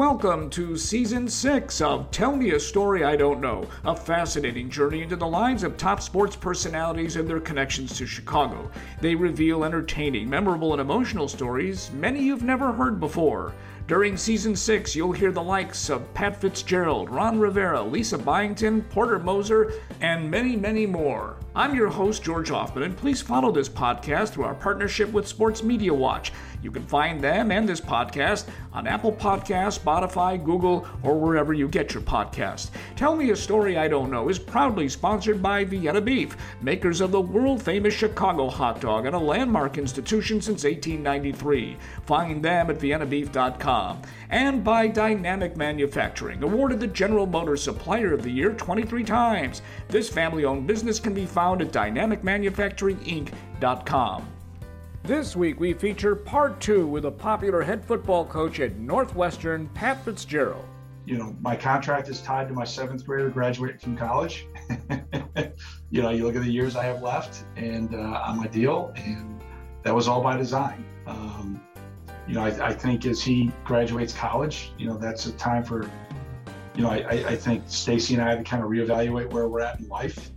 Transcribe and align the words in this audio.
Welcome 0.00 0.48
to 0.52 0.78
season 0.78 1.28
six 1.28 1.82
of 1.82 2.10
Tell 2.10 2.34
Me 2.34 2.52
a 2.52 2.58
Story 2.58 3.04
I 3.04 3.16
Don't 3.16 3.38
Know, 3.38 3.68
a 3.84 3.94
fascinating 3.94 4.70
journey 4.70 5.02
into 5.02 5.14
the 5.14 5.26
lives 5.26 5.62
of 5.62 5.76
top 5.76 6.00
sports 6.00 6.34
personalities 6.34 7.16
and 7.16 7.28
their 7.28 7.38
connections 7.38 7.98
to 7.98 8.06
Chicago. 8.06 8.70
They 9.02 9.14
reveal 9.14 9.62
entertaining, 9.62 10.30
memorable, 10.30 10.72
and 10.72 10.80
emotional 10.80 11.28
stories 11.28 11.90
many 11.92 12.22
you've 12.22 12.42
never 12.42 12.72
heard 12.72 12.98
before. 12.98 13.52
During 13.86 14.16
season 14.16 14.54
six, 14.54 14.94
you'll 14.94 15.10
hear 15.10 15.32
the 15.32 15.42
likes 15.42 15.90
of 15.90 16.12
Pat 16.14 16.40
Fitzgerald, 16.40 17.10
Ron 17.10 17.40
Rivera, 17.40 17.82
Lisa 17.82 18.16
Byington, 18.16 18.82
Porter 18.82 19.18
Moser, 19.18 19.72
and 20.00 20.30
many, 20.30 20.54
many 20.54 20.86
more. 20.86 21.36
I'm 21.56 21.74
your 21.74 21.88
host, 21.88 22.22
George 22.22 22.50
Ofman, 22.50 22.84
and 22.84 22.96
please 22.96 23.20
follow 23.20 23.50
this 23.50 23.68
podcast 23.68 24.28
through 24.30 24.44
our 24.44 24.54
partnership 24.54 25.10
with 25.10 25.26
Sports 25.26 25.64
Media 25.64 25.92
Watch. 25.92 26.32
You 26.62 26.70
can 26.70 26.86
find 26.86 27.20
them 27.20 27.50
and 27.50 27.68
this 27.68 27.80
podcast 27.80 28.46
on 28.72 28.86
Apple 28.86 29.12
Podcasts, 29.12 29.80
Spotify, 29.80 30.42
Google, 30.42 30.86
or 31.02 31.18
wherever 31.18 31.52
you 31.52 31.66
get 31.66 31.92
your 31.92 32.04
podcast. 32.04 32.70
Tell 32.94 33.16
Me 33.16 33.30
a 33.30 33.36
Story 33.36 33.76
I 33.76 33.88
Don't 33.88 34.12
Know 34.12 34.28
is 34.28 34.38
proudly 34.38 34.88
sponsored 34.88 35.42
by 35.42 35.64
Vienna 35.64 36.00
Beef, 36.00 36.36
makers 36.62 37.00
of 37.00 37.10
the 37.10 37.20
world 37.20 37.60
famous 37.60 37.94
Chicago 37.94 38.48
hot 38.48 38.80
dog 38.80 39.06
and 39.06 39.16
a 39.16 39.18
landmark 39.18 39.78
institution 39.78 40.40
since 40.40 40.62
1893. 40.62 41.76
Find 42.06 42.44
them 42.44 42.70
at 42.70 42.78
viennabeef.com. 42.78 43.79
And 44.30 44.64
by 44.64 44.88
Dynamic 44.88 45.56
Manufacturing, 45.56 46.42
awarded 46.42 46.80
the 46.80 46.86
General 46.86 47.26
Motors 47.26 47.62
Supplier 47.62 48.14
of 48.14 48.22
the 48.22 48.30
Year 48.30 48.52
23 48.52 49.04
times. 49.04 49.62
This 49.88 50.08
family 50.08 50.44
owned 50.44 50.66
business 50.66 51.00
can 51.00 51.14
be 51.14 51.26
found 51.26 51.62
at 51.62 51.72
dynamicmanufacturinginc.com. 51.72 54.26
This 55.02 55.34
week 55.34 55.58
we 55.58 55.72
feature 55.72 56.14
part 56.14 56.60
two 56.60 56.86
with 56.86 57.06
a 57.06 57.10
popular 57.10 57.62
head 57.62 57.84
football 57.84 58.24
coach 58.24 58.60
at 58.60 58.76
Northwestern, 58.76 59.66
Pat 59.68 60.04
Fitzgerald. 60.04 60.64
You 61.06 61.16
know, 61.16 61.34
my 61.40 61.56
contract 61.56 62.08
is 62.08 62.20
tied 62.20 62.48
to 62.48 62.54
my 62.54 62.64
seventh 62.64 63.06
grader 63.06 63.30
graduating 63.30 63.80
from 63.80 63.96
college. 63.96 64.46
you 65.90 66.02
know, 66.02 66.10
you 66.10 66.24
look 66.24 66.36
at 66.36 66.42
the 66.42 66.52
years 66.52 66.76
I 66.76 66.84
have 66.84 67.02
left 67.02 67.44
and 67.56 67.94
uh, 67.94 68.22
on 68.26 68.36
my 68.36 68.46
deal, 68.46 68.92
and 68.94 69.40
that 69.82 69.94
was 69.94 70.06
all 70.06 70.22
by 70.22 70.36
design. 70.36 70.84
Um, 71.06 71.29
you 72.30 72.36
know, 72.36 72.44
I, 72.44 72.68
I, 72.68 72.72
think 72.72 73.04
as 73.06 73.20
he 73.20 73.50
graduates 73.64 74.12
college, 74.12 74.72
you 74.78 74.86
know, 74.86 74.96
that's 74.96 75.26
a 75.26 75.32
time 75.32 75.64
for, 75.64 75.90
you 76.76 76.82
know, 76.82 76.90
I, 76.90 77.30
I 77.30 77.36
think 77.36 77.64
Stacy 77.66 78.14
and 78.14 78.22
I 78.22 78.36
to 78.36 78.44
kind 78.44 78.62
of 78.62 78.70
reevaluate 78.70 79.30
where 79.32 79.48
we're 79.48 79.60
at 79.60 79.80
in 79.80 79.88
life 79.88 80.30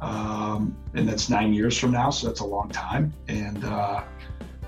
um, 0.00 0.76
and 0.94 1.08
that's 1.08 1.28
nine 1.28 1.52
years 1.52 1.78
from 1.78 1.92
now, 1.92 2.10
so 2.10 2.26
that's 2.26 2.40
a 2.40 2.46
long 2.46 2.68
time. 2.70 3.12
And 3.28 3.64
uh, 3.64 4.02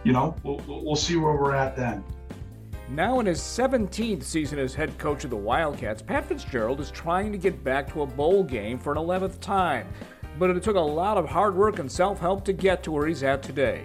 you 0.05 0.13
know, 0.13 0.35
we'll, 0.43 0.63
we'll 0.67 0.97
see 0.97 1.17
where 1.17 1.37
we're 1.37 1.55
at 1.55 1.77
then. 1.77 2.05
Now 2.89 3.21
in 3.21 3.27
his 3.27 3.41
17th 3.41 4.23
season 4.23 4.59
as 4.59 4.75
head 4.75 4.99
coach 4.99 5.25
of 5.25 5.31
the 5.31 5.37
Wildcats, 5.37 6.03
Pat 6.03 6.27
Fitzgerald 6.27 6.81
is 6.81 6.91
trying 6.91 7.33
to 7.33 7.39
get 7.39 7.65
back 7.65 7.91
to 7.93 8.03
a 8.03 8.07
bowl 8.07 8.43
game 8.43 8.79
for 8.79 8.93
an 8.93 8.99
11th 8.99 9.41
time. 9.41 9.89
But 10.39 10.51
it 10.51 10.63
took 10.63 10.77
a 10.77 10.81
lot 10.81 11.17
of 11.17 11.29
hard 11.29 11.55
work 11.55 11.79
and 11.79 11.91
self 11.91 12.19
help 12.21 12.45
to 12.45 12.53
get 12.53 12.83
to 12.85 12.93
where 12.93 13.07
he's 13.07 13.23
at 13.23 13.43
today. 13.43 13.85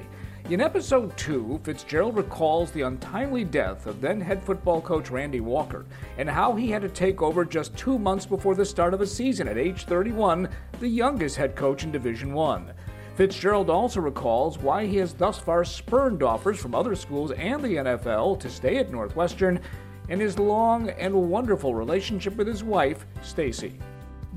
In 0.50 0.62
episode 0.62 1.18
2, 1.18 1.60
Fitzgerald 1.66 2.16
recalls 2.16 2.72
the 2.72 2.84
untimely 2.84 3.44
death 3.44 3.86
of 3.86 4.00
then 4.00 4.22
head 4.22 4.42
football 4.42 4.80
coach 4.80 5.10
Randy 5.10 5.42
Walker 5.42 5.86
and 6.18 6.30
how 6.30 6.56
he 6.56 6.72
had 6.72 6.82
to 6.84 6.88
take 6.88 7.22
over 7.22 7.44
just 7.44 7.76
two 7.76 8.00
months 8.00 8.26
before 8.26 8.56
the 8.56 8.64
start 8.64 8.94
of 8.94 9.02
a 9.02 9.08
season 9.08 9.50
at 9.50 9.58
age 9.58 9.84
31, 9.84 10.48
the 10.80 10.88
youngest 10.88 11.36
head 11.36 11.54
coach 11.58 11.84
in 11.84 11.92
Division 11.92 12.34
1. 12.34 12.72
Fitzgerald 13.16 13.70
also 13.70 14.00
recalls 14.00 14.58
why 14.58 14.86
he 14.86 14.96
has 14.96 15.14
thus 15.14 15.38
far 15.38 15.66
spurned 15.66 16.24
offers 16.24 16.58
from 16.58 16.74
other 16.74 16.96
schools 16.96 17.32
and 17.32 17.62
the 17.62 17.76
NFL 17.76 18.40
to 18.40 18.50
stay 18.50 18.78
at 18.78 18.90
Northwestern 18.90 19.60
and 20.08 20.22
his 20.22 20.40
long 20.40 20.92
and 20.92 21.14
wonderful 21.30 21.76
relationship 21.76 22.38
with 22.38 22.48
his 22.48 22.64
wife, 22.64 23.06
Stacy. 23.22 23.78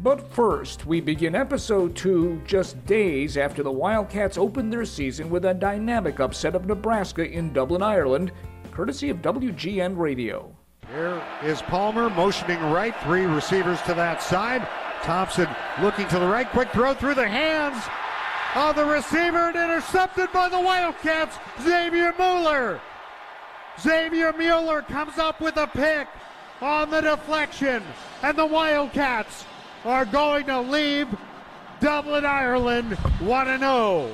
But 0.02 0.32
first, 0.32 0.86
we 0.86 1.02
begin 1.02 1.34
episode 1.34 1.94
2 1.94 2.44
just 2.46 2.82
days 2.86 3.36
after 3.36 3.62
the 3.62 3.70
Wildcats 3.70 4.38
opened 4.38 4.72
their 4.72 4.86
season 4.86 5.28
with 5.28 5.44
a 5.44 5.52
dynamic 5.52 6.20
upset 6.20 6.54
of 6.54 6.64
Nebraska 6.64 7.30
in 7.30 7.52
Dublin, 7.52 7.82
Ireland, 7.82 8.32
courtesy 8.72 9.10
of 9.10 9.18
WGN 9.18 9.98
Radio. 9.98 10.56
Here 10.90 11.22
is 11.44 11.60
Palmer 11.60 12.08
motioning 12.08 12.60
right, 12.70 12.98
three 13.02 13.26
receivers 13.26 13.82
to 13.82 13.92
that 13.92 14.22
side. 14.22 14.66
Thompson 15.02 15.48
looking 15.82 16.08
to 16.08 16.18
the 16.18 16.26
right, 16.26 16.48
quick 16.48 16.70
throw 16.70 16.94
through 16.94 17.14
the 17.16 17.28
hands 17.28 17.84
of 18.54 18.76
the 18.76 18.84
receiver 18.86 19.50
and 19.50 19.56
intercepted 19.56 20.32
by 20.32 20.48
the 20.48 20.58
Wildcats, 20.58 21.36
Xavier 21.62 22.14
Mueller. 22.18 22.80
Xavier 23.78 24.32
Mueller 24.32 24.80
comes 24.80 25.18
up 25.18 25.42
with 25.42 25.58
a 25.58 25.66
pick 25.66 26.08
on 26.62 26.88
the 26.88 27.02
deflection, 27.02 27.82
and 28.22 28.36
the 28.38 28.46
Wildcats 28.46 29.44
are 29.84 30.04
going 30.04 30.44
to 30.46 30.60
leave 30.60 31.08
Dublin, 31.80 32.26
Ireland 32.26 32.94
1 32.94 33.58
0. 33.58 34.10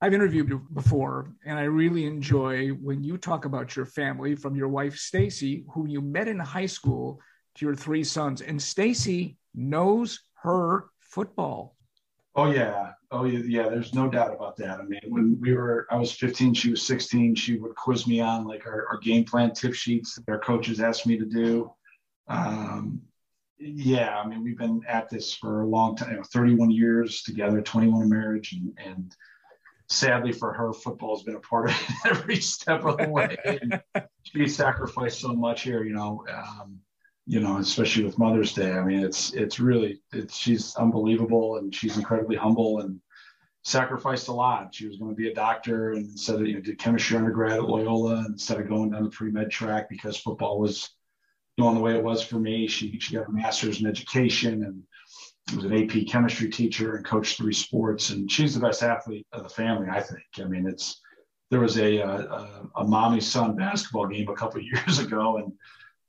I've 0.00 0.12
interviewed 0.12 0.48
you 0.48 0.66
before, 0.74 1.32
and 1.46 1.58
I 1.58 1.62
really 1.62 2.06
enjoy 2.06 2.70
when 2.70 3.02
you 3.02 3.16
talk 3.16 3.44
about 3.44 3.76
your 3.76 3.86
family 3.86 4.34
from 4.34 4.56
your 4.56 4.68
wife, 4.68 4.96
Stacy, 4.96 5.64
who 5.72 5.86
you 5.86 6.00
met 6.00 6.28
in 6.28 6.38
high 6.38 6.66
school 6.66 7.20
to 7.54 7.64
your 7.64 7.74
three 7.74 8.04
sons. 8.04 8.42
And 8.42 8.60
Stacy 8.60 9.38
knows 9.54 10.20
her 10.42 10.86
football. 11.00 11.76
Oh, 12.34 12.50
yeah. 12.50 12.92
Oh, 13.10 13.24
yeah. 13.24 13.68
There's 13.68 13.94
no 13.94 14.08
doubt 14.08 14.34
about 14.34 14.56
that. 14.56 14.80
I 14.80 14.84
mean, 14.84 15.00
when 15.08 15.38
we 15.40 15.54
were, 15.54 15.86
I 15.90 15.96
was 15.96 16.12
15, 16.12 16.54
she 16.54 16.70
was 16.70 16.84
16, 16.84 17.34
she 17.34 17.58
would 17.58 17.74
quiz 17.76 18.06
me 18.06 18.20
on 18.20 18.46
like 18.46 18.66
our, 18.66 18.86
our 18.88 18.98
game 18.98 19.24
plan 19.24 19.52
tip 19.52 19.74
sheets 19.74 20.16
that 20.16 20.28
our 20.32 20.40
coaches 20.40 20.80
asked 20.80 21.06
me 21.06 21.16
to 21.16 21.26
do. 21.26 21.70
Um, 22.28 23.02
yeah, 23.62 24.18
I 24.18 24.26
mean, 24.26 24.42
we've 24.42 24.58
been 24.58 24.82
at 24.88 25.08
this 25.08 25.32
for 25.34 25.62
a 25.62 25.66
long 25.66 25.96
time, 25.96 26.10
you 26.10 26.16
know, 26.16 26.22
31 26.22 26.70
years 26.70 27.22
together, 27.22 27.60
21 27.60 28.02
in 28.02 28.08
marriage, 28.08 28.52
and, 28.52 28.76
and 28.84 29.16
sadly 29.88 30.32
for 30.32 30.52
her, 30.52 30.72
football 30.72 31.16
has 31.16 31.24
been 31.24 31.36
a 31.36 31.40
part 31.40 31.70
of 31.70 31.76
every 32.06 32.36
step 32.36 32.84
of 32.84 32.98
the 32.98 33.08
way. 33.08 33.36
She 34.24 34.48
sacrificed 34.48 35.20
so 35.20 35.32
much 35.32 35.62
here, 35.62 35.84
you 35.84 35.94
know, 35.94 36.24
um, 36.32 36.78
you 37.26 37.40
know, 37.40 37.58
especially 37.58 38.04
with 38.04 38.18
Mother's 38.18 38.52
Day. 38.52 38.72
I 38.72 38.82
mean, 38.84 39.00
it's 39.00 39.32
it's 39.32 39.60
really 39.60 40.02
it's 40.12 40.36
she's 40.36 40.74
unbelievable, 40.74 41.56
and 41.56 41.72
she's 41.72 41.96
incredibly 41.96 42.36
humble 42.36 42.80
and 42.80 43.00
sacrificed 43.62 44.26
a 44.26 44.32
lot. 44.32 44.74
She 44.74 44.88
was 44.88 44.96
going 44.96 45.12
to 45.12 45.16
be 45.16 45.30
a 45.30 45.34
doctor, 45.34 45.92
and 45.92 46.10
instead 46.10 46.40
of 46.40 46.46
you 46.46 46.54
know 46.54 46.60
did 46.60 46.78
chemistry 46.78 47.16
undergrad 47.16 47.58
at 47.58 47.64
Loyola 47.68 48.24
instead 48.26 48.60
of 48.60 48.68
going 48.68 48.90
down 48.90 49.04
the 49.04 49.10
pre 49.10 49.30
med 49.30 49.50
track 49.50 49.88
because 49.88 50.16
football 50.16 50.58
was 50.58 50.90
going 51.58 51.74
the 51.74 51.80
way 51.80 51.94
it 51.94 52.02
was 52.02 52.22
for 52.22 52.38
me. 52.38 52.66
She 52.66 52.98
she 52.98 53.14
got 53.14 53.28
a 53.28 53.32
master's 53.32 53.80
in 53.80 53.86
education 53.86 54.64
and 54.64 54.82
was 55.56 55.64
an 55.64 55.72
AP 55.72 56.06
chemistry 56.06 56.48
teacher 56.48 56.96
and 56.96 57.04
coached 57.04 57.36
three 57.36 57.52
sports. 57.52 58.10
And 58.10 58.30
she's 58.30 58.54
the 58.54 58.60
best 58.60 58.82
athlete 58.82 59.26
of 59.32 59.42
the 59.42 59.48
family, 59.48 59.88
I 59.90 60.00
think. 60.00 60.22
I 60.38 60.44
mean, 60.44 60.66
it's 60.66 61.00
there 61.50 61.60
was 61.60 61.78
a 61.78 61.98
a, 61.98 62.68
a 62.76 62.84
mommy 62.84 63.20
son 63.20 63.56
basketball 63.56 64.06
game 64.06 64.28
a 64.28 64.34
couple 64.34 64.60
years 64.62 64.98
ago, 64.98 65.38
and 65.38 65.52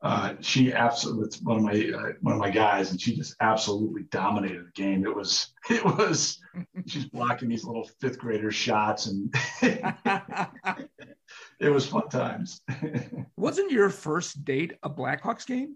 uh, 0.02 0.34
she 0.42 0.74
absolutely 0.74 1.38
one 1.44 1.58
of 1.58 1.64
my 1.64 1.92
uh, 1.96 2.12
one 2.22 2.34
of 2.34 2.40
my 2.40 2.50
guys, 2.50 2.92
and 2.92 3.00
she 3.00 3.16
just 3.16 3.36
absolutely 3.40 4.04
dominated 4.04 4.66
the 4.66 4.82
game. 4.82 5.06
It 5.06 5.16
was 5.16 5.54
it 5.70 5.84
was 5.84 6.40
she's 6.88 7.06
blocking 7.06 7.50
these 7.50 7.64
little 7.64 7.90
fifth 8.00 8.20
grader 8.20 8.52
shots, 8.52 9.08
and 9.08 9.34
it 11.60 11.70
was 11.70 11.86
fun 11.86 12.10
times. 12.10 12.62
Wasn't 13.38 13.72
your 13.72 13.90
first 13.90 14.44
date 14.44 14.74
a 14.84 14.90
Blackhawks 14.90 15.46
game? 15.46 15.76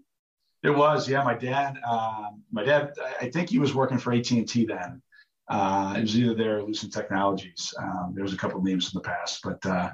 It 0.62 0.70
was, 0.70 1.08
yeah. 1.08 1.22
My 1.22 1.34
dad, 1.34 1.78
um, 1.88 2.42
my 2.50 2.64
dad, 2.64 2.92
I 3.20 3.30
think 3.30 3.48
he 3.50 3.58
was 3.58 3.74
working 3.74 3.98
for 3.98 4.12
AT 4.12 4.30
and 4.30 4.48
T 4.48 4.66
then. 4.66 5.02
Uh, 5.48 5.94
it 5.96 6.02
was 6.02 6.18
either 6.18 6.34
there 6.34 6.58
or 6.58 6.62
Lucent 6.62 6.92
Technologies. 6.92 7.72
Um, 7.78 8.12
there 8.14 8.24
was 8.24 8.32
a 8.32 8.36
couple 8.36 8.58
of 8.58 8.64
names 8.64 8.92
in 8.92 8.98
the 8.98 9.08
past, 9.08 9.40
but 9.42 9.64
uh, 9.64 9.90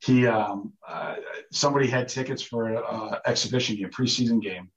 he, 0.00 0.26
um, 0.26 0.72
uh, 0.88 1.16
somebody 1.52 1.88
had 1.88 2.08
tickets 2.08 2.42
for 2.42 2.68
an 2.68 3.18
exhibition 3.26 3.76
game, 3.76 3.90
preseason 3.90 4.40
game, 4.40 4.70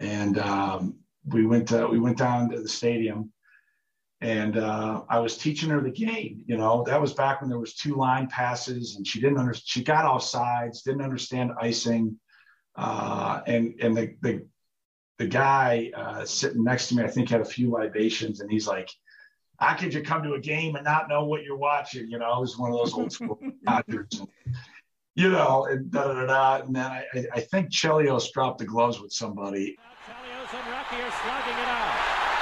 and 0.00 0.38
um, 0.38 0.96
we 1.24 1.46
went 1.46 1.68
to, 1.68 1.86
we 1.86 1.98
went 1.98 2.18
down 2.18 2.50
to 2.50 2.60
the 2.60 2.68
stadium 2.68 3.32
and 4.20 4.56
uh, 4.56 5.02
I 5.08 5.18
was 5.18 5.36
teaching 5.36 5.68
her 5.70 5.80
the 5.80 5.90
game. 5.90 6.42
You 6.46 6.56
know, 6.56 6.82
that 6.86 7.00
was 7.00 7.12
back 7.12 7.40
when 7.40 7.50
there 7.50 7.58
was 7.58 7.74
two 7.74 7.94
line 7.94 8.28
passes, 8.28 8.96
and 8.96 9.06
she 9.06 9.20
didn't 9.20 9.38
understand. 9.38 9.66
She 9.66 9.84
got 9.84 10.04
off 10.06 10.22
sides, 10.22 10.82
didn't 10.82 11.02
understand 11.02 11.52
icing, 11.60 12.18
uh, 12.76 13.40
and 13.46 13.74
and 13.80 13.96
the 13.96 14.14
the 14.22 14.46
the 15.18 15.26
guy 15.26 15.90
uh, 15.94 16.24
sitting 16.24 16.64
next 16.64 16.88
to 16.88 16.96
me, 16.96 17.02
I 17.02 17.08
think, 17.08 17.28
had 17.28 17.40
a 17.40 17.44
few 17.44 17.70
libations, 17.70 18.40
and 18.40 18.50
he's 18.50 18.66
like, 18.66 18.90
"How 19.58 19.74
could 19.74 19.92
you 19.92 20.02
come 20.02 20.22
to 20.22 20.34
a 20.34 20.40
game 20.40 20.76
and 20.76 20.84
not 20.84 21.08
know 21.08 21.24
what 21.24 21.42
you're 21.44 21.56
watching?" 21.56 22.10
You 22.10 22.18
know, 22.18 22.38
it 22.38 22.40
was 22.40 22.58
one 22.58 22.72
of 22.72 22.78
those 22.78 22.94
old 22.94 23.12
school 23.12 23.38
doctors. 23.64 24.22
you 25.14 25.30
know, 25.30 25.66
and 25.66 25.90
da 25.90 26.12
da 26.14 26.26
da. 26.26 26.64
And 26.64 26.74
then 26.74 26.86
I, 26.86 27.04
I 27.34 27.40
think 27.40 27.70
Chelios 27.70 28.32
dropped 28.32 28.58
the 28.58 28.66
gloves 28.66 28.98
with 28.98 29.12
somebody. 29.12 29.76
Chelios 30.06 30.54
and 30.54 30.72
Recchi 30.72 31.06
are 31.06 31.12
slugging 31.22 31.62
it 31.62 31.68
out. 31.68 32.35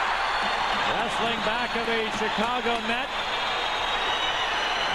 Wrestling 0.92 1.38
back 1.44 1.74
of 1.76 1.86
the 1.86 2.10
Chicago 2.18 2.74
net. 2.88 3.08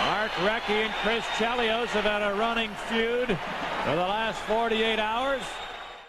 Mark 0.06 0.32
Recchi 0.42 0.86
and 0.86 0.94
Chris 0.96 1.26
Chelios 1.38 1.88
have 1.88 2.06
had 2.06 2.22
a 2.22 2.34
running 2.36 2.72
feud 2.88 3.28
for 3.28 3.96
the 3.96 4.02
last 4.02 4.40
48 4.42 4.98
hours. 5.00 5.42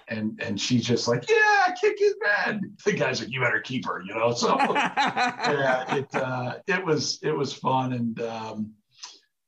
and 0.09 0.41
and 0.43 0.61
she's 0.61 0.85
just 0.85 1.07
like, 1.09 1.29
yeah, 1.29 1.75
kick 1.81 1.99
his 1.99 2.15
bed. 2.21 2.61
The 2.85 2.93
guy's 2.93 3.21
like, 3.21 3.31
you 3.31 3.41
better 3.41 3.61
keep 3.61 3.87
her, 3.87 4.03
you 4.03 4.15
know. 4.15 4.33
So 4.33 4.57
yeah, 4.59 5.97
it 5.97 6.15
uh, 6.15 6.55
it 6.67 6.85
was 6.85 7.19
it 7.23 7.33
was 7.33 7.53
fun, 7.53 7.93
and 7.93 8.21
um, 8.23 8.73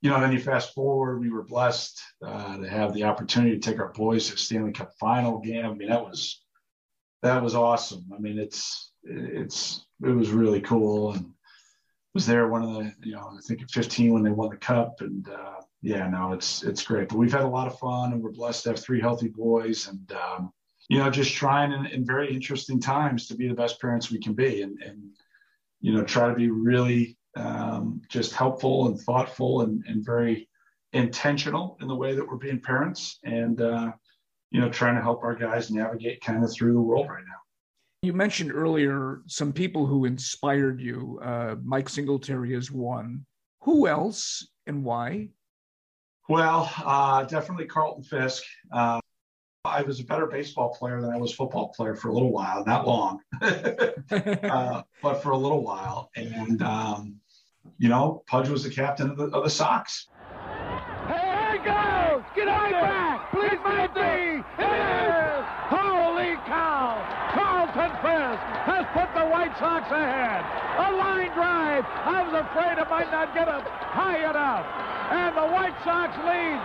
you 0.02 0.10
know, 0.10 0.20
then 0.20 0.32
you 0.32 0.40
fast 0.40 0.74
forward, 0.74 1.20
we 1.20 1.30
were 1.30 1.44
blessed 1.44 2.02
uh, 2.24 2.58
to 2.58 2.68
have 2.68 2.92
the 2.92 3.04
opportunity 3.04 3.58
to 3.58 3.60
take 3.60 3.80
our 3.80 3.92
boys 3.92 4.28
to 4.30 4.36
Stanley 4.36 4.72
Cup 4.72 4.92
final 4.98 5.38
game. 5.38 5.64
I 5.64 5.72
mean, 5.72 5.88
that 5.88 6.02
was 6.02 6.41
that 7.22 7.42
was 7.42 7.54
awesome. 7.54 8.04
I 8.14 8.18
mean, 8.18 8.38
it's 8.38 8.92
it's 9.04 9.86
it 10.04 10.10
was 10.10 10.30
really 10.30 10.60
cool, 10.60 11.12
and 11.12 11.32
was 12.14 12.26
there 12.26 12.48
one 12.48 12.62
of 12.62 12.74
the 12.74 12.92
you 13.02 13.12
know 13.12 13.30
I 13.32 13.40
think 13.46 13.62
at 13.62 13.70
15 13.70 14.12
when 14.12 14.22
they 14.22 14.30
won 14.30 14.50
the 14.50 14.56
cup, 14.56 15.00
and 15.00 15.28
uh, 15.28 15.60
yeah, 15.82 16.08
no, 16.08 16.32
it's 16.32 16.62
it's 16.62 16.84
great. 16.84 17.08
But 17.08 17.18
we've 17.18 17.32
had 17.32 17.42
a 17.42 17.48
lot 17.48 17.68
of 17.68 17.78
fun, 17.78 18.12
and 18.12 18.22
we're 18.22 18.32
blessed 18.32 18.64
to 18.64 18.70
have 18.70 18.78
three 18.78 19.00
healthy 19.00 19.28
boys, 19.28 19.88
and 19.88 20.12
um, 20.12 20.52
you 20.88 20.98
know, 20.98 21.10
just 21.10 21.32
trying 21.34 21.72
in, 21.72 21.86
in, 21.86 22.04
very 22.04 22.32
interesting 22.32 22.80
times 22.80 23.26
to 23.28 23.36
be 23.36 23.48
the 23.48 23.54
best 23.54 23.80
parents 23.80 24.10
we 24.10 24.18
can 24.18 24.34
be, 24.34 24.62
and 24.62 24.82
and 24.82 25.02
you 25.80 25.92
know, 25.92 26.04
try 26.04 26.28
to 26.28 26.34
be 26.34 26.50
really 26.50 27.16
um, 27.36 28.02
just 28.08 28.34
helpful 28.34 28.86
and 28.86 29.00
thoughtful 29.00 29.62
and, 29.62 29.84
and 29.86 30.04
very 30.04 30.48
intentional 30.92 31.76
in 31.80 31.88
the 31.88 31.94
way 31.94 32.14
that 32.14 32.26
we're 32.26 32.36
being 32.36 32.60
parents, 32.60 33.18
and 33.24 33.60
uh, 33.60 33.92
you 34.52 34.60
know, 34.60 34.68
trying 34.68 34.94
to 34.94 35.02
help 35.02 35.24
our 35.24 35.34
guys 35.34 35.70
navigate 35.70 36.20
kind 36.20 36.44
of 36.44 36.52
through 36.52 36.74
the 36.74 36.80
world 36.80 37.08
right 37.08 37.24
now. 37.26 37.40
You 38.02 38.12
mentioned 38.12 38.52
earlier 38.52 39.22
some 39.26 39.52
people 39.52 39.86
who 39.86 40.04
inspired 40.04 40.80
you. 40.80 41.18
Uh, 41.22 41.56
Mike 41.64 41.88
Singletary 41.88 42.54
is 42.54 42.70
one. 42.70 43.24
Who 43.62 43.86
else 43.86 44.46
and 44.66 44.84
why? 44.84 45.30
Well, 46.28 46.70
uh, 46.84 47.24
definitely 47.24 47.66
Carlton 47.66 48.04
Fisk. 48.04 48.42
Uh, 48.70 49.00
I 49.64 49.82
was 49.82 50.00
a 50.00 50.04
better 50.04 50.26
baseball 50.26 50.74
player 50.74 51.00
than 51.00 51.10
I 51.10 51.16
was 51.16 51.32
football 51.32 51.68
player 51.68 51.94
for 51.94 52.08
a 52.08 52.12
little 52.12 52.32
while, 52.32 52.64
not 52.66 52.86
long, 52.86 53.20
uh, 53.40 54.82
but 55.00 55.22
for 55.22 55.30
a 55.30 55.36
little 55.36 55.62
while. 55.62 56.10
And, 56.16 56.60
um, 56.62 57.16
you 57.78 57.88
know, 57.88 58.24
Pudge 58.26 58.48
was 58.48 58.64
the 58.64 58.70
captain 58.70 59.10
of 59.10 59.16
the, 59.16 59.26
of 59.26 59.44
the 59.44 59.50
Sox. 59.50 60.08
Here 61.62 61.72
goes! 61.72 62.22
Get 62.34 62.48
on 62.48 62.70
back! 62.72 63.30
Please, 63.30 63.60
Matthew! 63.62 64.42
It 64.58 64.72
is! 64.82 65.44
Holy 65.70 66.34
cow! 66.46 66.98
Carlton 67.32 67.92
Fisk 68.02 68.42
has 68.66 68.84
put 68.92 69.08
the 69.14 69.26
White 69.30 69.56
Sox 69.58 69.86
ahead. 69.90 70.44
A 70.78 70.96
line 70.96 71.32
drive. 71.32 71.84
I 71.86 72.22
was 72.22 72.34
afraid 72.34 72.78
it 72.78 72.90
might 72.90 73.10
not 73.10 73.34
get 73.34 73.48
up 73.48 73.66
high 73.66 74.18
enough 74.28 74.66
and 75.12 75.36
the 75.36 75.46
White 75.52 75.76
Sox 75.84 76.16
lead. 76.24 76.58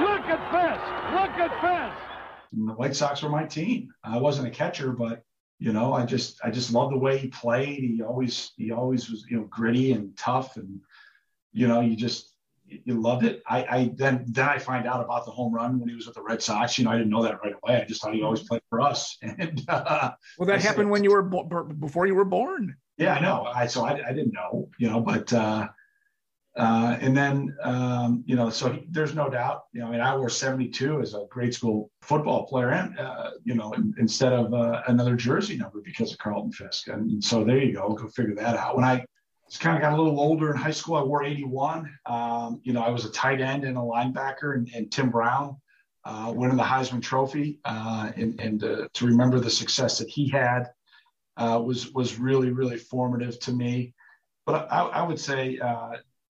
Look 0.00 0.24
at 0.26 0.40
this. 0.50 0.80
Look 1.12 1.36
at 1.38 1.52
this. 1.62 1.96
And 2.52 2.68
the 2.68 2.72
White 2.72 2.96
Sox 2.96 3.22
were 3.22 3.28
my 3.28 3.44
team. 3.44 3.92
I 4.02 4.18
wasn't 4.18 4.48
a 4.48 4.50
catcher, 4.50 4.92
but 4.92 5.22
you 5.58 5.72
know, 5.72 5.92
I 5.92 6.06
just 6.06 6.40
I 6.42 6.50
just 6.50 6.72
love 6.72 6.90
the 6.90 6.98
way 6.98 7.18
he 7.18 7.28
played. 7.28 7.80
He 7.80 8.02
always 8.02 8.52
he 8.56 8.72
always 8.72 9.10
was 9.10 9.24
you 9.28 9.36
know 9.36 9.44
gritty 9.44 9.92
and 9.92 10.16
tough, 10.16 10.56
and 10.56 10.80
you 11.52 11.68
know 11.68 11.80
you 11.80 11.94
just 11.94 12.33
you 12.84 13.00
loved 13.00 13.24
it. 13.24 13.42
I, 13.46 13.64
I 13.64 13.92
then 13.96 14.24
then 14.28 14.48
I 14.48 14.58
find 14.58 14.86
out 14.86 15.02
about 15.02 15.24
the 15.24 15.30
home 15.30 15.54
run 15.54 15.78
when 15.78 15.88
he 15.88 15.94
was 15.94 16.06
with 16.06 16.14
the 16.14 16.22
Red 16.22 16.42
Sox. 16.42 16.78
You 16.78 16.84
know, 16.84 16.90
I 16.90 16.98
didn't 16.98 17.10
know 17.10 17.22
that 17.22 17.42
right 17.42 17.54
away. 17.62 17.80
I 17.80 17.84
just 17.84 18.02
thought 18.02 18.14
he 18.14 18.22
always 18.22 18.42
played 18.42 18.62
for 18.70 18.80
us. 18.80 19.16
And 19.22 19.64
uh, 19.68 20.12
well, 20.38 20.46
that 20.46 20.58
I 20.58 20.62
happened 20.62 20.86
said, 20.86 20.90
when 20.90 21.04
you 21.04 21.10
were 21.10 21.22
bo- 21.22 21.64
before 21.64 22.06
you 22.06 22.14
were 22.14 22.24
born. 22.24 22.76
Yeah, 22.98 23.14
I 23.14 23.20
know. 23.20 23.44
I 23.44 23.66
so 23.66 23.84
I, 23.84 23.92
I 24.08 24.12
didn't 24.12 24.32
know. 24.32 24.68
You 24.78 24.90
know, 24.90 25.00
but 25.00 25.32
uh, 25.32 25.68
uh, 26.56 26.96
and 27.00 27.16
then, 27.16 27.56
um, 27.62 28.22
you 28.26 28.36
know, 28.36 28.48
so 28.48 28.70
he, 28.70 28.86
there's 28.90 29.14
no 29.14 29.28
doubt, 29.28 29.64
you 29.72 29.80
know, 29.80 29.88
I 29.88 29.90
mean, 29.90 30.00
I 30.00 30.16
wore 30.16 30.28
72 30.28 31.00
as 31.00 31.14
a 31.14 31.26
grade 31.28 31.52
school 31.52 31.90
football 32.00 32.46
player 32.46 32.70
and, 32.70 32.96
uh, 32.96 33.30
you 33.42 33.54
know, 33.54 33.72
in, 33.72 33.92
instead 33.98 34.32
of 34.32 34.54
uh, 34.54 34.82
another 34.86 35.16
jersey 35.16 35.56
number 35.56 35.80
because 35.84 36.12
of 36.12 36.18
Carlton 36.18 36.52
Fisk. 36.52 36.86
And, 36.88 37.10
and, 37.10 37.24
so 37.24 37.42
there 37.42 37.58
you 37.58 37.72
go, 37.74 37.88
go 37.90 38.06
figure 38.06 38.36
that 38.36 38.56
out. 38.56 38.76
When 38.76 38.84
I 38.84 39.04
kind 39.58 39.76
of 39.76 39.82
got 39.82 39.92
a 39.92 39.96
little 39.96 40.18
older 40.18 40.50
in 40.50 40.56
high 40.56 40.70
school, 40.70 40.96
I 40.96 41.02
wore 41.02 41.24
81. 41.24 41.90
Um, 42.06 42.60
you 42.64 42.72
know, 42.72 42.82
I 42.82 42.90
was 42.90 43.04
a 43.04 43.10
tight 43.10 43.40
end 43.40 43.64
and 43.64 43.76
a 43.76 43.80
linebacker 43.80 44.54
and, 44.54 44.68
and 44.74 44.90
Tim 44.90 45.10
Brown 45.10 45.56
uh, 46.04 46.32
winning 46.34 46.56
the 46.56 46.62
Heisman 46.62 47.02
Trophy. 47.02 47.60
Uh, 47.64 48.10
and, 48.16 48.40
and 48.40 48.64
uh, 48.64 48.88
to 48.94 49.06
remember 49.06 49.40
the 49.40 49.50
success 49.50 49.98
that 49.98 50.08
he 50.08 50.28
had 50.28 50.70
was, 51.38 51.92
was 51.92 52.18
really, 52.18 52.50
really 52.50 52.78
formative 52.78 53.38
to 53.40 53.52
me. 53.52 53.94
But 54.46 54.70
I, 54.70 54.80
I 54.80 55.02
would 55.02 55.20
say, 55.20 55.58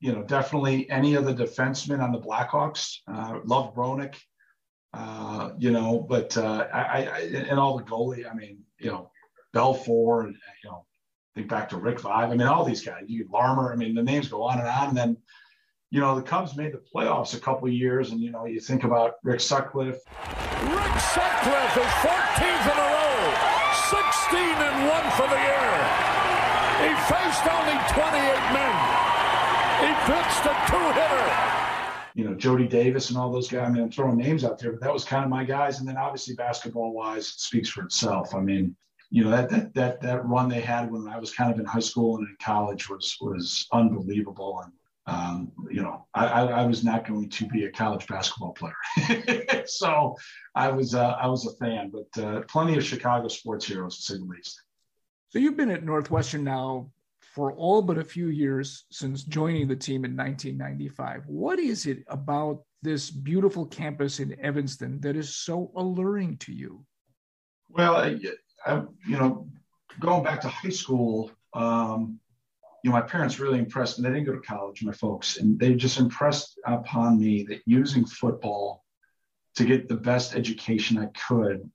you 0.05 0.13
know, 0.13 0.23
definitely 0.23 0.91
any 0.91 1.15
of 1.15 1.25
the 1.25 1.33
defensemen 1.33 2.03
on 2.03 2.13
the 2.13 2.21
Blackhawks. 2.21 2.99
Uh, 3.11 3.39
love 3.47 3.75
Roenick, 3.75 4.17
uh, 4.93 5.53
you 5.59 5.71
know, 5.71 5.99
but 5.99 6.37
uh, 6.37 6.67
I, 6.71 7.07
I, 7.07 7.19
and 7.49 7.59
all 7.59 7.79
the 7.79 7.85
goalie. 7.85 8.31
I 8.31 8.35
mean, 8.35 8.59
you 8.79 8.91
know, 8.91 9.11
Belfour, 9.55 10.27
you 10.27 10.71
know, 10.71 10.85
think 11.35 11.49
back 11.49 11.69
to 11.71 11.77
Rick 11.77 11.99
Vaive. 11.99 12.31
I 12.31 12.35
mean, 12.35 12.47
all 12.47 12.65
these 12.65 12.85
guys. 12.85 13.05
You 13.07 13.27
Larmer. 13.31 13.73
I 13.73 13.77
mean, 13.77 13.95
the 13.95 14.03
names 14.03 14.29
go 14.29 14.43
on 14.43 14.59
and 14.59 14.69
on. 14.69 14.89
And 14.89 14.97
then, 14.97 15.17
you 15.91 16.01
know, 16.01 16.15
the 16.15 16.23
Cubs 16.23 16.57
made 16.57 16.73
the 16.73 16.83
playoffs 16.95 17.37
a 17.37 17.41
couple 17.41 17.69
of 17.69 17.75
years, 17.75 18.11
and 18.11 18.21
you 18.21 18.31
know, 18.31 18.47
you 18.47 18.61
think 18.61 18.85
about 18.85 19.15
Rick 19.23 19.41
Sutcliffe. 19.41 19.95
Rick 19.95 20.95
Sutcliffe 20.99 21.77
is 21.77 21.93
14th 22.03 22.67
in 22.73 22.79
a 22.79 22.89
row, 22.95 23.35
16 23.91 24.39
and 24.39 24.89
one 24.91 25.07
for 25.15 25.29
the 25.29 25.39
year. 25.39 25.71
He 26.83 26.91
faced 27.07 27.47
only 27.47 27.79
28 27.95 28.13
men. 28.53 28.75
He 29.81 29.91
pitched 30.07 30.47
a 30.47 30.55
two-hitter. 30.71 31.31
You 32.15 32.25
know, 32.25 32.35
Jody 32.35 32.67
Davis 32.67 33.11
and 33.11 33.19
all 33.19 33.31
those 33.31 33.49
guys. 33.49 33.69
I 33.69 33.71
mean, 33.71 33.83
I'm 33.83 33.91
throwing 33.91 34.17
names 34.17 34.45
out 34.45 34.59
there, 34.59 34.73
but 34.73 34.81
that 34.81 34.93
was 34.93 35.05
kind 35.05 35.25
of 35.25 35.31
my 35.31 35.45
guys. 35.45 35.79
And 35.79 35.89
then 35.89 35.97
obviously 35.97 36.35
basketball-wise, 36.35 37.27
it 37.27 37.41
speaks 37.41 37.69
for 37.69 37.83
itself. 37.83 38.35
I 38.35 38.41
mean, 38.41 38.77
you 39.15 39.23
know, 39.23 39.31
that 39.31 39.49
that 39.51 39.75
that 39.75 40.01
that 40.01 40.27
run 40.27 40.49
they 40.49 40.61
had 40.61 40.91
when 40.91 41.07
I 41.07 41.21
was 41.21 41.33
kind 41.33 41.53
of 41.53 41.61
in 41.61 41.65
high 41.65 41.79
school 41.79 42.17
and 42.17 42.27
in 42.27 42.37
college 42.43 42.91
was 42.91 43.17
was 43.21 43.69
unbelievable. 43.73 44.61
And 44.65 44.73
um, 45.07 45.53
you 45.71 45.83
know, 45.83 46.09
I, 46.15 46.27
I, 46.27 46.67
was 46.67 46.83
not 46.83 47.07
going 47.07 47.29
to 47.29 47.47
be 47.47 47.67
a 47.67 47.71
college 47.71 48.09
basketball 48.09 48.55
player, 48.55 49.63
so 49.67 50.17
I 50.57 50.69
was 50.69 50.97
uh, 50.97 51.13
I 51.13 51.29
was 51.29 51.47
a 51.47 51.55
fan. 51.65 51.93
But 51.93 52.25
uh, 52.25 52.41
plenty 52.49 52.77
of 52.77 52.83
Chicago 52.83 53.29
sports 53.29 53.65
heroes, 53.65 53.99
to 53.99 54.03
say 54.03 54.19
the 54.19 54.25
least. 54.25 54.61
So 55.29 55.39
you've 55.39 55.57
been 55.57 55.71
at 55.71 55.85
Northwestern 55.85 56.43
now 56.43 56.91
for 57.37 57.53
all 57.53 57.83
but 57.83 57.99
a 57.99 58.05
few 58.05 58.29
years 58.31 58.85
since 58.91 59.23
joining 59.23 59.69
the 59.69 59.77
team 59.77 60.05
in 60.05 60.17
1995. 60.17 61.23
What 61.27 61.61
is 61.61 61.87
it 61.87 61.99
about 62.09 62.65
this 62.83 63.11
beautiful 63.11 63.67
campus 63.67 64.19
in 64.19 64.37
Evanston 64.41 65.01
that 65.03 65.15
is 65.15 65.37
so 65.37 65.71
alluring 65.77 66.37
to 66.39 66.53
you? 66.53 66.85
Well, 67.69 68.19
I, 68.67 68.83
you 69.07 69.17
know, 69.17 69.49
going 70.01 70.23
back 70.23 70.41
to 70.43 70.49
high 70.49 70.71
school, 70.71 71.31
um, 71.53 72.19
you 72.83 72.91
know, 72.91 72.97
my 72.97 73.03
parents 73.03 73.41
really 73.41 73.59
impressed, 73.59 73.97
and 73.97 74.05
they 74.05 74.11
didn't 74.11 74.27
go 74.27 74.33
to 74.33 74.41
college, 74.41 74.83
my 74.83 74.93
folks, 74.93 75.39
and 75.39 75.59
they 75.59 75.75
just 75.75 75.99
impressed 75.99 76.59
upon 76.67 77.19
me 77.19 77.45
that 77.45 77.63
using 77.67 78.05
football 78.05 78.85
to 79.57 79.65
get 79.65 79.89
the 79.89 79.97
best 79.97 80.35
education 80.35 80.99
I 80.99 81.07
could 81.07 81.71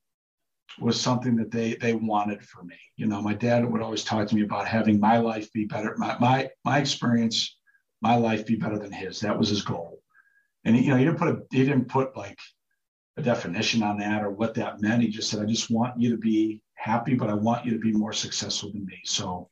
was 0.80 1.00
something 1.00 1.36
that 1.38 1.52
they 1.52 1.76
they 1.76 1.94
wanted 1.96 2.44
for 2.44 2.64
me. 2.64 2.76
You 2.96 3.08
know, 3.08 3.22
my 3.22 3.34
dad 3.34 3.70
would 3.70 3.82
always 3.82 4.04
talk 4.04 4.28
to 4.28 4.36
me 4.36 4.44
about 4.44 4.68
having 4.68 5.00
my 5.00 5.18
life 5.18 5.52
be 5.52 5.66
better, 5.66 5.96
my 5.98 6.18
my 6.20 6.50
my 6.64 6.80
experience, 6.80 7.58
my 8.02 8.16
life 8.16 8.46
be 8.46 8.56
better 8.56 8.78
than 8.78 8.92
his. 8.92 9.20
That 9.22 9.38
was 9.38 9.50
his 9.50 9.64
goal. 9.64 10.02
And 10.66 10.76
he, 10.76 10.84
you 10.84 10.90
know, 10.90 10.98
he 10.98 11.06
didn't 11.06 11.20
put 11.20 11.30
a 11.30 11.42
he 11.52 11.66
didn't 11.66 11.90
put 11.90 12.16
like 12.16 12.40
a 13.18 13.22
definition 13.22 13.84
on 13.84 13.98
that 13.98 14.24
or 14.24 14.30
what 14.30 14.54
that 14.56 14.82
meant. 14.82 15.02
He 15.02 15.10
just 15.10 15.30
said, 15.30 15.42
I 15.42 15.46
just 15.46 15.72
want 15.72 16.00
you 16.00 16.12
to 16.12 16.18
be 16.18 16.62
happy, 16.80 17.14
but 17.16 17.30
I 17.30 17.34
want 17.34 17.66
you 17.66 17.72
to 17.72 17.80
be 17.80 17.92
more 17.92 18.14
successful 18.14 18.72
than 18.72 18.86
me. 18.86 19.00
So 19.04 19.50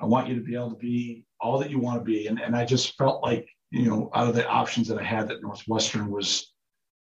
I 0.00 0.06
want 0.06 0.28
you 0.28 0.34
to 0.34 0.40
be 0.40 0.54
able 0.54 0.70
to 0.70 0.76
be 0.76 1.24
all 1.40 1.58
that 1.58 1.70
you 1.70 1.78
want 1.78 2.00
to 2.00 2.04
be. 2.04 2.26
And 2.26 2.40
and 2.40 2.56
I 2.56 2.64
just 2.64 2.96
felt 2.98 3.22
like, 3.22 3.48
you 3.70 3.88
know, 3.88 4.10
out 4.14 4.28
of 4.28 4.34
the 4.34 4.46
options 4.46 4.88
that 4.88 4.98
I 4.98 5.04
had 5.04 5.28
that 5.28 5.42
Northwestern 5.42 6.10
was 6.10 6.52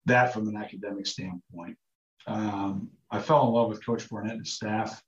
that 0.05 0.33
from 0.33 0.47
an 0.47 0.57
academic 0.57 1.05
standpoint. 1.05 1.77
Um, 2.27 2.89
I 3.11 3.19
fell 3.19 3.47
in 3.47 3.53
love 3.53 3.69
with 3.69 3.85
Coach 3.85 4.09
Barnett 4.09 4.33
and 4.33 4.41
his 4.41 4.53
staff. 4.53 5.01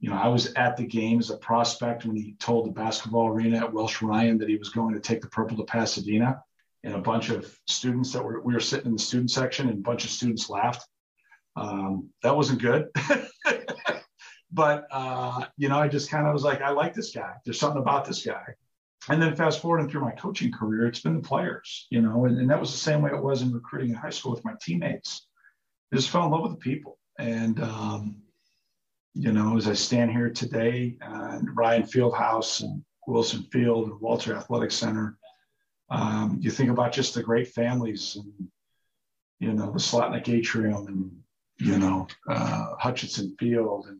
You 0.00 0.10
know, 0.10 0.16
I 0.16 0.28
was 0.28 0.52
at 0.54 0.76
the 0.76 0.84
game 0.84 1.18
as 1.18 1.30
a 1.30 1.36
prospect 1.38 2.04
when 2.04 2.16
he 2.16 2.36
told 2.38 2.66
the 2.66 2.72
basketball 2.72 3.28
arena 3.28 3.58
at 3.58 3.72
Welsh 3.72 4.02
Ryan 4.02 4.38
that 4.38 4.48
he 4.48 4.56
was 4.56 4.68
going 4.68 4.94
to 4.94 5.00
take 5.00 5.22
the 5.22 5.28
purple 5.28 5.56
to 5.56 5.64
Pasadena. 5.64 6.42
And 6.82 6.94
a 6.94 6.98
bunch 6.98 7.30
of 7.30 7.58
students 7.66 8.12
that 8.12 8.22
were, 8.22 8.42
we 8.42 8.52
were 8.52 8.60
sitting 8.60 8.86
in 8.86 8.92
the 8.92 8.98
student 8.98 9.30
section 9.30 9.70
and 9.70 9.78
a 9.78 9.82
bunch 9.82 10.04
of 10.04 10.10
students 10.10 10.50
laughed. 10.50 10.86
Um, 11.56 12.10
that 12.22 12.36
wasn't 12.36 12.60
good. 12.60 12.88
but, 14.54 14.86
uh, 14.92 15.44
you 15.56 15.68
know, 15.68 15.78
I 15.78 15.88
just 15.88 16.08
kind 16.08 16.28
of 16.28 16.32
was 16.32 16.44
like, 16.44 16.62
I 16.62 16.70
like 16.70 16.94
this 16.94 17.10
guy. 17.10 17.34
There's 17.44 17.58
something 17.58 17.82
about 17.82 18.04
this 18.04 18.24
guy. 18.24 18.54
And 19.08 19.20
then 19.20 19.34
fast 19.34 19.60
forwarding 19.60 19.90
through 19.90 20.02
my 20.02 20.12
coaching 20.12 20.52
career, 20.52 20.86
it's 20.86 21.00
been 21.00 21.16
the 21.16 21.28
players, 21.28 21.88
you 21.90 22.00
know, 22.00 22.24
and, 22.24 22.38
and 22.38 22.48
that 22.48 22.60
was 22.60 22.70
the 22.70 22.78
same 22.78 23.02
way 23.02 23.10
it 23.10 23.22
was 23.22 23.42
in 23.42 23.52
recruiting 23.52 23.90
in 23.90 23.96
high 23.96 24.10
school 24.10 24.30
with 24.32 24.44
my 24.44 24.54
teammates. 24.62 25.26
I 25.92 25.96
just 25.96 26.08
fell 26.08 26.24
in 26.24 26.30
love 26.30 26.42
with 26.42 26.52
the 26.52 26.58
people. 26.58 26.98
And, 27.18 27.60
um, 27.60 28.22
you 29.12 29.32
know, 29.32 29.56
as 29.56 29.66
I 29.66 29.74
stand 29.74 30.12
here 30.12 30.30
today, 30.30 30.96
uh, 31.02 31.40
Ryan 31.52 31.82
Fieldhouse 31.82 32.62
and 32.62 32.84
Wilson 33.08 33.42
Field 33.50 33.90
and 33.90 34.00
Walter 34.00 34.34
Athletic 34.36 34.70
Center, 34.70 35.18
um, 35.90 36.38
you 36.40 36.50
think 36.52 36.70
about 36.70 36.92
just 36.92 37.14
the 37.14 37.22
great 37.24 37.48
families 37.48 38.16
and, 38.16 38.48
you 39.40 39.52
know, 39.52 39.72
the 39.72 39.78
Slotnick 39.78 40.28
Atrium 40.28 40.86
and 40.86 41.10
you 41.58 41.78
know, 41.78 42.06
uh, 42.28 42.74
Hutchinson 42.78 43.36
Field 43.38 43.86
and, 43.86 43.98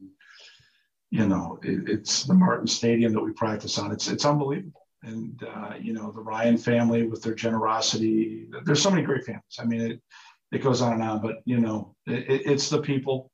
you 1.15 1.29
know, 1.29 1.61
it, 1.63 1.89
it's 1.89 2.25
the 2.25 2.35
Martin 2.35 2.67
Stadium 2.67 3.13
that 3.13 3.21
we 3.21 3.31
practice 3.31 3.79
on. 3.79 3.93
It's, 3.93 4.09
it's 4.09 4.25
unbelievable. 4.25 4.85
And, 5.05 5.41
uh, 5.45 5.75
you 5.81 5.93
know, 5.93 6.11
the 6.11 6.21
Ryan 6.21 6.59
family 6.59 7.07
with 7.07 7.23
their 7.23 7.37
generosity, 7.37 8.49
there's 8.65 8.83
so 8.83 8.91
many 8.91 9.03
great 9.03 9.25
families. 9.25 9.57
I 9.61 9.65
mean, 9.65 9.81
it, 9.81 10.03
it 10.51 10.61
goes 10.61 10.83
on 10.83 10.95
and 10.95 11.03
on, 11.05 11.23
but 11.23 11.37
you 11.45 11.61
know, 11.61 11.95
it, 12.09 12.43
it's 12.47 12.69
the 12.69 12.83
people 12.83 13.31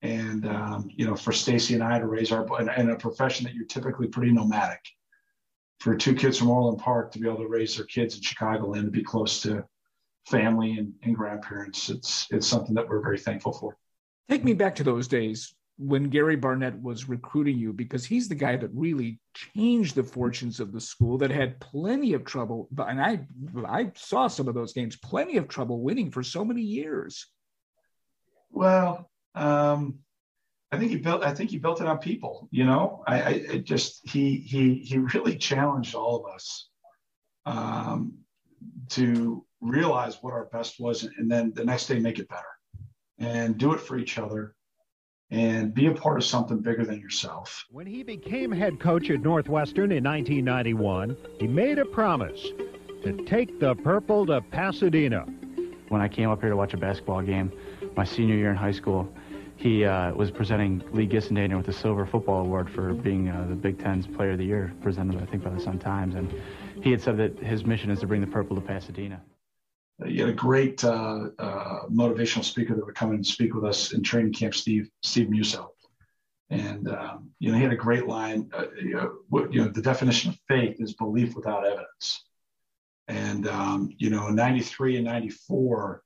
and 0.00 0.46
um, 0.46 0.88
you 0.96 1.04
know, 1.04 1.14
for 1.14 1.32
Stacy 1.32 1.74
and 1.74 1.84
I 1.84 1.98
to 1.98 2.06
raise 2.06 2.32
our 2.32 2.46
in 2.78 2.90
a 2.90 2.96
profession 2.96 3.44
that 3.44 3.54
you're 3.54 3.66
typically 3.66 4.06
pretty 4.06 4.32
nomadic, 4.32 4.80
for 5.80 5.94
two 5.96 6.14
kids 6.14 6.38
from 6.38 6.48
Orland 6.48 6.78
Park 6.78 7.12
to 7.12 7.18
be 7.18 7.28
able 7.28 7.42
to 7.42 7.48
raise 7.48 7.76
their 7.76 7.86
kids 7.86 8.16
in 8.16 8.22
Chicago 8.22 8.72
and 8.72 8.86
to 8.86 8.90
be 8.90 9.02
close 9.02 9.42
to 9.42 9.64
family 10.26 10.78
and, 10.78 10.94
and 11.02 11.14
grandparents, 11.14 11.90
it's 11.90 12.26
it's 12.30 12.46
something 12.46 12.74
that 12.74 12.88
we're 12.88 13.02
very 13.02 13.18
thankful 13.18 13.52
for. 13.52 13.76
Take 14.30 14.44
me 14.44 14.54
back 14.54 14.76
to 14.76 14.84
those 14.84 15.08
days 15.08 15.54
when 15.78 16.10
Gary 16.10 16.36
Barnett 16.36 16.80
was 16.82 17.08
recruiting 17.08 17.56
you, 17.56 17.72
because 17.72 18.04
he's 18.04 18.28
the 18.28 18.34
guy 18.34 18.56
that 18.56 18.70
really 18.74 19.20
changed 19.34 19.94
the 19.94 20.02
fortunes 20.02 20.58
of 20.58 20.72
the 20.72 20.80
school 20.80 21.18
that 21.18 21.30
had 21.30 21.60
plenty 21.60 22.14
of 22.14 22.24
trouble. 22.24 22.68
And 22.76 23.00
I 23.00 23.26
I 23.66 23.92
saw 23.94 24.26
some 24.26 24.48
of 24.48 24.54
those 24.54 24.72
games, 24.72 24.96
plenty 24.96 25.36
of 25.36 25.48
trouble 25.48 25.80
winning 25.80 26.10
for 26.10 26.22
so 26.22 26.44
many 26.44 26.62
years. 26.62 27.26
Well, 28.50 29.08
um, 29.34 30.00
I 30.72 30.78
think 30.78 30.90
he 30.90 30.98
built. 30.98 31.22
I 31.22 31.32
think 31.32 31.50
he 31.50 31.58
built 31.58 31.80
it 31.80 31.86
on 31.86 31.98
people. 31.98 32.48
You 32.50 32.64
know, 32.66 33.04
I, 33.06 33.46
I 33.52 33.58
just 33.58 34.06
he 34.08 34.36
he 34.36 34.74
he 34.74 34.98
really 34.98 35.36
challenged 35.36 35.94
all 35.94 36.16
of 36.16 36.34
us 36.34 36.68
um, 37.46 38.18
to 38.90 39.44
realize 39.60 40.18
what 40.22 40.34
our 40.34 40.46
best 40.46 40.80
was, 40.80 41.04
and 41.04 41.30
then 41.30 41.52
the 41.54 41.64
next 41.64 41.86
day 41.86 42.00
make 42.00 42.18
it 42.18 42.28
better, 42.28 42.42
and 43.18 43.56
do 43.56 43.72
it 43.72 43.80
for 43.80 43.96
each 43.96 44.18
other, 44.18 44.54
and 45.30 45.74
be 45.74 45.86
a 45.86 45.92
part 45.92 46.16
of 46.16 46.24
something 46.24 46.58
bigger 46.58 46.84
than 46.84 47.00
yourself. 47.00 47.66
When 47.70 47.86
he 47.86 48.02
became 48.02 48.50
head 48.50 48.80
coach 48.80 49.10
at 49.10 49.20
Northwestern 49.20 49.92
in 49.92 50.04
1991, 50.04 51.16
he 51.38 51.46
made 51.46 51.78
a 51.78 51.84
promise 51.84 52.40
to 53.02 53.24
take 53.26 53.60
the 53.60 53.74
purple 53.76 54.26
to 54.26 54.40
Pasadena. 54.40 55.26
When 55.88 56.00
I 56.00 56.08
came 56.08 56.30
up 56.30 56.40
here 56.40 56.50
to 56.50 56.56
watch 56.56 56.74
a 56.74 56.76
basketball 56.76 57.22
game 57.22 57.52
my 57.96 58.04
senior 58.04 58.36
year 58.36 58.50
in 58.50 58.56
high 58.56 58.72
school, 58.72 59.12
he 59.56 59.84
uh, 59.84 60.12
was 60.14 60.30
presenting 60.30 60.82
Lee 60.92 61.06
Gissendaner 61.06 61.56
with 61.56 61.66
the 61.66 61.72
Silver 61.72 62.06
Football 62.06 62.44
Award 62.44 62.70
for 62.70 62.94
being 62.94 63.28
uh, 63.28 63.44
the 63.48 63.56
Big 63.56 63.78
Ten's 63.78 64.06
Player 64.06 64.32
of 64.32 64.38
the 64.38 64.44
Year, 64.44 64.72
presented, 64.82 65.20
I 65.20 65.26
think, 65.26 65.42
by 65.42 65.50
the 65.50 65.60
Sun 65.60 65.80
Times. 65.80 66.14
And 66.14 66.32
he 66.80 66.92
had 66.92 67.02
said 67.02 67.16
that 67.16 67.38
his 67.38 67.66
mission 67.66 67.90
is 67.90 67.98
to 68.00 68.06
bring 68.06 68.20
the 68.20 68.26
purple 68.28 68.54
to 68.54 68.62
Pasadena. 68.62 69.20
You 70.06 70.26
had 70.26 70.30
a 70.30 70.36
great 70.36 70.84
uh, 70.84 71.30
uh, 71.38 71.86
motivational 71.88 72.44
speaker 72.44 72.74
that 72.74 72.86
would 72.86 72.94
come 72.94 73.10
and 73.10 73.26
speak 73.26 73.54
with 73.54 73.64
us 73.64 73.92
in 73.92 74.02
training 74.02 74.32
camp, 74.32 74.54
Steve 74.54 74.88
Steve 75.02 75.28
Musseau. 75.28 75.68
And 76.50 76.88
um, 76.88 77.30
you 77.40 77.50
know, 77.50 77.56
he 77.56 77.64
had 77.64 77.72
a 77.72 77.76
great 77.76 78.06
line. 78.06 78.48
Uh, 78.56 78.66
you, 78.80 78.94
know, 78.94 79.12
what, 79.28 79.52
you 79.52 79.62
know, 79.62 79.68
the 79.68 79.82
definition 79.82 80.30
of 80.30 80.38
faith 80.48 80.76
is 80.78 80.94
belief 80.94 81.34
without 81.34 81.66
evidence. 81.66 82.24
And 83.08 83.48
um, 83.48 83.92
you 83.98 84.10
know, 84.10 84.28
in 84.28 84.36
'93 84.36 84.96
and 84.96 85.04
'94, 85.04 86.02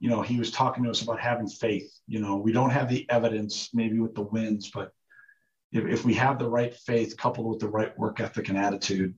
you 0.00 0.08
know, 0.08 0.22
he 0.22 0.38
was 0.38 0.50
talking 0.50 0.84
to 0.84 0.90
us 0.90 1.02
about 1.02 1.20
having 1.20 1.48
faith. 1.48 1.92
You 2.06 2.20
know, 2.20 2.36
we 2.36 2.52
don't 2.52 2.70
have 2.70 2.88
the 2.88 3.08
evidence 3.10 3.70
maybe 3.74 3.98
with 3.98 4.14
the 4.14 4.22
wins, 4.22 4.70
but 4.72 4.92
if, 5.72 5.84
if 5.84 6.04
we 6.04 6.14
have 6.14 6.38
the 6.38 6.48
right 6.48 6.74
faith 6.74 7.16
coupled 7.16 7.46
with 7.46 7.58
the 7.58 7.68
right 7.68 7.96
work 7.98 8.20
ethic 8.20 8.48
and 8.48 8.56
attitude, 8.56 9.14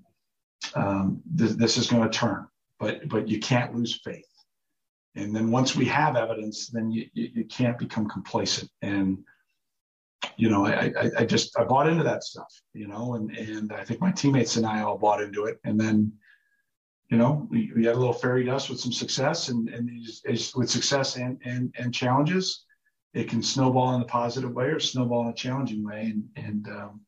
um, 0.75 1.23
this, 1.27 1.55
this 1.55 1.77
is 1.77 1.89
going 1.89 2.03
to 2.03 2.19
turn. 2.19 2.47
But 2.81 3.09
but 3.09 3.29
you 3.29 3.39
can't 3.39 3.75
lose 3.75 4.01
faith. 4.03 4.25
And 5.15 5.35
then 5.35 5.51
once 5.51 5.77
we 5.77 5.85
have 5.87 6.17
evidence, 6.17 6.69
then 6.69 6.91
you, 6.91 7.07
you, 7.13 7.31
you 7.35 7.45
can't 7.45 7.79
become 7.79 8.09
complacent. 8.09 8.71
And 8.83 9.19
you 10.37 10.49
know, 10.49 10.67
I, 10.67 10.93
I, 10.99 11.11
I 11.19 11.25
just 11.25 11.59
I 11.59 11.65
bought 11.65 11.89
into 11.89 12.05
that 12.05 12.25
stuff, 12.25 12.53
you 12.73 12.89
know, 12.89 13.15
and 13.15 13.31
and 13.37 13.73
I 13.73 13.85
think 13.85 14.01
my 14.01 14.11
teammates 14.11 14.57
and 14.57 14.67
I 14.67 14.81
all 14.81 14.99
bought 14.99 15.23
into 15.23 15.45
it. 15.45 15.59
And 15.65 15.79
then 15.79 16.13
you 17.11 17.19
know, 17.19 17.47
we, 17.51 17.73
we 17.75 17.85
had 17.85 17.97
a 17.97 17.99
little 17.99 18.15
fairy 18.15 18.45
dust 18.45 18.71
with 18.71 18.79
some 18.79 18.93
success 18.93 19.49
and, 19.49 19.69
and 19.69 19.91
with 20.55 20.71
success 20.71 21.17
and, 21.17 21.41
and, 21.45 21.75
and 21.77 21.93
challenges, 21.93 22.65
it 23.15 23.29
can 23.29 23.43
snowball 23.43 23.97
in 23.97 24.01
a 24.01 24.05
positive 24.05 24.53
way 24.53 24.67
or 24.67 24.79
snowball 24.79 25.23
in 25.23 25.31
a 25.31 25.35
challenging 25.35 25.85
way. 25.85 26.13
And, 26.15 26.25
and 26.37 26.69
um, 26.69 27.01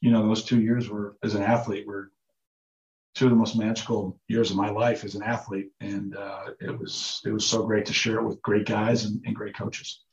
you 0.00 0.12
know, 0.12 0.26
those 0.26 0.44
two 0.44 0.60
years 0.60 0.88
were, 0.88 1.16
as 1.24 1.34
an 1.34 1.42
athlete, 1.42 1.84
were 1.84 2.12
two 3.18 3.24
of 3.24 3.30
the 3.30 3.36
most 3.36 3.56
magical 3.56 4.16
years 4.28 4.52
of 4.52 4.56
my 4.56 4.70
life 4.70 5.04
as 5.04 5.16
an 5.16 5.24
athlete. 5.24 5.72
And 5.80 6.16
uh, 6.16 6.50
it 6.60 6.78
was, 6.78 7.20
it 7.26 7.32
was 7.32 7.44
so 7.44 7.66
great 7.66 7.84
to 7.86 7.92
share 7.92 8.20
it 8.20 8.24
with 8.24 8.40
great 8.42 8.64
guys 8.64 9.06
and, 9.06 9.20
and 9.26 9.34
great 9.34 9.56
coaches. 9.56 10.04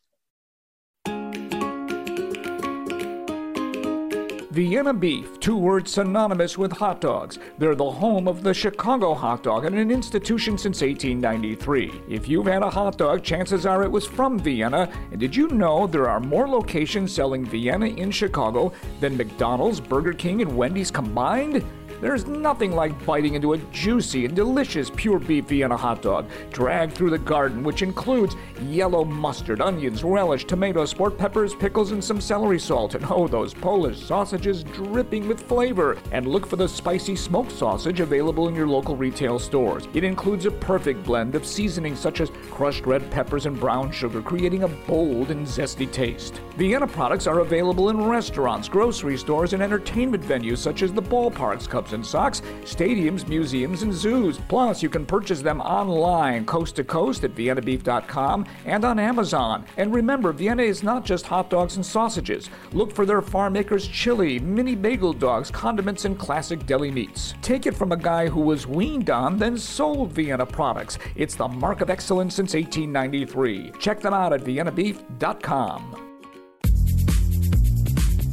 Vienna 4.49 4.93
beef, 4.93 5.39
two 5.39 5.57
words 5.57 5.91
synonymous 5.91 6.57
with 6.57 6.71
hot 6.71 6.99
dogs. 7.01 7.37
They're 7.59 7.75
the 7.75 7.91
home 7.91 8.27
of 8.27 8.41
the 8.41 8.53
Chicago 8.53 9.13
hot 9.13 9.43
dog 9.43 9.65
and 9.65 9.77
an 9.77 9.91
institution 9.91 10.57
since 10.57 10.81
1893. 10.81 11.91
If 12.09 12.27
you've 12.27 12.47
had 12.47 12.63
a 12.63 12.69
hot 12.69 12.97
dog, 12.97 13.21
chances 13.21 13.65
are 13.67 13.83
it 13.83 13.91
was 13.91 14.05
from 14.05 14.39
Vienna. 14.39 14.89
And 15.11 15.19
did 15.19 15.35
you 15.35 15.49
know 15.49 15.85
there 15.85 16.09
are 16.09 16.21
more 16.21 16.47
locations 16.47 17.13
selling 17.13 17.45
Vienna 17.45 17.87
in 17.87 18.09
Chicago 18.09 18.71
than 18.99 19.17
McDonald's, 19.17 19.79
Burger 19.79 20.13
King, 20.13 20.41
and 20.41 20.57
Wendy's 20.57 20.89
combined? 20.89 21.63
There's 22.05 22.27
nothing 22.27 22.71
like 22.73 23.03
biting 23.03 23.33
into 23.33 23.53
a 23.53 23.57
juicy 23.71 24.25
and 24.25 24.35
delicious 24.35 24.91
pure 24.91 25.17
beef 25.17 25.45
Vienna 25.45 25.75
hot 25.75 26.03
dog, 26.03 26.29
dragged 26.51 26.93
through 26.93 27.09
the 27.09 27.17
garden, 27.17 27.63
which 27.63 27.81
includes 27.81 28.35
yellow 28.61 29.03
mustard, 29.03 29.59
onions, 29.59 30.03
relish, 30.03 30.45
tomatoes, 30.45 30.91
sport 30.91 31.17
peppers, 31.17 31.55
pickles, 31.55 31.89
and 31.89 32.03
some 32.03 32.21
celery 32.21 32.59
salt. 32.59 32.93
And 32.93 33.03
oh, 33.09 33.27
those 33.27 33.55
Polish 33.55 34.05
sausages 34.05 34.63
dripping 34.65 35.27
with 35.27 35.47
flavor. 35.47 35.97
And 36.11 36.27
look 36.27 36.45
for 36.45 36.57
the 36.57 36.69
spicy 36.69 37.15
smoked 37.15 37.51
sausage 37.51 37.99
available 38.01 38.49
in 38.49 38.53
your 38.53 38.67
local 38.67 38.95
retail 38.95 39.39
stores. 39.39 39.87
It 39.95 40.03
includes 40.03 40.45
a 40.45 40.51
perfect 40.51 41.03
blend 41.03 41.33
of 41.33 41.43
seasonings 41.43 41.99
such 41.99 42.21
as 42.21 42.29
crushed 42.51 42.85
red 42.85 43.09
peppers 43.09 43.47
and 43.47 43.59
brown 43.59 43.91
sugar, 43.91 44.21
creating 44.21 44.61
a 44.61 44.67
bold 44.67 45.31
and 45.31 45.47
zesty 45.47 45.91
taste. 45.91 46.39
Vienna 46.55 46.85
products 46.85 47.25
are 47.25 47.39
available 47.39 47.89
in 47.89 47.99
restaurants, 48.05 48.69
grocery 48.69 49.17
stores, 49.17 49.53
and 49.53 49.63
entertainment 49.63 50.23
venues 50.23 50.59
such 50.59 50.83
as 50.83 50.93
the 50.93 51.01
ballparks, 51.01 51.67
clubs 51.67 51.94
and 51.95 52.05
socks, 52.05 52.41
stadiums, 52.61 53.27
museums, 53.27 53.81
and 53.81 53.91
zoos. 53.91 54.39
Plus, 54.47 54.83
you 54.83 54.89
can 54.89 55.05
purchase 55.05 55.41
them 55.41 55.59
online, 55.61 56.45
coast 56.45 56.75
to 56.75 56.83
coast 56.83 57.23
at 57.23 57.33
viennabeef.com 57.33 58.45
and 58.65 58.85
on 58.85 58.99
Amazon. 58.99 59.65
And 59.77 59.93
remember, 59.93 60.31
Vienna 60.31 60.61
is 60.61 60.83
not 60.83 61.03
just 61.03 61.25
hot 61.25 61.49
dogs 61.49 61.77
and 61.77 61.85
sausages. 61.85 62.49
Look 62.71 62.93
for 62.93 63.05
their 63.05 63.21
farm 63.21 63.53
makers 63.53 63.87
chili, 63.87 64.39
mini 64.39 64.75
bagel 64.75 65.13
dogs, 65.13 65.49
condiments, 65.49 66.05
and 66.05 66.19
classic 66.19 66.65
deli 66.65 66.91
meats. 66.91 67.33
Take 67.41 67.65
it 67.65 67.75
from 67.75 67.91
a 67.91 67.97
guy 67.97 68.27
who 68.27 68.41
was 68.41 68.67
weaned 68.67 69.09
on, 69.09 69.37
then 69.37 69.57
sold 69.57 70.11
Vienna 70.11 70.45
products. 70.45 70.99
It's 71.15 71.35
the 71.35 71.47
mark 71.47 71.81
of 71.81 71.89
excellence 71.89 72.35
since 72.35 72.53
1893. 72.53 73.71
Check 73.79 74.01
them 74.01 74.13
out 74.13 74.33
at 74.33 74.41
viennabeef.com. 74.41 76.04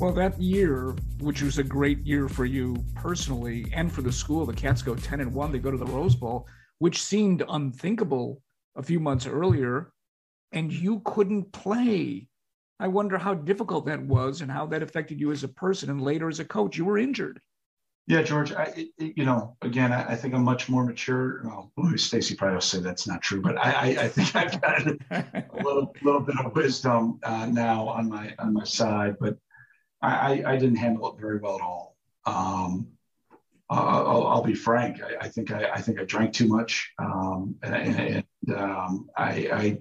Well, 0.02 0.12
that 0.14 0.42
year, 0.42 0.96
which 1.20 1.42
was 1.42 1.58
a 1.58 1.62
great 1.62 2.04
year 2.04 2.28
for 2.28 2.44
you 2.44 2.74
personally 2.96 3.70
and 3.72 3.90
for 3.92 4.02
the 4.02 4.10
school, 4.10 4.44
the 4.44 4.52
Cats 4.52 4.82
go 4.82 4.96
10 4.96 5.20
and 5.20 5.32
1. 5.32 5.52
They 5.52 5.60
go 5.60 5.70
to 5.70 5.76
the 5.76 5.86
Rose 5.86 6.16
Bowl, 6.16 6.48
which 6.80 7.00
seemed 7.00 7.44
unthinkable 7.48 8.42
a 8.74 8.82
few 8.82 8.98
months 8.98 9.28
earlier, 9.28 9.92
and 10.50 10.72
you 10.72 11.02
couldn't 11.04 11.52
play. 11.52 12.26
I 12.80 12.88
wonder 12.88 13.16
how 13.16 13.34
difficult 13.34 13.86
that 13.86 14.02
was 14.02 14.40
and 14.40 14.50
how 14.50 14.66
that 14.66 14.82
affected 14.82 15.20
you 15.20 15.30
as 15.30 15.44
a 15.44 15.48
person 15.48 15.88
and 15.88 16.02
later 16.02 16.28
as 16.28 16.40
a 16.40 16.44
coach. 16.44 16.76
You 16.76 16.84
were 16.84 16.98
injured. 16.98 17.40
Yeah, 18.08 18.22
George. 18.22 18.50
I, 18.50 18.72
it, 18.76 19.16
you 19.16 19.24
know, 19.24 19.56
again, 19.62 19.92
I, 19.92 20.14
I, 20.14 20.16
think 20.16 20.34
I'm 20.34 20.42
much 20.42 20.68
more 20.68 20.84
mature. 20.84 21.48
Stacy 21.94 22.34
probably 22.34 22.54
will 22.54 22.60
say 22.60 22.80
that's 22.80 23.06
not 23.06 23.22
true, 23.22 23.40
but 23.40 23.56
I, 23.56 23.70
I, 23.70 23.86
I 24.02 24.08
think 24.08 24.34
I've 24.34 24.60
got 24.60 24.82
a 25.12 25.62
little, 25.62 25.94
little 26.02 26.22
bit 26.22 26.34
of 26.44 26.56
wisdom 26.56 27.20
uh, 27.22 27.46
now 27.46 27.86
on 27.86 28.08
my 28.08 28.34
on 28.40 28.52
my 28.52 28.64
side. 28.64 29.14
But 29.20 29.38
I, 30.02 30.42
I 30.44 30.56
didn't 30.56 30.76
handle 30.76 31.12
it 31.12 31.20
very 31.20 31.38
well 31.38 31.56
at 31.56 31.62
all. 31.62 31.96
Um, 32.26 32.88
I'll, 33.70 34.26
I'll, 34.26 34.42
be 34.42 34.54
frank. 34.54 35.00
I, 35.02 35.24
I 35.24 35.28
think 35.28 35.50
I, 35.50 35.70
I, 35.70 35.80
think 35.80 35.98
I 35.98 36.04
drank 36.04 36.34
too 36.34 36.46
much, 36.46 36.92
um, 36.98 37.54
and, 37.62 38.24
and 38.46 38.56
um, 38.58 39.08
I, 39.16 39.48
I, 39.52 39.78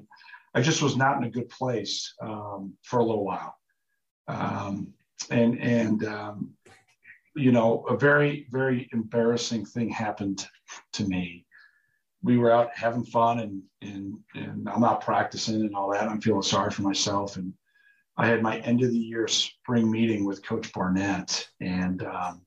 I 0.56 0.62
just 0.62 0.82
was 0.82 0.96
not 0.96 1.18
in 1.18 1.25
a 1.25 1.30
good 1.30 1.50
place 1.50 2.13
um, 2.22 2.74
for 2.84 3.00
a 3.00 3.04
little 3.04 3.25
while. 3.25 3.56
Um, 4.28 4.94
and 5.30 5.60
and 5.60 6.06
um, 6.06 6.51
you 7.36 7.51
know, 7.51 7.86
a 7.90 7.98
very 7.98 8.48
very 8.50 8.90
embarrassing 8.94 9.66
thing 9.66 9.90
happened 9.90 10.48
to 10.94 11.06
me. 11.06 11.46
We 12.24 12.38
were 12.38 12.51
out 12.51 12.70
having 12.75 13.04
fun, 13.04 13.40
and 13.40 13.62
and 13.82 14.18
and 14.36 14.70
I'm 14.70 14.82
not 14.82 15.01
practicing 15.01 15.62
and 15.62 15.75
all 15.75 15.92
that. 15.92 16.08
I'm 16.08 16.22
feeling 16.22 16.42
sorry 16.42 16.72
for 16.72 16.82
myself, 16.82 17.38
and 17.38 17.54
I 18.22 18.28
had 18.28 18.44
my 18.44 18.60
end 18.60 18.84
of 18.84 18.92
the 18.92 19.00
year 19.00 19.28
spring 19.28 19.90
meeting 19.90 20.25
with 20.25 20.46
Coach 20.46 20.72
Barnett 20.74 21.48
and 21.60 22.04
um, 22.04 22.42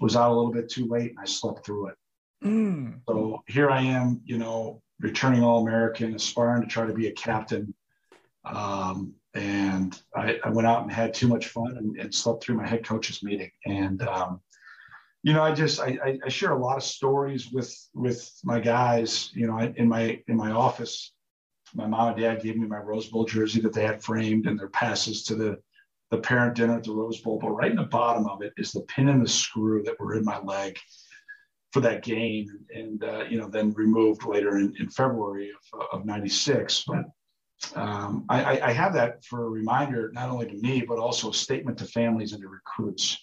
was 0.00 0.14
out 0.14 0.30
a 0.30 0.34
little 0.34 0.52
bit 0.52 0.70
too 0.70 0.86
late 0.86 1.10
and 1.10 1.18
I 1.18 1.24
slept 1.24 1.66
through 1.66 1.88
it. 1.88 1.94
Mm. 2.44 3.00
So 3.08 3.42
here 3.48 3.68
I 3.68 3.82
am, 3.82 4.20
you 4.24 4.38
know, 4.38 4.80
returning 5.00 5.42
All 5.42 5.60
American, 5.60 6.14
aspiring 6.14 6.62
to 6.62 6.68
try 6.68 6.86
to 6.86 6.92
be 6.92 7.08
a 7.08 7.12
captain. 7.12 7.74
Um, 8.44 9.14
and 9.34 10.00
I, 10.14 10.38
I, 10.44 10.50
went 10.50 10.68
out 10.68 10.82
and 10.82 10.92
had 10.92 11.14
too 11.14 11.26
much 11.26 11.48
fun 11.48 11.76
and, 11.76 11.96
and 11.98 12.14
slept 12.14 12.44
through 12.44 12.58
my 12.58 12.66
head 12.66 12.84
coach's 12.84 13.24
meeting. 13.24 13.50
And 13.66 14.02
um, 14.02 14.40
you 15.24 15.32
know, 15.32 15.42
I 15.42 15.52
just 15.52 15.80
I, 15.80 16.18
I, 16.24 16.28
share 16.28 16.52
a 16.52 16.58
lot 16.58 16.76
of 16.76 16.84
stories 16.84 17.50
with 17.50 17.74
with 17.94 18.30
my 18.44 18.60
guys. 18.60 19.30
You 19.34 19.46
know, 19.46 19.58
in 19.58 19.88
my 19.88 20.20
in 20.26 20.36
my 20.36 20.50
office, 20.50 21.12
my 21.74 21.86
mom 21.86 22.08
and 22.08 22.20
dad 22.20 22.42
gave 22.42 22.56
me 22.56 22.66
my 22.66 22.78
Rose 22.78 23.08
Bowl 23.08 23.24
jersey 23.24 23.60
that 23.60 23.72
they 23.72 23.84
had 23.84 24.02
framed 24.02 24.46
and 24.46 24.58
their 24.58 24.68
passes 24.68 25.24
to 25.24 25.34
the 25.34 25.58
the 26.10 26.18
parent 26.18 26.54
dinner 26.54 26.76
at 26.76 26.84
the 26.84 26.92
Rose 26.92 27.20
Bowl. 27.22 27.38
But 27.40 27.52
right 27.52 27.70
in 27.70 27.76
the 27.76 27.84
bottom 27.84 28.26
of 28.26 28.42
it 28.42 28.52
is 28.58 28.72
the 28.72 28.82
pin 28.82 29.08
and 29.08 29.24
the 29.24 29.28
screw 29.28 29.82
that 29.84 29.98
were 29.98 30.14
in 30.14 30.24
my 30.24 30.38
leg 30.40 30.78
for 31.72 31.80
that 31.80 32.04
game, 32.04 32.50
and 32.74 33.02
uh, 33.02 33.24
you 33.28 33.38
know, 33.38 33.48
then 33.48 33.72
removed 33.72 34.24
later 34.26 34.58
in, 34.58 34.74
in 34.78 34.90
February 34.90 35.50
of, 35.72 35.80
of 35.92 36.04
'96. 36.04 36.84
But 36.86 37.04
um, 37.74 38.26
I, 38.28 38.60
I, 38.60 38.72
have 38.72 38.92
that 38.94 39.24
for 39.24 39.46
a 39.46 39.48
reminder, 39.48 40.10
not 40.12 40.28
only 40.28 40.46
to 40.46 40.54
me, 40.54 40.82
but 40.86 40.98
also 40.98 41.30
a 41.30 41.34
statement 41.34 41.78
to 41.78 41.84
families 41.86 42.32
and 42.32 42.42
to 42.42 42.48
recruits 42.48 43.16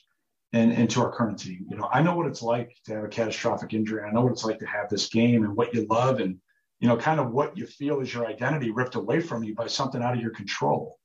and, 0.53 0.72
and 0.72 0.89
to 0.91 1.01
our 1.01 1.12
current 1.12 1.38
team. 1.38 1.65
You 1.70 1.77
know, 1.77 1.89
I 1.91 2.01
know 2.01 2.15
what 2.15 2.25
it's 2.25 2.41
like 2.41 2.75
to 2.86 2.96
have 2.96 3.03
a 3.03 3.10
catastrophic 3.10 3.74
injury. 3.74 4.01
I 4.03 4.12
know 4.12 4.22
what 4.22 4.32
it's 4.32 4.46
like 4.46 4.60
to 4.60 4.65
have 4.65 4.89
this 4.89 5.10
game 5.10 5.44
and 5.44 5.56
what 5.56 5.74
you 5.74 5.86
love 5.89 6.20
and, 6.20 6.38
you 6.79 6.88
know, 6.88 6.98
kind 6.98 7.19
of 7.19 7.31
what 7.31 7.57
you 7.57 7.65
feel 7.65 8.00
is 8.01 8.13
your 8.13 8.25
identity 8.25 8.71
ripped 8.71 8.95
away 8.95 9.19
from 9.19 9.43
you 9.43 9.53
by 9.53 9.67
something 9.67 10.01
out 10.01 10.15
of 10.15 10.21
your 10.21 10.31
control. 10.31 10.98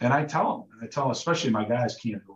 And 0.00 0.12
I 0.12 0.24
tell 0.24 0.58
them, 0.58 0.78
and 0.78 0.84
I 0.84 0.90
tell 0.90 1.10
especially 1.10 1.50
my 1.50 1.64
guys 1.64 1.96
candidly, 1.96 2.34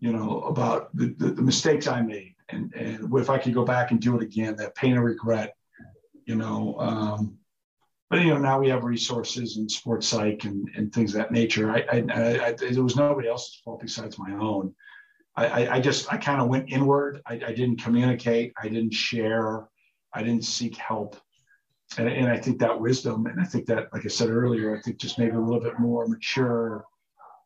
you 0.00 0.12
know, 0.12 0.42
about 0.42 0.94
the, 0.96 1.14
the, 1.18 1.30
the 1.32 1.42
mistakes 1.42 1.86
I 1.86 2.02
made 2.02 2.34
and, 2.50 2.72
and 2.74 3.14
if 3.14 3.30
I 3.30 3.38
could 3.38 3.54
go 3.54 3.64
back 3.64 3.90
and 3.90 4.00
do 4.00 4.16
it 4.16 4.22
again, 4.22 4.56
that 4.56 4.74
pain 4.74 4.92
and 4.92 5.04
regret, 5.04 5.54
you 6.24 6.34
know, 6.34 6.76
um, 6.78 7.38
but 8.10 8.20
you 8.20 8.28
know 8.28 8.38
now 8.38 8.58
we 8.58 8.70
have 8.70 8.84
resources 8.84 9.58
and 9.58 9.70
sports 9.70 10.08
psych 10.08 10.44
and, 10.44 10.70
and 10.74 10.92
things 10.92 11.14
of 11.14 11.18
that 11.18 11.30
nature. 11.30 11.70
I, 11.70 11.84
I, 11.92 11.98
I, 11.98 12.48
it 12.60 12.78
was 12.78 12.96
nobody 12.96 13.28
else's 13.28 13.60
fault 13.62 13.80
besides 13.80 14.18
my 14.18 14.32
own. 14.32 14.74
I, 15.36 15.68
I 15.76 15.80
just 15.80 16.12
I 16.12 16.16
kind 16.16 16.40
of 16.40 16.48
went 16.48 16.72
inward. 16.72 17.20
I, 17.26 17.34
I, 17.34 17.52
didn't 17.52 17.80
communicate. 17.80 18.54
I 18.60 18.68
didn't 18.68 18.94
share. 18.94 19.68
I 20.12 20.22
didn't 20.22 20.44
seek 20.44 20.76
help. 20.76 21.16
And, 21.96 22.08
and 22.08 22.28
I 22.28 22.36
think 22.36 22.58
that 22.58 22.78
wisdom, 22.78 23.26
and 23.26 23.40
I 23.40 23.44
think 23.44 23.66
that, 23.66 23.92
like 23.92 24.04
I 24.04 24.08
said 24.08 24.28
earlier, 24.28 24.76
I 24.76 24.80
think 24.80 24.98
just 24.98 25.18
maybe 25.18 25.36
a 25.36 25.40
little 25.40 25.60
bit 25.60 25.78
more 25.78 26.06
mature. 26.06 26.84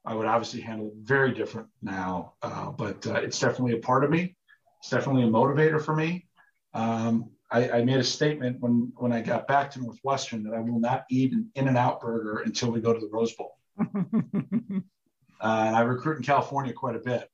I 0.05 0.15
would 0.15 0.27
obviously 0.27 0.61
handle 0.61 0.89
it 0.89 0.95
very 1.03 1.33
different 1.33 1.69
now, 1.81 2.35
uh, 2.43 2.71
but 2.71 3.07
uh, 3.07 3.15
it's 3.15 3.39
definitely 3.39 3.75
a 3.75 3.81
part 3.81 4.03
of 4.03 4.11
me. 4.11 4.37
It's 4.81 4.91
definitely 4.91 5.23
a 5.23 5.29
motivator 5.29 5.81
for 5.81 5.95
me. 5.95 6.27
Um, 6.75 7.31
I, 7.53 7.71
I, 7.71 7.85
made 7.85 7.99
a 7.99 8.05
statement 8.05 8.59
when 8.61 8.93
when 8.97 9.13
I 9.13 9.21
got 9.21 9.47
back 9.47 9.71
to 9.73 9.81
Northwestern 9.81 10.43
that 10.45 10.55
I 10.55 10.61
will 10.61 10.81
not 10.81 11.05
eat 11.11 11.33
an 11.33 11.51
In-N-Out 11.55 12.01
burger 12.01 12.43
until 12.45 12.73
we 12.73 12.81
go 12.81 12.93
to 12.95 12.99
the 12.99 13.09
Rose 13.13 13.35
Bowl. 13.35 13.59
uh, 13.79 13.85
and 15.41 15.77
I 15.77 15.81
recruit 15.83 16.17
in 16.17 16.23
California 16.23 16.73
quite 16.73 16.97
a 16.97 17.01
bit. 17.01 17.31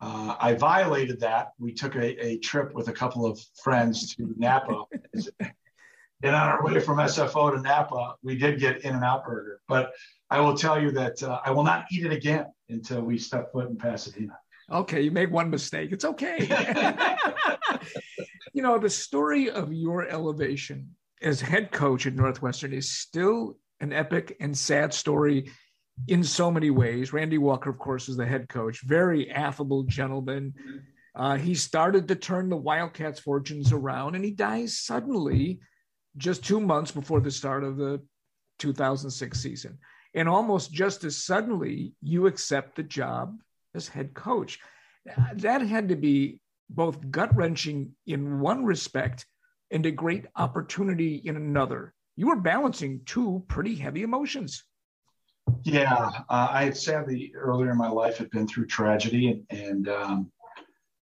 Uh, 0.00 0.34
I 0.40 0.54
violated 0.54 1.20
that. 1.20 1.52
We 1.58 1.72
took 1.72 1.94
a, 1.94 2.24
a, 2.24 2.38
trip 2.38 2.74
with 2.74 2.88
a 2.88 2.92
couple 2.92 3.24
of 3.24 3.40
friends 3.62 4.16
to 4.16 4.34
Napa. 4.36 4.84
and 6.22 6.36
on 6.36 6.48
our 6.48 6.64
way 6.64 6.78
from 6.78 6.98
SFO 6.98 7.54
to 7.54 7.60
Napa, 7.60 8.14
we 8.22 8.36
did 8.36 8.60
get 8.60 8.82
In-N-Out 8.82 9.24
burger. 9.24 9.60
But 9.68 9.92
I 10.30 10.40
will 10.40 10.56
tell 10.56 10.80
you 10.80 10.90
that 10.92 11.22
uh, 11.22 11.40
I 11.44 11.50
will 11.50 11.64
not 11.64 11.86
eat 11.90 12.06
it 12.06 12.12
again 12.12 12.46
until 12.68 13.02
we 13.02 13.18
step 13.18 13.52
foot 13.52 13.68
in 13.68 13.76
Pasadena. 13.76 14.38
Okay, 14.70 15.02
you 15.02 15.10
made 15.10 15.30
one 15.30 15.50
mistake. 15.50 15.90
It's 15.92 16.04
okay. 16.04 16.38
you 18.52 18.62
know, 18.62 18.78
the 18.78 18.88
story 18.88 19.50
of 19.50 19.72
your 19.72 20.08
elevation 20.08 20.90
as 21.20 21.40
head 21.40 21.72
coach 21.72 22.06
at 22.06 22.14
Northwestern 22.14 22.72
is 22.72 22.90
still 22.90 23.56
an 23.80 23.92
epic 23.92 24.36
and 24.40 24.56
sad 24.56 24.94
story 24.94 25.50
in 26.08 26.22
so 26.22 26.50
many 26.50 26.70
ways. 26.70 27.12
Randy 27.12 27.38
Walker, 27.38 27.68
of 27.68 27.78
course, 27.78 28.08
is 28.08 28.16
the 28.16 28.26
head 28.26 28.48
coach, 28.48 28.80
very 28.84 29.30
affable 29.30 29.82
gentleman. 29.82 30.54
Uh, 31.14 31.36
he 31.36 31.54
started 31.54 32.08
to 32.08 32.14
turn 32.14 32.48
the 32.48 32.56
Wildcats' 32.56 33.20
fortunes 33.20 33.72
around, 33.72 34.14
and 34.14 34.24
he 34.24 34.30
dies 34.30 34.78
suddenly 34.78 35.60
just 36.16 36.44
two 36.44 36.60
months 36.60 36.90
before 36.90 37.20
the 37.20 37.30
start 37.30 37.64
of 37.64 37.76
the 37.76 38.00
2006 38.58 39.40
season. 39.40 39.78
And 40.14 40.28
almost 40.28 40.72
just 40.72 41.04
as 41.04 41.16
suddenly, 41.16 41.94
you 42.02 42.26
accept 42.26 42.76
the 42.76 42.82
job 42.82 43.40
as 43.74 43.88
head 43.88 44.14
coach. 44.14 44.58
That 45.34 45.62
had 45.62 45.88
to 45.88 45.96
be 45.96 46.40
both 46.68 47.10
gut 47.10 47.34
wrenching 47.34 47.92
in 48.06 48.40
one 48.40 48.64
respect 48.64 49.26
and 49.70 49.84
a 49.86 49.90
great 49.90 50.26
opportunity 50.36 51.16
in 51.16 51.36
another. 51.36 51.94
You 52.16 52.28
were 52.28 52.36
balancing 52.36 53.00
two 53.06 53.44
pretty 53.48 53.74
heavy 53.74 54.02
emotions. 54.02 54.64
Yeah, 55.64 56.10
uh, 56.28 56.48
I 56.50 56.64
had 56.64 56.76
sadly 56.76 57.32
earlier 57.34 57.70
in 57.70 57.78
my 57.78 57.88
life 57.88 58.18
had 58.18 58.30
been 58.30 58.46
through 58.46 58.66
tragedy, 58.66 59.28
and, 59.28 59.60
and 59.60 59.88
um, 59.88 60.32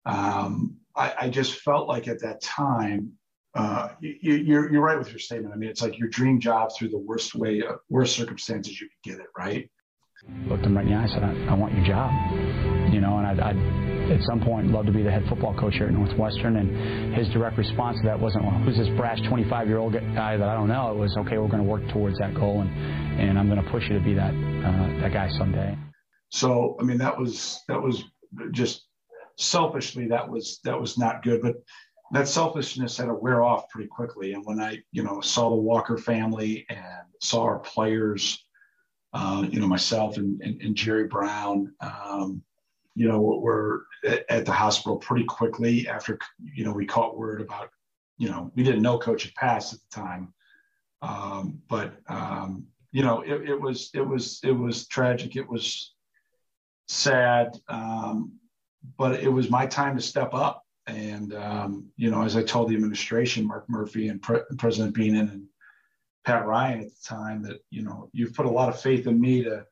um, 0.04 0.76
I, 0.94 1.14
I, 1.22 1.28
just 1.28 1.60
felt 1.60 1.88
like 1.88 2.06
at 2.06 2.20
that 2.20 2.40
time, 2.40 3.12
uh, 3.54 3.88
you, 4.00 4.16
you're 4.20 4.72
you're 4.72 4.82
right 4.82 4.98
with 4.98 5.10
your 5.10 5.18
statement. 5.18 5.52
I 5.52 5.56
mean, 5.56 5.70
it's 5.70 5.82
like 5.82 5.98
your 5.98 6.08
dream 6.08 6.40
job 6.40 6.70
through 6.76 6.90
the 6.90 6.98
worst 6.98 7.34
way, 7.34 7.62
uh, 7.62 7.76
worst 7.88 8.14
circumstances 8.14 8.80
you 8.80 8.88
could 8.88 9.12
get 9.12 9.20
it, 9.20 9.26
right? 9.36 9.68
Looked 10.46 10.66
him 10.66 10.76
right 10.76 10.86
in 10.86 10.92
the 10.92 10.98
eye. 10.98 11.04
I 11.04 11.08
said, 11.08 11.24
I, 11.24 11.52
I 11.52 11.54
want 11.54 11.74
your 11.74 11.84
job, 11.84 12.12
you 12.92 13.00
know, 13.00 13.18
and 13.18 13.26
I'd, 13.26 13.40
I'd 13.40 14.12
at 14.12 14.22
some 14.24 14.40
point 14.40 14.70
love 14.70 14.86
to 14.86 14.92
be 14.92 15.02
the 15.02 15.10
head 15.10 15.24
football 15.28 15.54
coach 15.58 15.74
here 15.74 15.86
at 15.86 15.92
Northwestern. 15.92 16.56
And 16.56 17.14
his 17.14 17.28
direct 17.30 17.56
response 17.56 17.96
to 18.00 18.06
that 18.06 18.20
wasn't, 18.20 18.44
well, 18.44 18.54
who's 18.58 18.76
this 18.76 18.88
brash 18.96 19.20
25 19.28 19.66
year 19.66 19.78
old 19.78 19.94
guy 19.94 20.36
that 20.36 20.48
I 20.48 20.54
don't 20.54 20.68
know? 20.68 20.92
It 20.92 20.96
was, 20.96 21.16
okay, 21.16 21.38
we're 21.38 21.48
going 21.48 21.62
to 21.64 21.68
work 21.68 21.88
towards 21.88 22.18
that 22.18 22.34
goal, 22.34 22.60
and, 22.60 22.70
and 23.20 23.38
I'm 23.38 23.48
going 23.48 23.64
to 23.64 23.70
push 23.70 23.84
you 23.88 23.98
to 23.98 24.04
be 24.04 24.14
that 24.14 24.34
uh, 24.34 25.00
that 25.00 25.12
guy 25.12 25.30
someday. 25.38 25.76
So, 26.28 26.76
I 26.78 26.84
mean, 26.84 26.98
that 26.98 27.18
was 27.18 27.60
that 27.66 27.80
was 27.80 28.04
just 28.52 28.82
selfishly 29.40 30.06
that 30.08 30.28
was 30.28 30.60
that 30.64 30.78
was 30.78 30.98
not 30.98 31.22
good, 31.22 31.40
but 31.42 31.56
that 32.12 32.28
selfishness 32.28 32.96
had 32.96 33.06
to 33.06 33.14
wear 33.14 33.42
off 33.42 33.68
pretty 33.68 33.88
quickly. 33.88 34.32
And 34.32 34.44
when 34.44 34.60
I, 34.60 34.82
you 34.92 35.02
know, 35.02 35.20
saw 35.20 35.50
the 35.50 35.56
Walker 35.56 35.96
family 35.96 36.66
and 36.68 37.06
saw 37.20 37.42
our 37.42 37.60
players, 37.60 38.44
uh, 39.12 39.46
you 39.48 39.60
know, 39.60 39.66
myself 39.66 40.16
and, 40.16 40.40
and, 40.42 40.60
and 40.60 40.74
Jerry 40.74 41.06
Brown, 41.06 41.72
um, 41.80 42.42
you 42.96 43.06
know, 43.06 43.20
were 43.20 43.86
at 44.28 44.44
the 44.44 44.52
hospital 44.52 44.96
pretty 44.96 45.24
quickly 45.24 45.88
after, 45.88 46.18
you 46.54 46.64
know, 46.64 46.72
we 46.72 46.84
caught 46.84 47.16
word 47.16 47.40
about, 47.40 47.70
you 48.18 48.28
know, 48.28 48.50
we 48.54 48.62
didn't 48.62 48.82
know 48.82 48.98
coach 48.98 49.22
had 49.22 49.34
passed 49.34 49.72
at 49.72 49.78
the 49.80 50.02
time. 50.02 50.34
Um, 51.02 51.62
but, 51.68 51.94
um, 52.08 52.66
you 52.92 53.02
know, 53.02 53.20
it, 53.22 53.48
it, 53.48 53.60
was, 53.60 53.90
it 53.94 54.00
was, 54.00 54.40
it 54.42 54.52
was 54.52 54.88
tragic. 54.88 55.36
It 55.36 55.48
was 55.48 55.94
sad. 56.88 57.56
Um, 57.68 58.32
but 58.98 59.20
it 59.20 59.28
was 59.28 59.48
my 59.48 59.66
time 59.66 59.96
to 59.96 60.02
step 60.02 60.34
up. 60.34 60.64
And, 60.86 61.34
um, 61.34 61.86
you 61.96 62.10
know, 62.10 62.22
as 62.22 62.36
I 62.36 62.42
told 62.42 62.68
the 62.68 62.74
administration, 62.74 63.46
Mark 63.46 63.68
Murphy 63.68 64.08
and 64.08 64.20
Pre- 64.20 64.42
President 64.58 64.96
Bienen 64.96 65.30
and 65.30 65.44
Pat 66.24 66.46
Ryan 66.46 66.80
at 66.80 66.88
the 66.88 67.02
time 67.06 67.42
that, 67.42 67.60
you 67.70 67.82
know, 67.82 68.08
you've 68.12 68.34
put 68.34 68.46
a 68.46 68.50
lot 68.50 68.68
of 68.68 68.80
faith 68.80 69.06
in 69.06 69.20
me 69.20 69.44
to, 69.44 69.64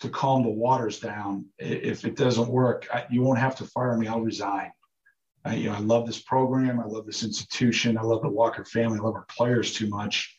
to 0.00 0.08
calm 0.08 0.42
the 0.42 0.50
waters 0.50 0.98
down. 1.00 1.46
If 1.58 2.04
it 2.04 2.16
doesn't 2.16 2.48
work, 2.48 2.88
I, 2.92 3.06
you 3.10 3.22
won't 3.22 3.38
have 3.38 3.56
to 3.56 3.64
fire 3.64 3.96
me. 3.96 4.06
I'll 4.06 4.20
resign. 4.20 4.70
I, 5.44 5.54
you 5.54 5.70
know, 5.70 5.76
I 5.76 5.80
love 5.80 6.06
this 6.06 6.20
program. 6.20 6.80
I 6.80 6.84
love 6.84 7.06
this 7.06 7.22
institution. 7.22 7.96
I 7.96 8.02
love 8.02 8.22
the 8.22 8.28
Walker 8.28 8.64
family. 8.64 8.98
I 8.98 9.02
love 9.02 9.14
our 9.14 9.26
players 9.30 9.72
too 9.72 9.88
much. 9.88 10.36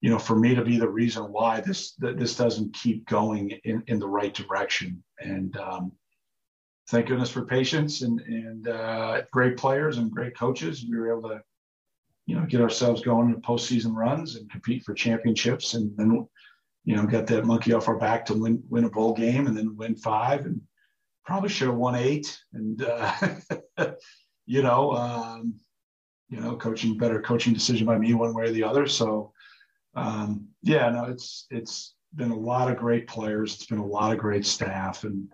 You 0.00 0.10
know, 0.10 0.18
for 0.18 0.36
me 0.36 0.54
to 0.54 0.64
be 0.64 0.78
the 0.78 0.88
reason 0.88 1.24
why 1.32 1.60
this 1.60 1.94
this 1.98 2.36
doesn't 2.36 2.74
keep 2.74 3.06
going 3.06 3.50
in, 3.64 3.82
in 3.86 3.98
the 3.98 4.08
right 4.08 4.34
direction. 4.34 5.02
And 5.18 5.56
um, 5.56 5.92
thank 6.88 7.06
goodness 7.06 7.30
for 7.30 7.44
patience 7.44 8.02
and 8.02 8.20
and 8.20 8.68
uh, 8.68 9.22
great 9.30 9.56
players 9.56 9.98
and 9.98 10.10
great 10.10 10.36
coaches. 10.36 10.84
We 10.88 10.96
were 10.96 11.16
able 11.16 11.30
to, 11.30 11.42
you 12.26 12.36
know, 12.36 12.46
get 12.46 12.60
ourselves 12.60 13.02
going 13.02 13.30
in 13.30 13.40
postseason 13.40 13.94
runs 13.94 14.36
and 14.36 14.50
compete 14.50 14.84
for 14.84 14.94
championships. 14.94 15.74
And 15.74 15.96
then 15.96 16.26
you 16.84 16.94
know, 16.94 17.06
got 17.06 17.26
that 17.28 17.46
monkey 17.46 17.72
off 17.72 17.88
our 17.88 17.98
back 17.98 18.26
to 18.26 18.34
win 18.34 18.62
win 18.68 18.84
a 18.84 18.90
bowl 18.90 19.14
game 19.14 19.46
and 19.46 19.56
then 19.56 19.76
win 19.76 19.96
five 19.96 20.44
and 20.44 20.60
probably 21.24 21.48
should 21.48 21.68
have 21.68 21.76
won 21.76 21.94
eight. 21.94 22.38
And 22.52 22.82
uh, 22.82 23.14
you 24.46 24.62
know, 24.62 24.92
um, 24.92 25.54
you 26.28 26.40
know, 26.40 26.56
coaching 26.56 26.98
better 26.98 27.20
coaching 27.22 27.54
decision 27.54 27.86
by 27.86 27.98
me 27.98 28.12
one 28.12 28.34
way 28.34 28.44
or 28.44 28.50
the 28.50 28.64
other. 28.64 28.86
So 28.86 29.32
um, 29.94 30.48
yeah, 30.62 30.90
no, 30.90 31.04
it's 31.04 31.46
it's 31.50 31.94
been 32.14 32.30
a 32.30 32.36
lot 32.36 32.70
of 32.70 32.76
great 32.76 33.06
players. 33.06 33.54
It's 33.54 33.66
been 33.66 33.78
a 33.78 33.86
lot 33.86 34.12
of 34.12 34.18
great 34.18 34.44
staff, 34.44 35.04
and 35.04 35.28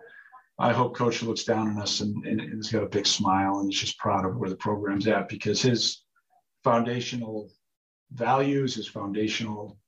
I 0.61 0.73
hope 0.73 0.95
Coach 0.95 1.23
looks 1.23 1.43
down 1.43 1.69
on 1.69 1.81
us 1.81 2.01
and, 2.01 2.23
and, 2.23 2.39
and 2.39 2.53
has 2.57 2.69
got 2.69 2.83
a 2.83 2.87
big 2.89 3.07
smile 3.07 3.59
and 3.59 3.73
is 3.73 3.79
just 3.79 3.97
proud 3.97 4.25
of 4.25 4.37
where 4.37 4.49
the 4.49 4.55
program's 4.55 5.07
at 5.07 5.27
because 5.27 5.59
his 5.59 6.03
foundational 6.63 7.49
values, 8.11 8.75
his 8.75 8.87
foundational 8.87 9.79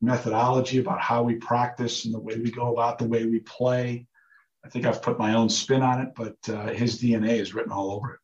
methodology 0.00 0.78
about 0.78 1.00
how 1.00 1.24
we 1.24 1.34
practice 1.34 2.04
and 2.04 2.14
the 2.14 2.20
way 2.20 2.36
we 2.36 2.52
go 2.52 2.72
about 2.72 2.98
the 2.98 3.04
way 3.04 3.26
we 3.26 3.40
play. 3.40 4.06
I 4.64 4.68
think 4.68 4.86
I've 4.86 5.02
put 5.02 5.18
my 5.18 5.34
own 5.34 5.48
spin 5.48 5.82
on 5.82 6.00
it, 6.00 6.10
but 6.14 6.36
uh, 6.48 6.68
his 6.68 7.02
DNA 7.02 7.40
is 7.40 7.52
written 7.52 7.72
all 7.72 7.90
over 7.90 8.14
it. 8.14 8.20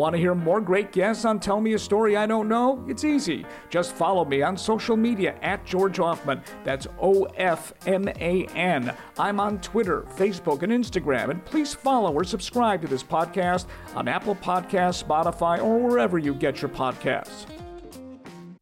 Want 0.00 0.14
to 0.14 0.18
hear 0.18 0.34
more 0.34 0.62
great 0.62 0.92
guests 0.92 1.26
on 1.26 1.40
Tell 1.40 1.60
Me 1.60 1.74
a 1.74 1.78
Story 1.78 2.16
I 2.16 2.24
Don't 2.24 2.48
Know? 2.48 2.82
It's 2.88 3.04
easy. 3.04 3.44
Just 3.68 3.92
follow 3.92 4.24
me 4.24 4.40
on 4.40 4.56
social 4.56 4.96
media 4.96 5.34
at 5.42 5.66
George 5.66 5.98
Ofman. 5.98 6.42
That's 6.64 6.86
O 7.02 7.24
F 7.36 7.74
M 7.84 8.08
A 8.08 8.46
N. 8.54 8.96
I'm 9.18 9.38
on 9.38 9.60
Twitter, 9.60 10.06
Facebook, 10.16 10.62
and 10.62 10.72
Instagram. 10.72 11.28
And 11.28 11.44
please 11.44 11.74
follow 11.74 12.14
or 12.14 12.24
subscribe 12.24 12.80
to 12.80 12.88
this 12.88 13.02
podcast 13.02 13.66
on 13.94 14.08
Apple 14.08 14.36
Podcasts, 14.36 15.04
Spotify, 15.04 15.62
or 15.62 15.78
wherever 15.78 16.16
you 16.16 16.32
get 16.32 16.62
your 16.62 16.70
podcasts. 16.70 17.59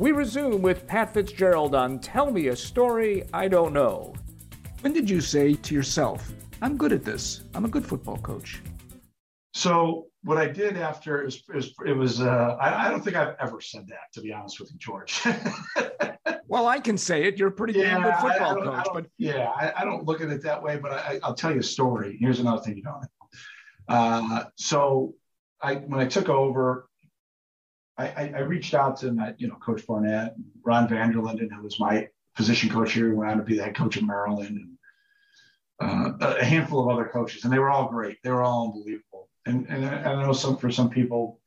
We 0.00 0.12
resume 0.12 0.62
with 0.62 0.86
Pat 0.86 1.12
Fitzgerald 1.12 1.74
on 1.74 1.98
Tell 1.98 2.30
Me 2.30 2.46
a 2.46 2.56
Story 2.56 3.24
I 3.34 3.48
Don't 3.48 3.74
Know. 3.74 4.14
When 4.80 4.94
did 4.94 5.10
you 5.10 5.20
say 5.20 5.52
to 5.52 5.74
yourself, 5.74 6.32
I'm 6.62 6.78
good 6.78 6.94
at 6.94 7.04
this, 7.04 7.42
I'm 7.52 7.66
a 7.66 7.68
good 7.68 7.84
football 7.84 8.16
coach? 8.16 8.62
So 9.52 10.06
what 10.22 10.38
I 10.38 10.46
did 10.46 10.78
after 10.78 11.20
it 11.20 11.26
was, 11.26 11.44
it 11.50 11.54
was, 11.54 11.74
it 11.84 11.92
was 11.92 12.20
uh, 12.22 12.56
I, 12.58 12.86
I, 12.86 12.90
don't 12.90 13.04
think 13.04 13.14
I've 13.14 13.36
ever 13.40 13.60
said 13.60 13.86
that, 13.88 14.10
to 14.14 14.22
be 14.22 14.32
honest 14.32 14.58
with 14.58 14.72
you, 14.72 14.78
George. 14.78 15.20
well, 16.48 16.66
I 16.66 16.80
can 16.80 16.96
say 16.96 17.24
it. 17.24 17.36
You're 17.36 17.48
a 17.48 17.52
pretty 17.52 17.78
yeah, 17.78 17.98
damn 17.98 18.02
good 18.02 18.14
football 18.22 18.70
I, 18.70 18.82
coach. 18.82 18.88
but 18.94 19.06
yeah, 19.18 19.72
I, 19.76 19.84
don't 19.84 20.06
look 20.06 20.22
at 20.22 20.30
it 20.30 20.42
that 20.44 20.62
way. 20.62 20.78
But 20.78 20.92
I, 20.92 21.20
will 21.22 21.34
tell 21.34 21.52
you 21.52 21.60
a 21.60 21.62
story. 21.62 22.16
Here's 22.18 22.40
another 22.40 22.62
thing 22.62 22.78
you 22.78 22.82
don't 22.82 23.02
know. 23.02 23.94
Uh, 23.94 24.44
so 24.56 25.14
I, 25.60 25.74
when 25.74 26.00
I 26.00 26.06
took 26.06 26.30
over, 26.30 26.88
I, 28.06 28.32
I, 28.36 28.40
reached 28.40 28.74
out 28.74 28.96
to 28.98 29.12
my, 29.12 29.34
you 29.38 29.48
know, 29.48 29.56
Coach 29.56 29.86
Barnett, 29.86 30.34
Ron 30.64 30.88
Vanderlinden, 30.88 31.50
who 31.50 31.62
was 31.62 31.80
my 31.80 32.08
position 32.36 32.70
coach 32.70 32.92
here, 32.92 33.14
went 33.14 33.30
on 33.30 33.38
to 33.38 33.42
be 33.42 33.56
the 33.56 33.64
head 33.64 33.76
coach 33.76 33.96
of 33.96 34.06
Maryland, 34.06 34.58
and 34.58 34.78
uh, 35.80 36.26
a 36.38 36.44
handful 36.44 36.80
of 36.80 36.88
other 36.88 37.08
coaches, 37.08 37.44
and 37.44 37.52
they 37.52 37.58
were 37.58 37.70
all 37.70 37.88
great. 37.88 38.18
They 38.22 38.30
were 38.30 38.42
all 38.42 38.66
unbelievable. 38.66 39.28
And 39.46 39.66
and 39.68 39.84
I, 39.84 40.12
I 40.12 40.22
know 40.22 40.32
some 40.32 40.56
for 40.56 40.70
some 40.70 40.90
people, 40.90 41.40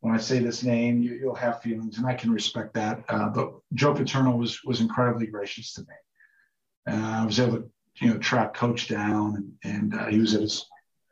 when 0.00 0.14
I 0.14 0.18
say 0.18 0.38
this 0.38 0.62
name, 0.62 1.02
you, 1.02 1.20
will 1.26 1.34
have 1.34 1.62
feelings, 1.62 1.98
and 1.98 2.06
I 2.06 2.14
can 2.14 2.30
respect 2.30 2.74
that. 2.74 3.04
Uh, 3.08 3.28
but 3.28 3.54
Joe 3.74 3.94
Paterno 3.94 4.36
was 4.36 4.62
was 4.64 4.80
incredibly 4.80 5.26
gracious 5.26 5.72
to 5.74 5.82
me. 5.82 6.94
I 6.94 7.24
was 7.26 7.40
able 7.40 7.58
to, 7.58 7.70
you 8.00 8.10
know, 8.10 8.18
track 8.18 8.54
Coach 8.54 8.88
down, 8.88 9.56
and, 9.64 9.92
and 9.92 10.00
uh, 10.00 10.06
he 10.06 10.18
was 10.18 10.34
at 10.34 10.42
his 10.42 10.66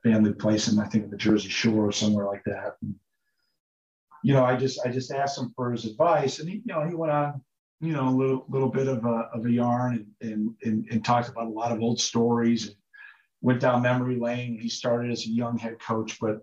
family 0.05 0.33
place 0.33 0.69
and 0.69 0.79
I 0.81 0.85
think 0.85 1.11
the 1.11 1.17
Jersey 1.17 1.49
Shore 1.49 1.89
or 1.89 1.93
somewhere 1.93 2.27
like 2.27 2.45
that. 2.45 2.77
And, 2.83 2.95
you 4.25 4.33
know, 4.33 4.43
I 4.43 4.57
just 4.57 4.81
I 4.85 4.89
just 4.89 5.13
asked 5.13 5.39
him 5.39 5.53
for 5.55 5.71
his 5.71 5.85
advice, 5.85 6.39
and 6.39 6.49
he, 6.49 6.57
you 6.57 6.63
know, 6.65 6.89
he 6.89 6.95
went 6.95 7.13
on, 7.13 7.43
you 7.81 7.93
know, 7.93 8.09
a 8.09 8.17
little 8.17 8.47
little 8.49 8.71
bit 8.71 8.89
of 8.89 9.05
a 9.05 9.29
of 9.35 9.45
a 9.45 9.51
yarn 9.51 10.07
and 10.21 10.31
and 10.33 10.55
and, 10.65 10.89
and 10.91 11.05
talked 11.05 11.29
about 11.29 11.47
a 11.47 11.51
lot 11.51 11.73
of 11.73 11.83
old 11.83 12.01
stories 12.01 12.69
and 12.69 12.77
went 13.43 13.61
down 13.61 13.83
memory 13.83 14.17
lane. 14.17 14.59
He 14.59 14.71
started 14.71 15.13
as 15.13 15.27
a 15.27 15.29
young 15.29 15.59
head 15.59 15.79
coach, 15.79 16.19
but 16.19 16.39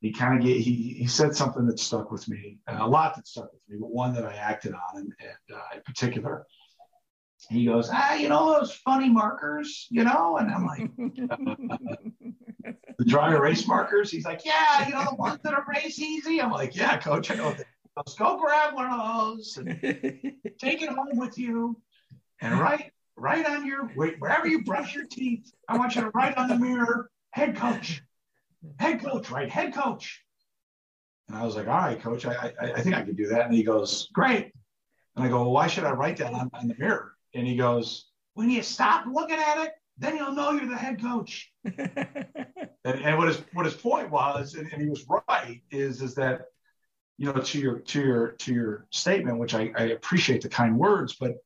he 0.00 0.12
kind 0.12 0.40
of 0.40 0.44
he 0.44 0.60
he 0.98 1.06
said 1.06 1.36
something 1.36 1.66
that 1.66 1.78
stuck 1.78 2.10
with 2.10 2.28
me, 2.28 2.58
a 2.66 2.86
lot 2.86 3.14
that 3.14 3.28
stuck 3.28 3.52
with 3.52 3.62
me, 3.68 3.76
but 3.80 3.92
one 3.92 4.12
that 4.14 4.24
I 4.24 4.34
acted 4.34 4.74
on, 4.74 4.96
and, 4.96 5.12
and 5.20 5.56
uh, 5.56 5.76
in 5.76 5.82
particular, 5.82 6.44
he 7.50 7.66
goes, 7.66 7.90
ah, 7.92 8.14
you 8.14 8.28
know 8.28 8.58
those 8.58 8.72
funny 8.72 9.08
markers, 9.08 9.86
you 9.90 10.04
know, 10.04 10.38
and 10.38 10.50
I'm 10.50 10.66
like. 10.66 10.90
the 12.98 13.04
dry 13.04 13.34
erase 13.34 13.66
markers. 13.66 14.10
He's 14.10 14.24
like, 14.24 14.44
yeah, 14.44 14.86
you 14.86 14.94
know, 14.94 15.04
the 15.10 15.16
ones 15.16 15.40
that 15.42 15.54
erase 15.54 15.98
easy. 15.98 16.40
I'm 16.40 16.50
like, 16.50 16.76
yeah, 16.76 16.96
coach, 16.96 17.30
I 17.30 17.34
know 17.34 17.54
Let's 17.96 18.14
go 18.14 18.38
grab 18.38 18.74
one 18.74 18.90
of 18.90 18.98
those 18.98 19.56
and 19.56 19.68
take 20.58 20.82
it 20.82 20.88
home 20.88 21.16
with 21.16 21.38
you 21.38 21.80
and 22.40 22.58
write, 22.58 22.90
write 23.16 23.46
on 23.46 23.64
your, 23.64 23.86
wherever 23.94 24.48
you 24.48 24.64
brush 24.64 24.94
your 24.96 25.06
teeth, 25.06 25.52
I 25.68 25.78
want 25.78 25.94
you 25.94 26.02
to 26.02 26.10
write 26.10 26.36
on 26.36 26.48
the 26.48 26.58
mirror, 26.58 27.10
head 27.30 27.54
coach, 27.54 28.02
head 28.80 29.00
coach, 29.00 29.30
right? 29.30 29.48
Head 29.48 29.74
coach. 29.74 30.22
And 31.28 31.38
I 31.38 31.44
was 31.44 31.54
like, 31.54 31.68
all 31.68 31.78
right, 31.78 32.00
coach, 32.00 32.26
I, 32.26 32.52
I, 32.60 32.72
I 32.72 32.80
think 32.80 32.96
I 32.96 33.02
could 33.02 33.16
do 33.16 33.28
that. 33.28 33.46
And 33.46 33.54
he 33.54 33.62
goes, 33.62 34.08
great. 34.12 34.50
And 35.14 35.24
I 35.24 35.28
go, 35.28 35.42
well, 35.42 35.52
why 35.52 35.68
should 35.68 35.84
I 35.84 35.92
write 35.92 36.16
that 36.16 36.34
on, 36.34 36.50
on 36.52 36.66
the 36.66 36.74
mirror? 36.76 37.13
And 37.34 37.46
he 37.46 37.56
goes, 37.56 38.06
when 38.34 38.50
you 38.50 38.62
stop 38.62 39.06
looking 39.10 39.38
at 39.38 39.64
it, 39.64 39.72
then 39.98 40.16
you'll 40.16 40.32
know 40.32 40.52
you're 40.52 40.68
the 40.68 40.76
head 40.76 41.00
coach. 41.00 41.52
and, 41.64 41.78
and, 42.84 43.18
what 43.18 43.28
his 43.28 43.40
what 43.52 43.64
his 43.64 43.74
point 43.74 44.10
was, 44.10 44.54
and, 44.54 44.70
and, 44.72 44.82
he 44.82 44.88
was 44.88 45.06
right, 45.08 45.60
is 45.70 46.02
is 46.02 46.14
that 46.16 46.46
you 47.16 47.32
know 47.32 47.40
to 47.40 47.58
your 47.60 47.78
to 47.78 48.00
your 48.02 48.28
to 48.32 48.52
your 48.52 48.86
statement, 48.90 49.38
which 49.38 49.54
I, 49.54 49.70
I 49.76 49.82
appreciate 49.84 50.42
the 50.42 50.48
kind 50.48 50.76
words, 50.76 51.16
but 51.18 51.36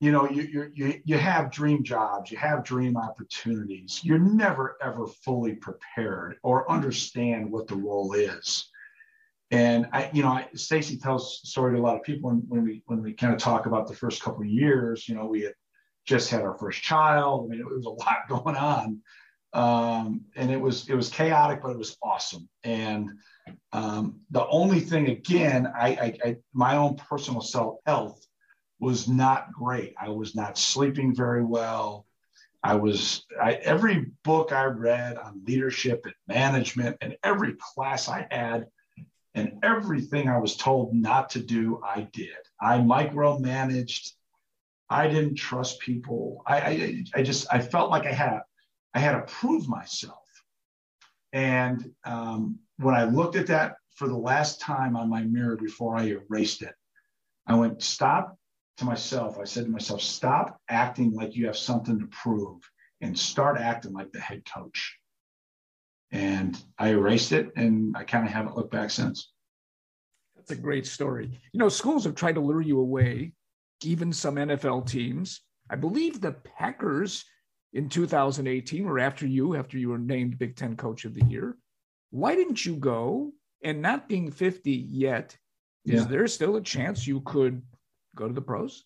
you 0.00 0.12
know 0.12 0.28
you 0.30 0.70
you 0.74 1.00
you 1.04 1.18
have 1.18 1.50
dream 1.50 1.82
jobs, 1.82 2.30
you 2.30 2.36
have 2.38 2.62
dream 2.62 2.96
opportunities. 2.96 4.00
You're 4.04 4.18
never 4.18 4.76
ever 4.80 5.08
fully 5.08 5.54
prepared 5.54 6.36
or 6.44 6.70
understand 6.70 7.50
what 7.50 7.66
the 7.66 7.76
role 7.76 8.12
is. 8.12 8.70
And 9.50 9.88
I, 9.92 10.10
you 10.12 10.22
know, 10.22 10.40
Stacy 10.54 10.98
tells 10.98 11.40
story 11.48 11.74
to 11.74 11.80
a 11.80 11.82
lot 11.82 11.96
of 11.96 12.02
people 12.02 12.30
when, 12.30 12.42
when 12.48 12.64
we 12.64 12.82
when 12.86 13.02
we 13.02 13.14
kind 13.14 13.32
of 13.32 13.40
talk 13.40 13.66
about 13.66 13.86
the 13.86 13.94
first 13.94 14.22
couple 14.22 14.42
of 14.42 14.48
years. 14.48 15.08
You 15.08 15.14
know, 15.14 15.26
we 15.26 15.42
had 15.42 15.54
just 16.06 16.30
had 16.30 16.42
our 16.42 16.56
first 16.58 16.82
child. 16.82 17.46
I 17.46 17.48
mean, 17.48 17.60
it 17.60 17.66
was 17.66 17.86
a 17.86 17.90
lot 17.90 18.28
going 18.28 18.56
on, 18.56 19.00
um, 19.54 20.20
and 20.36 20.50
it 20.50 20.60
was 20.60 20.88
it 20.88 20.94
was 20.94 21.08
chaotic, 21.08 21.62
but 21.62 21.70
it 21.70 21.78
was 21.78 21.96
awesome. 22.02 22.48
And 22.62 23.10
um, 23.72 24.20
the 24.30 24.46
only 24.48 24.80
thing, 24.80 25.08
again, 25.08 25.66
I, 25.66 25.88
I, 25.88 26.18
I 26.24 26.36
my 26.52 26.76
own 26.76 26.96
personal 26.96 27.40
self 27.40 27.76
health 27.86 28.24
was 28.80 29.08
not 29.08 29.52
great. 29.52 29.94
I 29.98 30.10
was 30.10 30.34
not 30.34 30.58
sleeping 30.58 31.14
very 31.14 31.42
well. 31.42 32.06
I 32.62 32.74
was 32.74 33.24
I, 33.40 33.54
every 33.54 34.06
book 34.24 34.52
I 34.52 34.64
read 34.64 35.16
on 35.16 35.42
leadership 35.46 36.04
and 36.04 36.14
management, 36.26 36.98
and 37.00 37.16
every 37.22 37.56
class 37.58 38.08
I 38.08 38.26
had, 38.30 38.66
and 39.38 39.58
everything 39.62 40.28
I 40.28 40.38
was 40.38 40.56
told 40.56 40.94
not 40.94 41.30
to 41.30 41.40
do, 41.40 41.80
I 41.84 42.08
did. 42.12 42.36
I 42.60 42.78
micromanaged. 42.78 44.12
I 44.90 45.06
didn't 45.06 45.36
trust 45.36 45.80
people. 45.80 46.42
I, 46.46 46.60
I, 46.60 47.04
I 47.16 47.22
just 47.22 47.46
I 47.52 47.60
felt 47.60 47.90
like 47.90 48.06
I 48.06 48.12
had 48.12 48.40
I 48.94 48.98
had 48.98 49.12
to 49.12 49.22
prove 49.32 49.68
myself. 49.68 50.18
And 51.32 51.92
um, 52.04 52.58
when 52.78 52.94
I 52.94 53.04
looked 53.04 53.36
at 53.36 53.46
that 53.48 53.76
for 53.94 54.08
the 54.08 54.16
last 54.16 54.60
time 54.60 54.96
on 54.96 55.10
my 55.10 55.22
mirror 55.22 55.56
before 55.56 55.96
I 55.96 56.04
erased 56.04 56.62
it, 56.62 56.74
I 57.46 57.54
went, 57.54 57.82
stop 57.82 58.36
to 58.78 58.84
myself. 58.84 59.38
I 59.38 59.44
said 59.44 59.66
to 59.66 59.70
myself, 59.70 60.00
stop 60.00 60.60
acting 60.68 61.12
like 61.12 61.36
you 61.36 61.46
have 61.46 61.56
something 61.56 61.98
to 62.00 62.06
prove 62.06 62.60
and 63.00 63.16
start 63.16 63.58
acting 63.60 63.92
like 63.92 64.10
the 64.10 64.20
head 64.20 64.42
coach. 64.52 64.97
And 66.10 66.60
I 66.78 66.90
erased 66.90 67.32
it 67.32 67.52
and 67.56 67.96
I 67.96 68.04
kind 68.04 68.26
of 68.26 68.32
haven't 68.32 68.56
looked 68.56 68.72
back 68.72 68.90
since. 68.90 69.32
That's 70.36 70.50
a 70.50 70.56
great 70.56 70.86
story. 70.86 71.38
You 71.52 71.58
know, 71.58 71.68
schools 71.68 72.04
have 72.04 72.14
tried 72.14 72.36
to 72.36 72.40
lure 72.40 72.62
you 72.62 72.80
away, 72.80 73.32
even 73.82 74.12
some 74.12 74.36
NFL 74.36 74.86
teams. 74.86 75.42
I 75.70 75.76
believe 75.76 76.20
the 76.20 76.32
Packers 76.32 77.24
in 77.74 77.88
2018 77.88 78.84
were 78.84 78.98
after 78.98 79.26
you, 79.26 79.56
after 79.56 79.76
you 79.76 79.90
were 79.90 79.98
named 79.98 80.38
Big 80.38 80.56
Ten 80.56 80.76
Coach 80.76 81.04
of 81.04 81.14
the 81.14 81.24
Year. 81.26 81.56
Why 82.10 82.34
didn't 82.34 82.64
you 82.64 82.76
go? 82.76 83.32
And 83.62 83.82
not 83.82 84.08
being 84.08 84.30
50 84.30 84.70
yet, 84.70 85.36
is 85.84 86.02
yeah. 86.02 86.08
there 86.08 86.26
still 86.28 86.56
a 86.56 86.62
chance 86.62 87.06
you 87.06 87.20
could 87.22 87.60
go 88.14 88.28
to 88.28 88.32
the 88.32 88.40
pros? 88.40 88.84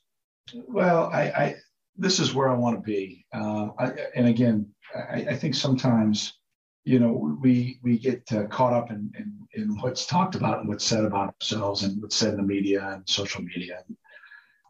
Well, 0.54 1.10
I, 1.12 1.22
I 1.22 1.54
this 1.96 2.18
is 2.18 2.34
where 2.34 2.48
I 2.48 2.54
want 2.54 2.76
to 2.76 2.82
be. 2.82 3.26
Uh, 3.32 3.68
I, 3.78 3.92
and 4.14 4.26
again, 4.26 4.66
I, 4.94 5.26
I, 5.30 5.36
think 5.36 5.54
sometimes, 5.54 6.38
you 6.84 6.98
know, 6.98 7.36
we 7.40 7.78
we 7.82 7.98
get 7.98 8.30
uh, 8.32 8.46
caught 8.46 8.72
up 8.72 8.90
in, 8.90 9.12
in, 9.16 9.46
in 9.54 9.80
what's 9.80 10.06
talked 10.06 10.34
about 10.34 10.60
and 10.60 10.68
what's 10.68 10.84
said 10.84 11.04
about 11.04 11.34
ourselves 11.40 11.84
and 11.84 12.00
what's 12.02 12.16
said 12.16 12.30
in 12.30 12.36
the 12.38 12.42
media 12.42 12.88
and 12.88 13.08
social 13.08 13.42
media. 13.42 13.82
And, 13.86 13.96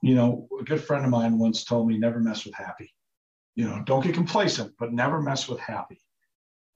you 0.03 0.15
know, 0.15 0.47
a 0.61 0.65
good 0.65 0.83
friend 0.83 1.05
of 1.05 1.11
mine 1.11 1.39
once 1.39 1.65
told 1.65 1.89
me, 1.89 1.97
"Never 1.97 2.21
mess 2.21 2.45
with 2.45 2.55
happy." 2.55 2.93
You 3.55 3.67
know, 3.67 3.83
don't 3.85 4.05
get 4.05 4.15
complacent, 4.15 4.75
but 4.79 4.93
never 4.93 5.23
mess 5.23 5.49
with 5.49 5.61
happy. 5.61 6.01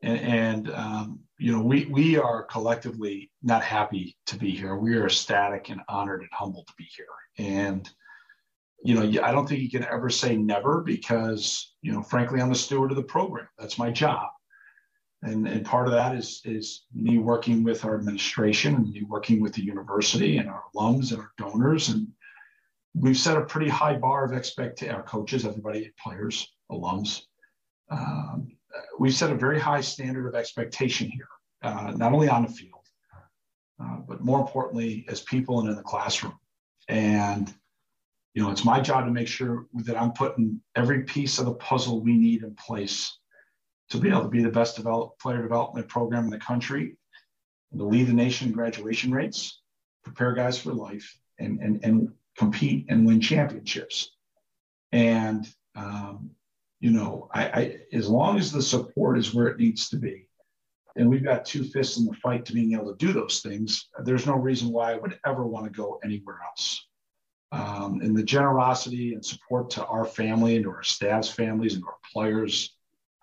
And, 0.02 0.20
and 0.20 0.70
um, 0.70 1.20
you 1.38 1.52
know, 1.52 1.60
we 1.60 1.84
we 1.86 2.16
are 2.16 2.44
collectively 2.44 3.30
not 3.42 3.62
happy 3.62 4.16
to 4.26 4.38
be 4.38 4.52
here. 4.52 4.76
We 4.76 4.96
are 4.96 5.06
ecstatic 5.06 5.68
and 5.68 5.82
honored 5.88 6.22
and 6.22 6.30
humbled 6.32 6.66
to 6.68 6.74
be 6.78 6.88
here. 6.96 7.06
And 7.38 7.88
you 8.82 8.94
know, 8.94 9.22
I 9.22 9.32
don't 9.32 9.46
think 9.46 9.60
you 9.60 9.70
can 9.70 9.84
ever 9.84 10.08
say 10.08 10.36
never 10.36 10.80
because 10.80 11.74
you 11.82 11.92
know, 11.92 12.02
frankly, 12.02 12.40
I'm 12.40 12.52
a 12.52 12.54
steward 12.54 12.90
of 12.90 12.96
the 12.96 13.02
program. 13.02 13.48
That's 13.58 13.78
my 13.78 13.90
job. 13.90 14.30
And, 15.22 15.48
and 15.48 15.64
part 15.64 15.86
of 15.86 15.92
that 15.94 16.14
is 16.14 16.40
is 16.44 16.84
me 16.94 17.18
working 17.18 17.64
with 17.64 17.84
our 17.84 17.96
administration 17.96 18.74
and 18.74 18.90
me 18.90 19.02
working 19.02 19.40
with 19.40 19.54
the 19.54 19.64
university 19.64 20.36
and 20.36 20.48
our 20.48 20.62
alums 20.74 21.10
and 21.10 21.20
our 21.20 21.32
donors 21.38 21.88
and 21.88 22.06
we've 22.94 23.16
set 23.16 23.36
a 23.36 23.44
pretty 23.44 23.68
high 23.68 23.96
bar 23.96 24.24
of 24.24 24.32
expectation 24.32 24.94
our 24.94 25.02
coaches 25.02 25.44
everybody 25.46 25.90
players 26.02 26.54
alums 26.70 27.22
um, 27.90 28.56
we've 28.98 29.14
set 29.14 29.30
a 29.30 29.34
very 29.34 29.60
high 29.60 29.80
standard 29.80 30.26
of 30.26 30.34
expectation 30.34 31.08
here, 31.08 31.28
uh, 31.62 31.92
not 31.96 32.12
only 32.12 32.28
on 32.28 32.42
the 32.42 32.52
field, 32.52 32.72
uh, 33.82 33.98
but 34.08 34.22
more 34.22 34.40
importantly, 34.40 35.04
as 35.08 35.20
people 35.22 35.60
and 35.60 35.68
in 35.68 35.76
the 35.76 35.82
classroom. 35.82 36.38
And, 36.88 37.52
you 38.34 38.42
know, 38.42 38.50
it's 38.50 38.64
my 38.64 38.80
job 38.80 39.06
to 39.06 39.10
make 39.10 39.28
sure 39.28 39.66
that 39.84 40.00
I'm 40.00 40.12
putting 40.12 40.60
every 40.74 41.02
piece 41.02 41.38
of 41.38 41.46
the 41.46 41.54
puzzle 41.54 42.00
we 42.00 42.16
need 42.16 42.42
in 42.42 42.54
place 42.54 43.18
to 43.90 43.98
be 43.98 44.08
able 44.08 44.22
to 44.22 44.28
be 44.28 44.42
the 44.42 44.50
best 44.50 44.76
develop, 44.76 45.18
player 45.18 45.42
development 45.42 45.88
program 45.88 46.24
in 46.24 46.30
the 46.30 46.38
country, 46.38 46.96
to 47.76 47.84
lead 47.84 48.06
the 48.06 48.12
nation 48.12 48.48
in 48.48 48.54
graduation 48.54 49.12
rates, 49.12 49.60
prepare 50.04 50.32
guys 50.32 50.58
for 50.58 50.72
life, 50.72 51.18
and, 51.38 51.60
and, 51.60 51.84
and 51.84 52.12
compete 52.36 52.86
and 52.88 53.06
win 53.06 53.20
championships. 53.20 54.10
And 54.92 55.46
um, 55.74 56.30
you 56.80 56.90
know, 56.90 57.28
I, 57.32 57.44
I 57.46 57.76
as 57.92 58.08
long 58.08 58.38
as 58.38 58.52
the 58.52 58.62
support 58.62 59.18
is 59.18 59.34
where 59.34 59.48
it 59.48 59.58
needs 59.58 59.88
to 59.90 59.96
be, 59.96 60.28
and 60.96 61.08
we've 61.08 61.24
got 61.24 61.44
two 61.44 61.64
fists 61.64 61.98
in 61.98 62.06
the 62.06 62.14
fight 62.14 62.44
to 62.46 62.52
being 62.52 62.72
able 62.72 62.94
to 62.94 63.06
do 63.06 63.12
those 63.12 63.40
things, 63.40 63.88
there's 64.04 64.26
no 64.26 64.36
reason 64.36 64.70
why 64.70 64.92
I 64.92 64.96
would 64.96 65.18
ever 65.26 65.46
want 65.46 65.64
to 65.64 65.70
go 65.70 65.98
anywhere 66.04 66.38
else. 66.46 66.86
Um, 67.52 68.00
and 68.02 68.16
the 68.16 68.22
generosity 68.22 69.14
and 69.14 69.24
support 69.24 69.70
to 69.70 69.86
our 69.86 70.04
family 70.04 70.56
and 70.56 70.64
to 70.64 70.70
our 70.70 70.82
staff's 70.82 71.28
families 71.28 71.74
and 71.74 71.84
our 71.84 71.96
players. 72.12 72.75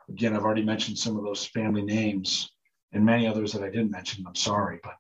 Again, 0.10 0.36
I've 0.36 0.44
already 0.44 0.64
mentioned 0.64 0.98
some 0.98 1.18
of 1.18 1.24
those 1.24 1.46
family 1.46 1.82
names 1.82 2.52
and 2.92 3.06
many 3.06 3.28
others 3.28 3.54
that 3.54 3.64
I 3.64 3.70
didn't 3.70 3.92
mention. 3.92 4.26
I'm 4.28 4.36
sorry, 4.36 4.80
but 4.84 4.96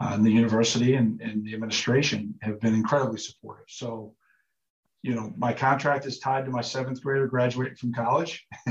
uh, 0.00 0.16
the 0.16 0.30
university 0.30 0.94
and, 0.94 1.20
and 1.20 1.44
the 1.44 1.54
administration 1.54 2.34
have 2.42 2.60
been 2.60 2.74
incredibly 2.74 3.18
supportive. 3.18 3.66
So 3.68 4.14
you 5.02 5.14
know, 5.14 5.32
my 5.36 5.52
contract 5.52 6.04
is 6.06 6.18
tied 6.18 6.44
to 6.44 6.50
my 6.50 6.60
seventh 6.60 7.02
grader 7.02 7.26
graduating 7.26 7.76
from 7.76 7.92
college. 7.92 8.46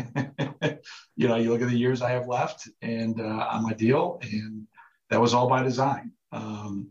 you 1.15 1.28
know, 1.28 1.36
you 1.36 1.50
look 1.52 1.62
at 1.62 1.69
the 1.69 1.78
years 1.78 2.02
I 2.02 2.12
have 2.12 2.28
left 2.28 2.67
and 2.82 3.19
uh, 3.19 3.48
on 3.52 3.63
my 3.63 3.74
deal, 3.74 4.19
and 4.22 4.67
that 5.10 5.19
was 5.19 5.34
all 5.34 5.50
by 5.50 5.63
design. 5.63 6.12
Um, 6.32 6.89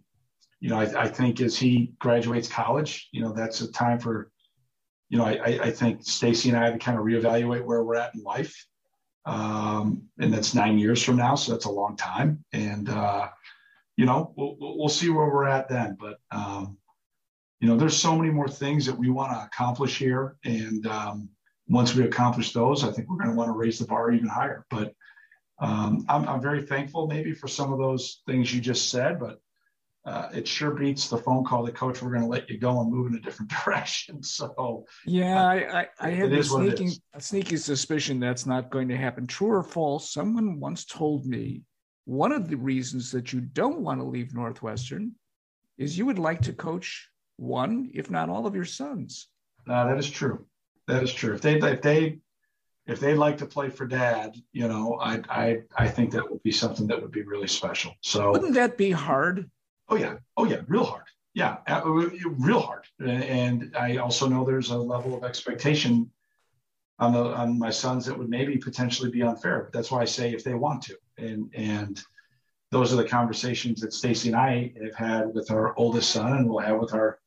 you 0.61 0.71
know, 0.71 0.81
I, 0.81 1.03
I, 1.03 1.09
think 1.09 1.41
as 1.41 1.57
he 1.57 1.93
graduates 2.01 2.49
college, 2.49 3.09
you 3.13 3.23
know, 3.23 3.33
that's 3.33 3.61
a 3.61 3.71
time 3.71 4.01
for, 4.01 4.33
you 5.09 5.19
know, 5.19 5.25
I, 5.25 5.59
I 5.63 5.71
think 5.71 6.03
Stacy 6.03 6.51
and 6.51 6.59
I 6.59 6.65
have 6.65 6.75
to 6.75 6.79
kind 6.79 6.99
of 6.99 7.05
reevaluate 7.05 7.65
where 7.65 7.83
we're 7.83 7.97
at 7.97 8.15
in 8.15 8.23
life. 8.23 8.67
Um, 9.25 10.05
and 10.19 10.33
that's 10.33 10.55
nine 10.55 10.79
years 10.79 11.03
from 11.03 11.17
now. 11.17 11.35
So 11.35 11.53
that's 11.53 11.65
a 11.65 11.71
long 11.71 11.97
time. 11.97 12.45
And, 12.53 12.89
uh, 12.89 13.29
you 13.97 14.07
know, 14.07 14.33
we'll, 14.37 14.57
we'll 14.59 14.89
see 14.89 15.11
where 15.11 15.27
we're 15.27 15.49
at 15.49 15.69
then. 15.69 15.97
But, 15.99 16.19
um, 16.31 16.79
you 17.61 17.69
know, 17.69 17.77
there's 17.77 17.97
so 17.97 18.17
many 18.17 18.31
more 18.31 18.49
things 18.49 18.87
that 18.87 18.97
we 18.97 19.11
want 19.11 19.33
to 19.33 19.45
accomplish 19.45 19.99
here. 19.99 20.37
And 20.45 20.87
um, 20.87 21.29
once 21.69 21.95
we 21.95 22.05
accomplish 22.05 22.53
those, 22.53 22.85
I 22.85 22.93
think 22.93 23.09
we're 23.09 23.17
going 23.17 23.31
to 23.31 23.37
want 23.37 23.49
to 23.49 23.59
raise 23.59 23.79
the 23.79 23.87
bar 23.87 24.13
even 24.13 24.29
higher. 24.29 24.65
But 24.71 24.95
um, 25.61 26.05
I'm, 26.09 26.29
I'm, 26.29 26.41
very 26.41 26.63
thankful 26.63 27.09
maybe 27.09 27.33
for 27.33 27.49
some 27.49 27.73
of 27.73 27.81
those 27.81 28.23
things 28.27 28.55
you 28.55 28.61
just 28.61 28.91
said, 28.91 29.19
but 29.19 29.41
uh, 30.09 30.31
it 30.33 30.49
sure 30.49 30.71
beats 30.71 31.09
the 31.09 31.19
phone 31.19 31.45
call 31.45 31.63
that 31.63 31.75
coach, 31.75 32.01
we're 32.01 32.11
going 32.11 32.23
to 32.23 32.29
let 32.29 32.49
you 32.49 32.57
go 32.57 32.81
and 32.81 32.91
move 32.91 33.09
in 33.09 33.17
a 33.17 33.21
different 33.21 33.53
direction. 33.65 34.23
So 34.23 34.87
yeah, 35.05 35.45
uh, 35.45 35.47
I, 35.47 35.81
I, 35.81 35.89
I 36.01 36.11
have 36.11 36.33
a 36.33 36.43
sneaking, 36.43 36.93
a 37.13 37.21
sneaky 37.21 37.59
suspicion 37.59 38.19
that's 38.19 38.47
not 38.47 38.71
going 38.71 38.89
to 38.89 38.97
happen. 38.97 39.27
True 39.27 39.51
or 39.51 39.63
false? 39.63 40.11
Someone 40.11 40.61
once 40.61 40.87
told 40.87 41.27
me 41.27 41.63
one 42.07 42.33
of 42.33 42.49
the 42.49 42.57
reasons 42.57 43.11
that 43.13 43.35
you 43.35 43.41
don't 43.41 43.83
want 43.83 44.01
to 44.01 44.07
leave 44.07 44.35
Northwestern 44.35 45.13
is 45.77 45.99
you 45.99 46.07
would 46.07 46.19
like 46.19 46.41
to 46.43 46.55
coach 46.55 47.11
one, 47.37 47.91
if 47.93 48.11
not 48.11 48.31
all 48.31 48.47
of 48.47 48.55
your 48.55 48.65
sons. 48.65 49.29
Uh, 49.69 49.89
that 49.89 49.99
is 49.99 50.11
true. 50.11 50.47
That 50.87 51.03
is 51.03 51.13
true. 51.13 51.35
If 51.35 51.43
they 51.43 51.61
if 51.61 51.83
they 51.83 52.19
if 52.87 52.99
they 52.99 53.15
like 53.15 53.37
to 53.39 53.47
play 53.47 53.69
for 53.69 53.87
dad, 53.87 54.37
you 54.53 54.69
know, 54.69 54.99
I 55.03 55.21
I 55.29 55.59
I 55.77 55.87
think 55.87 56.13
that 56.13 56.31
would 56.31 56.43
be 56.43 56.53
something 56.53 56.87
that 56.87 57.03
would 57.03 57.13
be 57.13 57.25
really 57.25 57.47
special. 57.47 57.93
So 58.01 58.33
wouldn't 58.33 58.55
that 58.55 58.79
be 58.79 58.91
hard? 58.91 59.51
Oh 59.89 59.97
yeah. 59.97 60.17
Oh 60.37 60.45
yeah. 60.45 60.61
Real 60.67 60.85
hard. 60.85 61.05
Yeah. 61.35 61.59
Uh, 61.67 61.83
real 61.85 62.61
hard. 62.61 62.85
And 63.01 63.75
I 63.77 63.97
also 63.97 64.29
know 64.29 64.45
there's 64.45 64.71
a 64.71 64.79
level 64.79 65.17
of 65.17 65.25
expectation 65.25 66.11
on 66.99 67.13
the 67.13 67.23
on 67.23 67.59
my 67.59 67.71
sons 67.71 68.05
that 68.07 68.19
would 68.19 68.29
maybe 68.29 68.57
potentially 68.57 69.11
be 69.11 69.23
unfair. 69.23 69.65
But 69.65 69.73
that's 69.73 69.91
why 69.91 70.01
I 70.03 70.05
say 70.05 70.33
if 70.33 70.45
they 70.45 70.55
want 70.55 70.83
to. 70.85 70.97
And 71.17 71.51
and 71.55 72.01
those 72.71 72.93
are 72.93 72.97
the 72.97 73.09
conversations 73.09 73.81
that 73.81 73.93
Stacy 73.93 74.29
and 74.29 74.37
I 74.37 74.73
have 74.83 74.95
had 74.95 75.35
with 75.35 75.51
our 75.51 75.77
oldest 75.79 76.11
son 76.11 76.35
and 76.35 76.49
we'll 76.49 76.59
have 76.59 76.79
with 76.79 76.93
our 76.93 77.19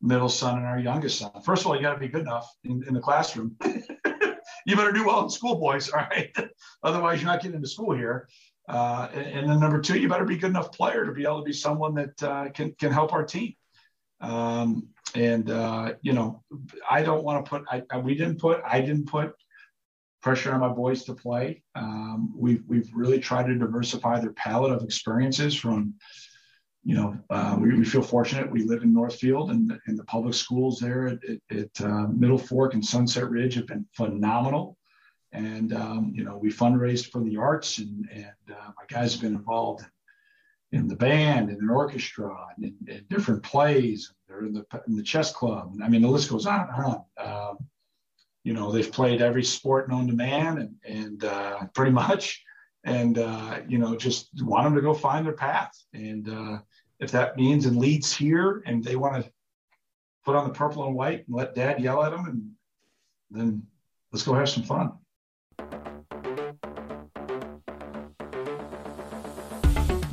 middle 0.00 0.28
son 0.28 0.58
and 0.58 0.66
our 0.66 0.78
youngest 0.78 1.18
son. 1.18 1.30
First 1.44 1.62
of 1.62 1.68
all, 1.68 1.76
you 1.76 1.82
got 1.82 1.94
to 1.94 2.00
be 2.00 2.08
good 2.08 2.22
enough 2.22 2.52
in, 2.64 2.82
in 2.86 2.94
the 2.94 3.00
classroom. 3.00 3.56
you 4.66 4.76
better 4.76 4.92
do 4.92 5.06
well 5.06 5.22
in 5.22 5.30
school, 5.30 5.56
boys. 5.56 5.90
All 5.90 6.00
right. 6.00 6.34
Otherwise, 6.82 7.22
you're 7.22 7.30
not 7.30 7.40
getting 7.40 7.56
into 7.56 7.68
school 7.68 7.94
here. 7.94 8.28
Uh, 8.68 9.08
and, 9.12 9.48
then 9.48 9.60
number 9.60 9.80
two, 9.80 9.98
you 9.98 10.08
better 10.08 10.24
be 10.24 10.36
a 10.36 10.38
good 10.38 10.50
enough 10.50 10.72
player 10.72 11.04
to 11.04 11.12
be 11.12 11.24
able 11.24 11.40
to 11.40 11.44
be 11.44 11.52
someone 11.52 11.94
that 11.94 12.22
uh, 12.22 12.48
can 12.50 12.72
can 12.78 12.90
help 12.90 13.12
our 13.12 13.24
team. 13.24 13.54
Um, 14.20 14.88
and 15.14 15.50
uh, 15.50 15.94
you 16.00 16.12
know, 16.12 16.42
I 16.90 17.02
don't 17.02 17.24
want 17.24 17.44
to 17.44 17.48
put. 17.48 17.64
I, 17.70 17.82
I, 17.90 17.98
we 17.98 18.14
didn't 18.14 18.40
put. 18.40 18.62
I 18.66 18.80
didn't 18.80 19.06
put 19.06 19.34
pressure 20.22 20.52
on 20.52 20.60
my 20.60 20.68
boys 20.68 21.04
to 21.04 21.14
play. 21.14 21.62
Um, 21.74 22.32
we've 22.34 22.62
we've 22.66 22.90
really 22.94 23.20
tried 23.20 23.46
to 23.48 23.54
diversify 23.54 24.20
their 24.20 24.32
palette 24.32 24.72
of 24.72 24.82
experiences 24.82 25.54
from 25.54 25.94
you 26.84 26.94
know, 26.94 27.18
uh, 27.30 27.56
we, 27.58 27.74
we, 27.74 27.84
feel 27.84 28.02
fortunate. 28.02 28.50
We 28.50 28.64
live 28.64 28.82
in 28.82 28.92
Northfield, 28.92 29.50
and, 29.50 29.72
and 29.86 29.98
the 29.98 30.04
public 30.04 30.34
schools 30.34 30.78
there 30.78 31.08
at, 31.08 31.18
at, 31.24 31.58
at 31.58 31.80
uh, 31.80 32.08
Middle 32.08 32.36
Fork 32.36 32.74
and 32.74 32.84
Sunset 32.84 33.30
Ridge 33.30 33.54
have 33.54 33.66
been 33.66 33.86
phenomenal. 33.96 34.76
And 35.34 35.72
um, 35.74 36.12
you 36.14 36.24
know, 36.24 36.36
we 36.36 36.50
fundraised 36.50 37.10
for 37.10 37.20
the 37.22 37.36
arts, 37.36 37.78
and 37.78 38.08
and 38.12 38.56
uh, 38.56 38.70
my 38.78 38.84
guys 38.88 39.12
have 39.12 39.22
been 39.22 39.34
involved 39.34 39.84
in, 40.72 40.78
in 40.78 40.88
the 40.88 40.96
band 40.96 41.50
and 41.50 41.60
an 41.60 41.70
orchestra 41.70 42.34
and 42.56 42.72
in, 42.88 43.04
different 43.10 43.42
plays. 43.42 44.12
They're 44.26 44.46
in 44.46 44.54
the 44.54 44.64
in 44.86 44.96
the 44.96 45.02
chess 45.02 45.32
club. 45.32 45.74
I 45.82 45.88
mean, 45.88 46.02
the 46.02 46.08
list 46.08 46.30
goes 46.30 46.46
on 46.46 46.68
and 46.74 46.84
on. 46.86 47.04
Um, 47.18 47.56
you 48.44 48.52
know, 48.52 48.70
they've 48.70 48.92
played 48.92 49.22
every 49.22 49.42
sport 49.42 49.88
known 49.88 50.06
to 50.06 50.12
man 50.12 50.58
and, 50.58 50.74
and 50.86 51.24
uh, 51.24 51.66
pretty 51.72 51.92
much, 51.92 52.44
and, 52.84 53.16
uh, 53.18 53.60
you 53.66 53.78
know, 53.78 53.96
just 53.96 54.28
want 54.42 54.64
them 54.64 54.74
to 54.74 54.82
go 54.82 54.92
find 54.92 55.24
their 55.24 55.32
path. 55.32 55.72
And 55.94 56.28
uh, 56.28 56.58
if 57.00 57.10
that 57.12 57.36
means 57.36 57.64
and 57.64 57.78
leads 57.78 58.14
here 58.14 58.62
and 58.66 58.84
they 58.84 58.96
want 58.96 59.24
to 59.24 59.32
put 60.26 60.36
on 60.36 60.46
the 60.46 60.52
purple 60.52 60.86
and 60.86 60.94
white 60.94 61.26
and 61.26 61.34
let 61.34 61.54
dad 61.54 61.80
yell 61.80 62.04
at 62.04 62.10
them, 62.10 62.26
and 62.26 62.50
then 63.30 63.62
let's 64.12 64.24
go 64.24 64.34
have 64.34 64.50
some 64.50 64.62
fun. 64.62 64.92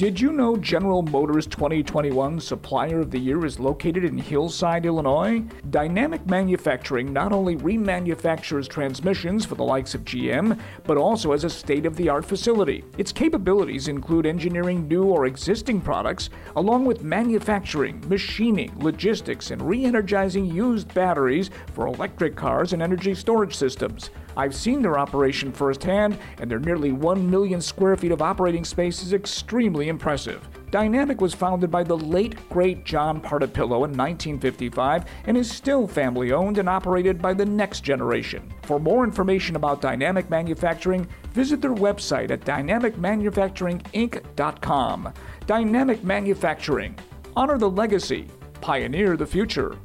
Did 0.01 0.19
you 0.19 0.31
know 0.31 0.57
General 0.57 1.03
Motors 1.03 1.45
2021 1.45 2.39
Supplier 2.39 3.01
of 3.01 3.11
the 3.11 3.19
Year 3.19 3.45
is 3.45 3.59
located 3.59 4.03
in 4.03 4.17
Hillside, 4.17 4.87
Illinois? 4.87 5.43
Dynamic 5.69 6.25
Manufacturing 6.25 7.13
not 7.13 7.31
only 7.31 7.55
remanufactures 7.57 8.67
transmissions 8.67 9.45
for 9.45 9.53
the 9.53 9.63
likes 9.63 9.93
of 9.93 10.03
GM, 10.03 10.59
but 10.85 10.97
also 10.97 11.33
has 11.33 11.43
a 11.43 11.51
state 11.51 11.85
of 11.85 11.95
the 11.97 12.09
art 12.09 12.25
facility. 12.25 12.83
Its 12.97 13.11
capabilities 13.11 13.89
include 13.89 14.25
engineering 14.25 14.87
new 14.87 15.03
or 15.03 15.27
existing 15.27 15.79
products, 15.79 16.31
along 16.55 16.85
with 16.85 17.03
manufacturing, 17.03 18.03
machining, 18.09 18.73
logistics, 18.79 19.51
and 19.51 19.61
re 19.61 19.85
energizing 19.85 20.45
used 20.47 20.91
batteries 20.95 21.51
for 21.75 21.85
electric 21.85 22.35
cars 22.35 22.73
and 22.73 22.81
energy 22.81 23.13
storage 23.13 23.55
systems. 23.55 24.09
I've 24.37 24.55
seen 24.55 24.81
their 24.81 24.97
operation 24.97 25.51
firsthand, 25.51 26.17
and 26.39 26.49
their 26.49 26.59
nearly 26.59 26.91
1 26.91 27.29
million 27.29 27.61
square 27.61 27.95
feet 27.95 28.11
of 28.11 28.21
operating 28.21 28.65
space 28.65 29.03
is 29.03 29.13
extremely 29.13 29.89
impressive. 29.89 30.47
Dynamic 30.71 31.19
was 31.19 31.33
founded 31.33 31.69
by 31.69 31.83
the 31.83 31.97
late, 31.97 32.47
great 32.49 32.85
John 32.85 33.19
Partipilo 33.19 33.83
in 33.83 33.91
1955 33.91 35.03
and 35.25 35.37
is 35.37 35.51
still 35.51 35.85
family 35.85 36.31
owned 36.31 36.59
and 36.59 36.69
operated 36.69 37.21
by 37.21 37.33
the 37.33 37.45
next 37.45 37.81
generation. 37.81 38.49
For 38.63 38.79
more 38.79 39.03
information 39.03 39.57
about 39.57 39.81
Dynamic 39.81 40.29
Manufacturing, 40.29 41.09
visit 41.33 41.61
their 41.61 41.75
website 41.75 42.31
at 42.31 42.39
dynamicmanufacturinginc.com. 42.41 45.13
Dynamic 45.45 46.03
Manufacturing. 46.05 46.97
Honor 47.35 47.57
the 47.57 47.69
legacy, 47.69 48.29
pioneer 48.61 49.17
the 49.17 49.27
future. 49.27 49.75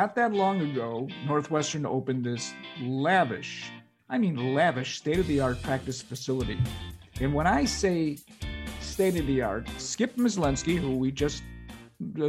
Not 0.00 0.14
that 0.14 0.32
long 0.32 0.62
ago, 0.62 1.06
Northwestern 1.26 1.84
opened 1.84 2.24
this 2.24 2.54
lavish, 2.80 3.70
I 4.08 4.16
mean 4.16 4.54
lavish, 4.54 4.96
state 4.96 5.18
of 5.18 5.26
the 5.26 5.40
art 5.40 5.62
practice 5.62 6.00
facility. 6.00 6.58
And 7.20 7.34
when 7.34 7.46
I 7.46 7.66
say 7.66 8.16
state 8.80 9.20
of 9.20 9.26
the 9.26 9.42
art, 9.42 9.68
Skip 9.76 10.16
Myslenski, 10.16 10.78
who 10.78 10.96
we 10.96 11.12
just 11.12 11.42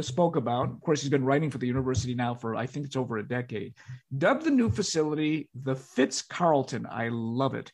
spoke 0.02 0.36
about, 0.36 0.68
of 0.68 0.82
course, 0.82 1.00
he's 1.00 1.08
been 1.08 1.24
writing 1.24 1.50
for 1.50 1.56
the 1.56 1.66
university 1.66 2.14
now 2.14 2.34
for 2.34 2.56
I 2.56 2.66
think 2.66 2.84
it's 2.84 2.94
over 2.94 3.16
a 3.16 3.26
decade, 3.26 3.72
dubbed 4.18 4.44
the 4.44 4.50
new 4.50 4.68
facility 4.68 5.48
the 5.54 5.74
Fitz 5.74 6.20
Carlton. 6.20 6.86
I 6.90 7.08
love 7.10 7.54
it. 7.54 7.72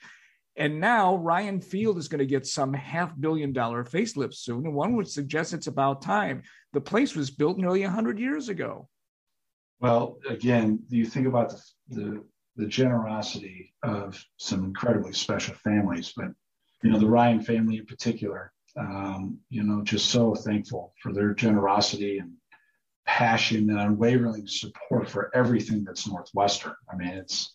And 0.54 0.78
now 0.78 1.16
Ryan 1.16 1.61
Field 1.61 1.98
is 1.98 2.06
going 2.06 2.20
to 2.20 2.24
get 2.24 2.46
some 2.46 2.72
half 2.72 3.18
billion 3.18 3.52
dollar 3.52 3.82
facelift 3.82 4.34
soon. 4.34 4.64
And 4.64 4.76
one 4.76 4.94
would 4.94 5.08
suggest 5.08 5.54
it's 5.54 5.66
about 5.66 6.02
time. 6.02 6.44
The 6.72 6.80
place 6.80 7.16
was 7.16 7.32
built 7.32 7.58
nearly 7.58 7.82
100 7.82 8.20
years 8.20 8.48
ago. 8.48 8.88
Well, 9.80 10.18
again, 10.28 10.80
you 10.88 11.06
think 11.06 11.26
about 11.26 11.50
the, 11.50 11.62
the, 11.88 12.24
the 12.56 12.66
generosity 12.66 13.74
of 13.82 14.22
some 14.36 14.64
incredibly 14.64 15.12
special 15.12 15.54
families, 15.54 16.12
but 16.16 16.28
you 16.82 16.90
know 16.90 16.98
the 16.98 17.06
Ryan 17.06 17.40
family 17.40 17.78
in 17.78 17.86
particular. 17.86 18.52
Um, 18.76 19.38
you 19.50 19.64
know, 19.64 19.82
just 19.82 20.10
so 20.10 20.34
thankful 20.34 20.92
for 21.02 21.12
their 21.12 21.34
generosity 21.34 22.18
and 22.18 22.32
passion 23.06 23.70
and 23.70 23.80
unwavering 23.80 24.46
support 24.46 25.08
for 25.08 25.34
everything 25.34 25.82
that's 25.82 26.06
Northwestern. 26.06 26.74
I 26.92 26.96
mean, 26.96 27.08
it's 27.08 27.54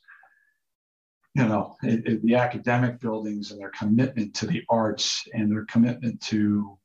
you 1.36 1.45
know 1.45 1.75
it, 1.83 2.05
it, 2.07 2.23
the 2.23 2.36
academic 2.36 2.99
buildings 2.99 3.51
and 3.51 3.59
their 3.59 3.71
commitment 3.71 4.33
to 4.36 4.47
the 4.47 4.63
arts 4.69 5.27
and 5.33 5.51
their 5.51 5.65
commitment 5.65 6.21
to 6.21 6.77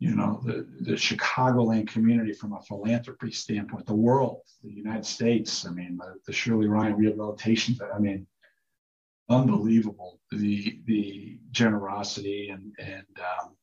you 0.00 0.14
know, 0.14 0.40
the, 0.44 0.66
the 0.80 0.92
Chicagoland 0.92 1.88
community 1.88 2.32
from 2.32 2.52
a 2.52 2.62
philanthropy 2.62 3.30
standpoint, 3.30 3.86
the 3.86 3.94
world, 3.94 4.42
the 4.62 4.72
United 4.72 5.06
States. 5.06 5.66
I 5.66 5.70
mean, 5.70 5.96
the, 5.96 6.14
the 6.26 6.32
Shirley 6.32 6.66
Ryan 6.66 6.96
rehabilitation, 6.96 7.78
I 7.94 7.98
mean, 7.98 8.26
unbelievable. 9.30 10.20
The, 10.30 10.80
the 10.86 11.38
generosity 11.52 12.50
and, 12.50 12.72
and, 12.78 13.06
um, 13.20 13.56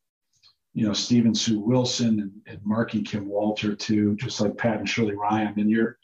you 0.73 0.87
know, 0.87 0.93
Stephen 0.93 1.35
Sue 1.35 1.59
Wilson 1.59 2.21
and, 2.21 2.31
and 2.47 2.59
Mark 2.63 2.93
and 2.93 3.05
Kim 3.05 3.27
Walter 3.27 3.75
too, 3.75 4.15
just 4.15 4.39
like 4.39 4.57
Pat 4.57 4.79
and 4.79 4.89
Shirley 4.89 5.15
Ryan. 5.15 5.59
And 5.59 5.69
you're, 5.69 5.97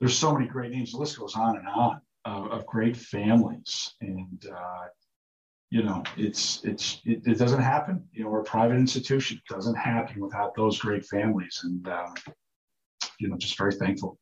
there's 0.00 0.18
so 0.18 0.32
many 0.32 0.46
great 0.46 0.72
names. 0.72 0.92
The 0.92 0.98
list 0.98 1.18
goes 1.18 1.36
on 1.36 1.58
and 1.58 1.68
on 1.68 2.00
of, 2.24 2.50
of 2.50 2.66
great 2.66 2.96
families. 2.96 3.94
And, 4.00 4.44
uh, 4.50 4.86
you 5.70 5.82
know, 5.82 6.02
it's 6.16 6.62
it's 6.64 7.00
it, 7.04 7.22
it, 7.26 7.38
doesn't 7.38 7.62
happen. 7.62 8.04
You 8.12 8.24
know, 8.24 8.30
we're 8.30 8.40
a 8.40 8.44
private 8.44 8.76
institution. 8.76 9.38
It 9.38 9.52
doesn't 9.52 9.74
happen 9.74 10.20
without 10.20 10.54
those 10.54 10.78
great 10.78 11.04
families, 11.04 11.60
and 11.64 11.86
um, 11.88 12.14
you 13.18 13.28
know, 13.28 13.36
just 13.36 13.58
very 13.58 13.74
thankful. 13.74 14.18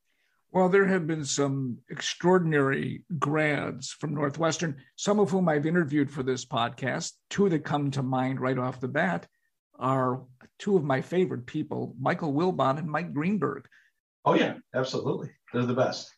Well, 0.53 0.69
there 0.69 0.87
have 0.87 1.07
been 1.07 1.25
some 1.25 1.79
extraordinary 1.91 3.05
grads 3.19 3.91
from 3.91 4.15
Northwestern, 4.15 4.77
some 4.97 5.19
of 5.19 5.31
whom 5.31 5.49
I've 5.49 5.67
interviewed 5.67 6.11
for 6.11 6.23
this 6.23 6.45
podcast. 6.45 7.13
Two 7.29 7.49
that 7.49 7.65
come 7.65 7.91
to 7.91 8.03
mind 8.03 8.41
right 8.41 8.57
off 8.57 8.81
the 8.81 8.89
bat 8.89 9.27
are 9.79 10.23
two 10.59 10.77
of 10.77 10.85
my 10.85 11.03
favorite 11.03 11.47
people, 11.47 11.95
Michael 12.01 12.33
Wilbon 12.33 12.79
and 12.79 12.89
Mike 12.89 13.13
Greenberg. 13.13 13.67
Oh 14.25 14.35
yeah, 14.35 14.55
absolutely. 14.75 15.31
They're 15.53 15.67
the 15.67 15.75
best. 15.75 16.11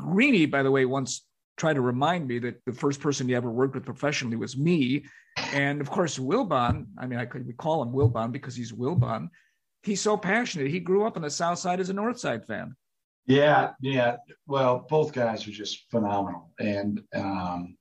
Greeny, 0.00 0.46
by 0.46 0.62
the 0.62 0.70
way, 0.70 0.84
once 0.84 1.24
try 1.56 1.72
to 1.72 1.80
remind 1.80 2.28
me 2.28 2.38
that 2.40 2.64
the 2.66 2.72
first 2.72 3.00
person 3.00 3.28
he 3.28 3.34
ever 3.34 3.50
worked 3.50 3.74
with 3.74 3.84
professionally 3.84 4.36
was 4.36 4.56
me. 4.56 5.04
And 5.52 5.80
of 5.80 5.90
course, 5.90 6.18
Wilbon, 6.18 6.86
I 6.98 7.06
mean, 7.06 7.18
I 7.18 7.24
could 7.24 7.46
we 7.46 7.52
call 7.52 7.82
him 7.82 7.92
Wilbon 7.92 8.32
because 8.32 8.54
he's 8.54 8.72
Wilbon. 8.72 9.28
He's 9.82 10.00
so 10.00 10.16
passionate. 10.16 10.68
He 10.68 10.80
grew 10.80 11.06
up 11.06 11.16
on 11.16 11.22
the 11.22 11.30
South 11.30 11.58
Side 11.58 11.80
as 11.80 11.90
a 11.90 11.94
North 11.94 12.18
Side 12.18 12.46
fan. 12.46 12.74
Yeah, 13.26 13.72
yeah. 13.80 14.16
Well, 14.46 14.86
both 14.88 15.12
guys 15.12 15.46
are 15.46 15.52
just 15.52 15.90
phenomenal. 15.90 16.52
And, 16.60 17.02
um, 17.14 17.76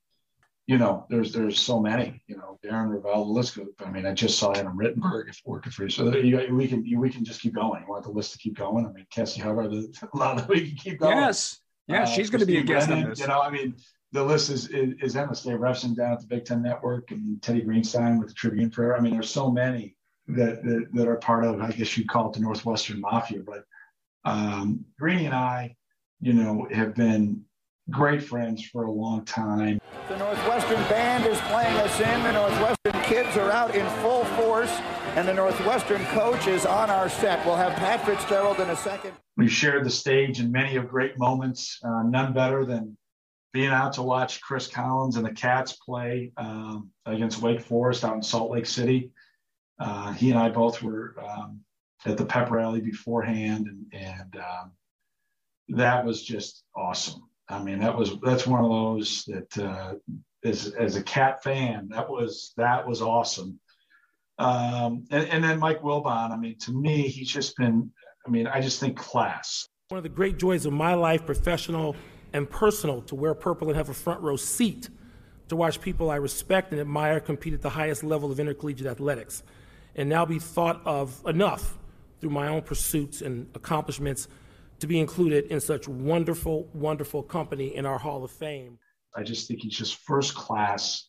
you 0.67 0.79
know, 0.79 1.05
there's 1.09 1.31
there's 1.31 1.59
so 1.59 1.79
many, 1.79 2.23
you 2.27 2.37
know, 2.37 2.57
Darren 2.65 2.89
Rovell, 2.89 3.25
the 3.25 3.31
list 3.31 3.55
goes. 3.55 3.67
I 3.85 3.91
mean, 3.91 4.07
I 4.07 4.13
just 4.13 4.39
saw 4.39 4.53
Adam 4.53 4.77
Rittenberg 4.77 5.31
working 5.45 5.71
for 5.71 5.83
you. 5.83 5.89
So 5.89 6.15
you, 6.15 6.55
we 6.55 6.67
can 6.67 6.83
you, 6.83 6.99
we 6.99 7.11
can 7.11 7.23
just 7.23 7.41
keep 7.41 7.53
going. 7.53 7.83
You 7.83 7.89
want 7.89 8.03
the 8.03 8.09
list 8.09 8.31
to 8.33 8.39
keep 8.39 8.57
going? 8.57 8.85
I 8.85 8.91
mean, 8.91 9.05
Cassie 9.11 9.41
Hubbarth, 9.41 10.03
a 10.13 10.17
lot 10.17 10.39
of 10.39 10.49
we 10.49 10.69
can 10.69 10.77
keep 10.77 10.99
going. 10.99 11.17
Yes. 11.17 11.59
Yeah, 11.87 12.03
uh, 12.03 12.05
she's 12.05 12.29
going 12.29 12.39
to 12.39 12.45
be 12.45 12.57
a 12.57 12.63
guest 12.63 12.87
Brennan, 12.87 13.05
on 13.05 13.09
this. 13.11 13.19
You 13.19 13.27
know, 13.27 13.41
I 13.41 13.49
mean, 13.49 13.75
the 14.11 14.23
list 14.23 14.49
is 14.49 14.67
is, 14.69 14.93
is 15.01 15.15
endless. 15.15 15.43
Dave 15.43 15.57
Revsine 15.57 15.95
down 15.95 16.13
at 16.13 16.21
the 16.21 16.27
Big 16.27 16.45
Ten 16.45 16.61
Network 16.61 17.11
and 17.11 17.41
Teddy 17.41 17.61
Greenstein 17.61 18.19
with 18.19 18.29
the 18.29 18.33
Tribune 18.33 18.69
Prayer. 18.69 18.97
I 18.97 18.99
mean, 18.99 19.13
there's 19.13 19.29
so 19.29 19.51
many 19.51 19.95
that, 20.27 20.63
that, 20.63 20.87
that 20.93 21.07
are 21.07 21.17
part 21.17 21.45
of, 21.45 21.61
I 21.61 21.71
guess 21.71 21.95
you'd 21.97 22.09
call 22.09 22.29
it 22.29 22.33
the 22.33 22.39
Northwestern 22.39 22.99
Mafia. 23.01 23.41
But 23.45 23.63
um, 24.23 24.83
Greeny 24.99 25.25
and 25.25 25.35
I, 25.35 25.75
you 26.21 26.33
know, 26.33 26.67
have 26.71 26.95
been 26.95 27.43
great 27.91 28.23
friends 28.23 28.63
for 28.65 28.85
a 28.85 28.91
long 28.91 29.23
time. 29.25 29.79
The 30.07 30.17
Northwestern 30.17 30.81
band 30.89 31.25
is 31.27 31.39
playing 31.41 31.77
us 31.77 31.99
in. 31.99 32.23
The 32.23 32.31
Northwestern 32.31 32.94
kids 33.05 33.37
are 33.37 33.51
out 33.51 33.75
in 33.75 33.87
full 34.01 34.25
force, 34.25 34.71
and 35.15 35.27
the 35.27 35.33
Northwestern 35.33 36.03
coach 36.07 36.47
is 36.47 36.65
on 36.65 36.89
our 36.89 37.07
set. 37.07 37.45
We'll 37.45 37.55
have 37.55 37.73
Pat 37.73 38.03
Fitzgerald 38.05 38.59
in 38.59 38.69
a 38.69 38.75
second. 38.75 39.13
We've 39.37 39.51
shared 39.51 39.85
the 39.85 39.91
stage 39.91 40.39
in 40.39 40.51
many 40.51 40.75
of 40.75 40.87
great 40.87 41.17
moments, 41.19 41.79
uh, 41.83 42.03
none 42.03 42.33
better 42.33 42.65
than 42.65 42.97
being 43.53 43.69
out 43.69 43.93
to 43.93 44.01
watch 44.01 44.41
Chris 44.41 44.67
Collins 44.67 45.17
and 45.17 45.25
the 45.25 45.31
Cats 45.31 45.73
play 45.73 46.31
um, 46.37 46.89
against 47.05 47.41
Wake 47.41 47.61
Forest 47.61 48.03
out 48.03 48.15
in 48.15 48.23
Salt 48.23 48.51
Lake 48.51 48.65
City. 48.65 49.11
Uh, 49.79 50.11
he 50.13 50.31
and 50.31 50.39
I 50.39 50.49
both 50.49 50.81
were 50.81 51.15
um, 51.23 51.61
at 52.05 52.17
the 52.17 52.25
pep 52.25 52.49
rally 52.49 52.81
beforehand, 52.81 53.67
and, 53.67 53.85
and 53.93 54.35
um, 54.37 54.71
that 55.69 56.05
was 56.05 56.23
just 56.23 56.63
awesome. 56.75 57.23
I 57.47 57.61
mean, 57.61 57.79
that 57.79 57.95
was 57.95 58.17
that's 58.23 58.47
one 58.47 58.63
of 58.63 58.71
those 58.71 59.25
that 59.25 59.57
uh, 59.57 59.93
as 60.45 60.67
as 60.67 60.95
a 60.95 61.03
cat 61.03 61.43
fan, 61.43 61.89
that 61.89 62.09
was 62.09 62.53
that 62.57 62.87
was 62.87 63.01
awesome. 63.01 63.59
Um, 64.37 65.05
and, 65.11 65.27
and 65.29 65.43
then 65.43 65.59
Mike 65.59 65.81
Wilbon, 65.81 66.31
I 66.31 66.37
mean, 66.37 66.57
to 66.59 66.71
me, 66.71 67.07
he's 67.07 67.31
just 67.31 67.57
been. 67.57 67.91
I 68.25 68.29
mean, 68.29 68.47
I 68.47 68.59
just 68.59 68.79
think 68.79 68.97
class. 68.97 69.67
One 69.89 69.97
of 69.97 70.03
the 70.03 70.09
great 70.09 70.37
joys 70.37 70.65
of 70.65 70.73
my 70.73 70.95
life, 70.95 71.25
professional 71.25 71.95
and 72.33 72.49
personal, 72.49 73.01
to 73.03 73.15
wear 73.15 73.35
purple 73.35 73.67
and 73.67 73.77
have 73.77 73.89
a 73.89 73.93
front 73.93 74.21
row 74.21 74.35
seat 74.35 74.89
to 75.49 75.55
watch 75.55 75.79
people 75.79 76.09
I 76.09 76.15
respect 76.15 76.71
and 76.71 76.81
admire 76.81 77.19
compete 77.19 77.53
at 77.53 77.61
the 77.61 77.69
highest 77.69 78.03
level 78.03 78.31
of 78.31 78.39
intercollegiate 78.39 78.87
athletics, 78.87 79.43
and 79.95 80.09
now 80.09 80.25
be 80.25 80.39
thought 80.39 80.81
of 80.85 81.21
enough 81.27 81.77
through 82.19 82.31
my 82.31 82.47
own 82.47 82.61
pursuits 82.61 83.21
and 83.21 83.47
accomplishments 83.53 84.27
to 84.79 84.87
be 84.87 84.99
included 84.99 85.45
in 85.45 85.59
such 85.59 85.87
wonderful, 85.87 86.67
wonderful 86.73 87.21
company 87.23 87.75
in 87.75 87.85
our 87.85 87.99
Hall 87.99 88.23
of 88.23 88.31
Fame. 88.31 88.79
I 89.15 89.23
just 89.23 89.47
think 89.47 89.61
he's 89.61 89.77
just 89.77 89.97
first 89.97 90.35
class 90.35 91.07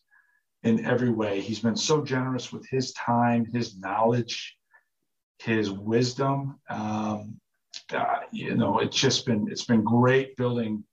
in 0.63 0.85
every 0.85 1.09
way. 1.09 1.41
He's 1.41 1.59
been 1.59 1.75
so 1.75 2.03
generous 2.03 2.51
with 2.51 2.67
his 2.69 2.93
time, 2.93 3.45
his 3.53 3.77
knowledge, 3.77 4.57
his 5.39 5.69
wisdom. 5.69 6.59
Um, 6.69 7.39
uh, 7.93 8.19
you 8.31 8.55
know, 8.55 8.79
it's 8.79 8.97
just 8.97 9.25
been 9.25 9.47
it's 9.51 9.65
been 9.65 9.83
great 9.83 10.35
building 10.35 10.83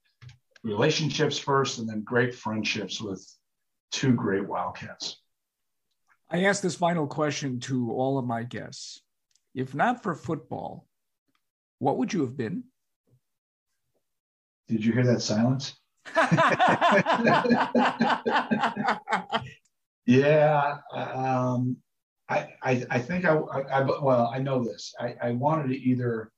relationships 0.63 1.37
first, 1.37 1.79
and 1.79 1.87
then 1.87 2.01
great 2.01 2.35
friendships 2.35 3.01
with 3.01 3.25
two 3.91 4.13
great 4.13 4.47
Wildcats. 4.47 5.17
I 6.29 6.45
asked 6.45 6.63
this 6.63 6.75
final 6.75 7.07
question 7.07 7.59
to 7.61 7.91
all 7.91 8.17
of 8.17 8.25
my 8.25 8.43
guests. 8.43 9.01
If 9.53 9.73
not 9.73 10.03
for 10.03 10.15
football, 10.15 10.87
what 11.79 11.97
would 11.97 12.11
you 12.11 12.21
have 12.21 12.35
been? 12.35 12.65
Did 14.67 14.83
you 14.83 14.91
hear 14.91 15.05
that 15.05 15.21
silence? 15.21 15.75
yeah, 20.05 20.77
um, 20.91 21.77
I, 22.29 22.47
I, 22.63 22.85
I 22.89 22.99
think 22.99 23.25
I, 23.25 23.35
I, 23.35 23.61
I, 23.61 23.81
well, 23.81 24.31
I 24.33 24.39
know 24.39 24.63
this. 24.63 24.93
I, 24.99 25.15
I 25.21 25.31
wanted 25.31 25.69
to 25.69 25.75
either, 25.75 26.31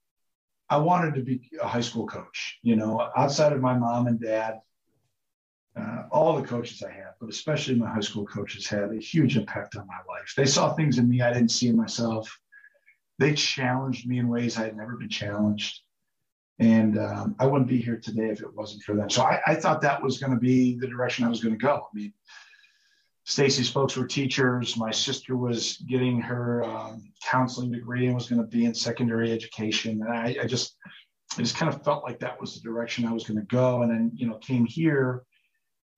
I 0.69 0.77
wanted 0.77 1.15
to 1.15 1.21
be 1.21 1.49
a 1.61 1.67
high 1.67 1.81
school 1.81 2.07
coach. 2.07 2.59
You 2.61 2.75
know, 2.75 3.09
outside 3.15 3.53
of 3.53 3.61
my 3.61 3.77
mom 3.77 4.07
and 4.07 4.19
dad, 4.19 4.59
uh, 5.77 6.03
all 6.11 6.35
the 6.35 6.47
coaches 6.47 6.83
I 6.83 6.91
had, 6.91 7.11
but 7.19 7.29
especially 7.29 7.75
my 7.75 7.89
high 7.89 7.99
school 7.99 8.25
coaches, 8.25 8.67
had 8.67 8.91
a 8.91 8.99
huge 8.99 9.37
impact 9.37 9.75
on 9.75 9.85
my 9.87 9.99
life. 10.07 10.33
They 10.35 10.45
saw 10.45 10.73
things 10.73 10.97
in 10.97 11.07
me 11.09 11.21
I 11.21 11.33
didn't 11.33 11.51
see 11.51 11.67
in 11.67 11.77
myself. 11.77 12.39
They 13.19 13.33
challenged 13.33 14.07
me 14.07 14.19
in 14.19 14.27
ways 14.27 14.57
I 14.57 14.65
had 14.65 14.77
never 14.77 14.95
been 14.95 15.09
challenged. 15.09 15.81
And 16.59 16.97
um, 16.97 17.35
I 17.39 17.45
wouldn't 17.45 17.69
be 17.69 17.77
here 17.77 17.97
today 17.97 18.29
if 18.29 18.41
it 18.41 18.55
wasn't 18.55 18.83
for 18.83 18.95
them. 18.95 19.09
So 19.09 19.21
I, 19.21 19.39
I 19.45 19.55
thought 19.55 19.81
that 19.81 20.01
was 20.01 20.17
going 20.17 20.33
to 20.33 20.39
be 20.39 20.75
the 20.77 20.87
direction 20.87 21.23
I 21.23 21.29
was 21.29 21.41
going 21.43 21.53
to 21.53 21.63
go. 21.63 21.87
I 21.91 21.95
mean, 21.95 22.13
Stacy's 23.25 23.69
folks 23.69 23.95
were 23.95 24.07
teachers. 24.07 24.77
My 24.77 24.89
sister 24.89 25.35
was 25.37 25.77
getting 25.87 26.19
her 26.21 26.63
um, 26.63 27.11
counseling 27.23 27.71
degree 27.71 28.05
and 28.07 28.15
was 28.15 28.29
going 28.29 28.41
to 28.41 28.47
be 28.47 28.65
in 28.65 28.73
secondary 28.73 29.31
education. 29.31 30.01
And 30.01 30.11
I, 30.11 30.37
I, 30.41 30.47
just, 30.47 30.77
I 31.37 31.41
just 31.41 31.57
kind 31.57 31.71
of 31.71 31.83
felt 31.83 32.03
like 32.03 32.19
that 32.19 32.39
was 32.39 32.55
the 32.55 32.61
direction 32.61 33.05
I 33.05 33.13
was 33.13 33.25
going 33.25 33.39
to 33.39 33.45
go. 33.45 33.81
And 33.83 33.91
then, 33.91 34.11
you 34.15 34.27
know, 34.27 34.37
came 34.37 34.65
here 34.65 35.23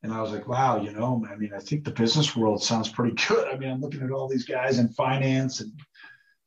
and 0.03 0.11
I 0.11 0.21
was 0.21 0.31
like, 0.31 0.47
wow, 0.47 0.81
you 0.81 0.91
know, 0.91 1.23
I 1.31 1.35
mean, 1.35 1.51
I 1.55 1.59
think 1.59 1.85
the 1.85 1.91
business 1.91 2.35
world 2.35 2.63
sounds 2.63 2.89
pretty 2.89 3.15
good. 3.27 3.47
I 3.47 3.57
mean, 3.57 3.69
I'm 3.69 3.79
looking 3.79 4.01
at 4.01 4.11
all 4.11 4.27
these 4.27 4.45
guys 4.45 4.79
in 4.79 4.89
finance 4.89 5.61
and 5.61 5.71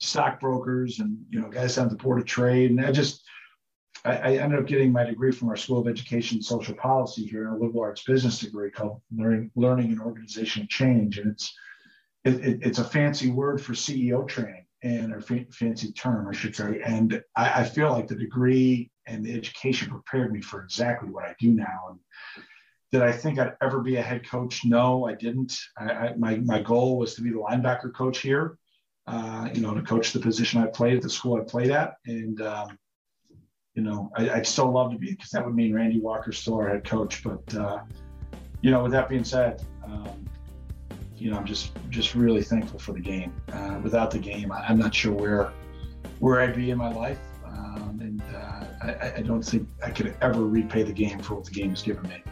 stockbrokers 0.00 0.98
and, 0.98 1.16
you 1.30 1.40
know, 1.40 1.48
guys 1.48 1.78
on 1.78 1.88
the 1.88 1.96
board 1.96 2.18
of 2.18 2.26
trade. 2.26 2.70
And 2.70 2.84
I 2.84 2.90
just, 2.90 3.22
I, 4.04 4.16
I, 4.16 4.32
ended 4.36 4.58
up 4.58 4.66
getting 4.66 4.92
my 4.92 5.04
degree 5.04 5.30
from 5.30 5.48
our 5.48 5.56
School 5.56 5.78
of 5.78 5.88
Education 5.88 6.36
and 6.36 6.44
Social 6.44 6.74
Policy 6.74 7.24
here 7.24 7.48
a 7.48 7.58
liberal 7.58 7.82
arts 7.82 8.02
business 8.02 8.40
degree 8.40 8.70
called 8.70 9.00
Learning, 9.16 9.50
Learning 9.54 9.92
and 9.92 10.00
Organizational 10.00 10.66
Change. 10.68 11.18
And 11.18 11.32
it's 11.32 11.54
it, 12.24 12.34
it, 12.34 12.58
it's 12.62 12.78
a 12.78 12.84
fancy 12.84 13.30
word 13.30 13.60
for 13.60 13.72
CEO 13.72 14.26
training 14.26 14.66
and 14.82 15.12
a 15.12 15.16
f- 15.16 15.52
fancy 15.52 15.92
term, 15.92 16.28
I 16.28 16.32
should 16.32 16.54
say. 16.54 16.80
And 16.84 17.22
I, 17.36 17.60
I, 17.60 17.64
feel 17.64 17.90
like 17.90 18.08
the 18.08 18.16
degree 18.16 18.90
and 19.06 19.24
the 19.24 19.34
education 19.34 19.90
prepared 19.90 20.32
me 20.32 20.40
for 20.40 20.62
exactly 20.62 21.08
what 21.08 21.24
I 21.24 21.34
do 21.40 21.52
now. 21.52 21.88
And 21.90 21.98
did 22.90 23.02
I 23.02 23.12
think 23.12 23.38
I'd 23.38 23.54
ever 23.62 23.80
be 23.80 23.96
a 23.96 24.02
head 24.02 24.28
coach? 24.28 24.64
No, 24.64 25.06
I 25.06 25.14
didn't. 25.14 25.56
I, 25.78 26.14
my, 26.16 26.36
my 26.38 26.60
goal 26.60 26.98
was 26.98 27.14
to 27.14 27.22
be 27.22 27.30
the 27.30 27.36
linebacker 27.36 27.92
coach 27.92 28.18
here, 28.18 28.58
uh, 29.06 29.48
you 29.52 29.60
know, 29.60 29.74
to 29.74 29.82
coach 29.82 30.12
the 30.12 30.20
position 30.20 30.60
I 30.60 30.66
played 30.66 30.96
at 30.96 31.02
the 31.02 31.10
school 31.10 31.40
I 31.40 31.44
played 31.44 31.70
at. 31.70 31.94
And, 32.06 32.40
um, 32.42 32.78
you 33.74 33.82
know, 33.82 34.10
I, 34.16 34.34
would 34.34 34.46
still 34.46 34.70
love 34.70 34.92
to 34.92 34.98
be 34.98 35.12
because 35.12 35.30
that 35.30 35.44
would 35.44 35.54
mean 35.54 35.74
Randy 35.74 36.00
Walker's 36.00 36.38
still 36.38 36.56
our 36.56 36.68
head 36.68 36.84
coach. 36.84 37.22
But 37.22 37.54
uh, 37.54 37.80
you 38.60 38.70
know, 38.70 38.82
with 38.82 38.92
that 38.92 39.08
being 39.08 39.24
said, 39.24 39.64
um, 39.84 40.28
you 41.16 41.30
know, 41.30 41.38
I'm 41.38 41.46
just 41.46 41.72
just 41.88 42.14
really 42.14 42.42
thankful 42.42 42.78
for 42.78 42.92
the 42.92 43.00
game. 43.00 43.32
Uh, 43.52 43.80
without 43.82 44.10
the 44.10 44.18
game, 44.18 44.52
I, 44.52 44.70
am 44.70 44.78
not 44.78 44.94
sure 44.94 45.12
where 45.12 45.52
where 46.18 46.40
I'd 46.40 46.54
be 46.54 46.70
in 46.70 46.78
my 46.78 46.92
life, 46.92 47.18
um, 47.46 47.98
and 48.02 48.22
uh, 48.34 48.64
I, 48.82 49.12
I, 49.16 49.22
don't 49.22 49.42
think 49.42 49.68
I 49.82 49.90
could 49.90 50.14
ever 50.20 50.44
repay 50.44 50.82
the 50.82 50.92
game 50.92 51.18
for 51.20 51.36
what 51.36 51.44
the 51.44 51.50
game 51.50 51.70
has 51.70 51.82
given 51.82 52.08
me. 52.08 52.22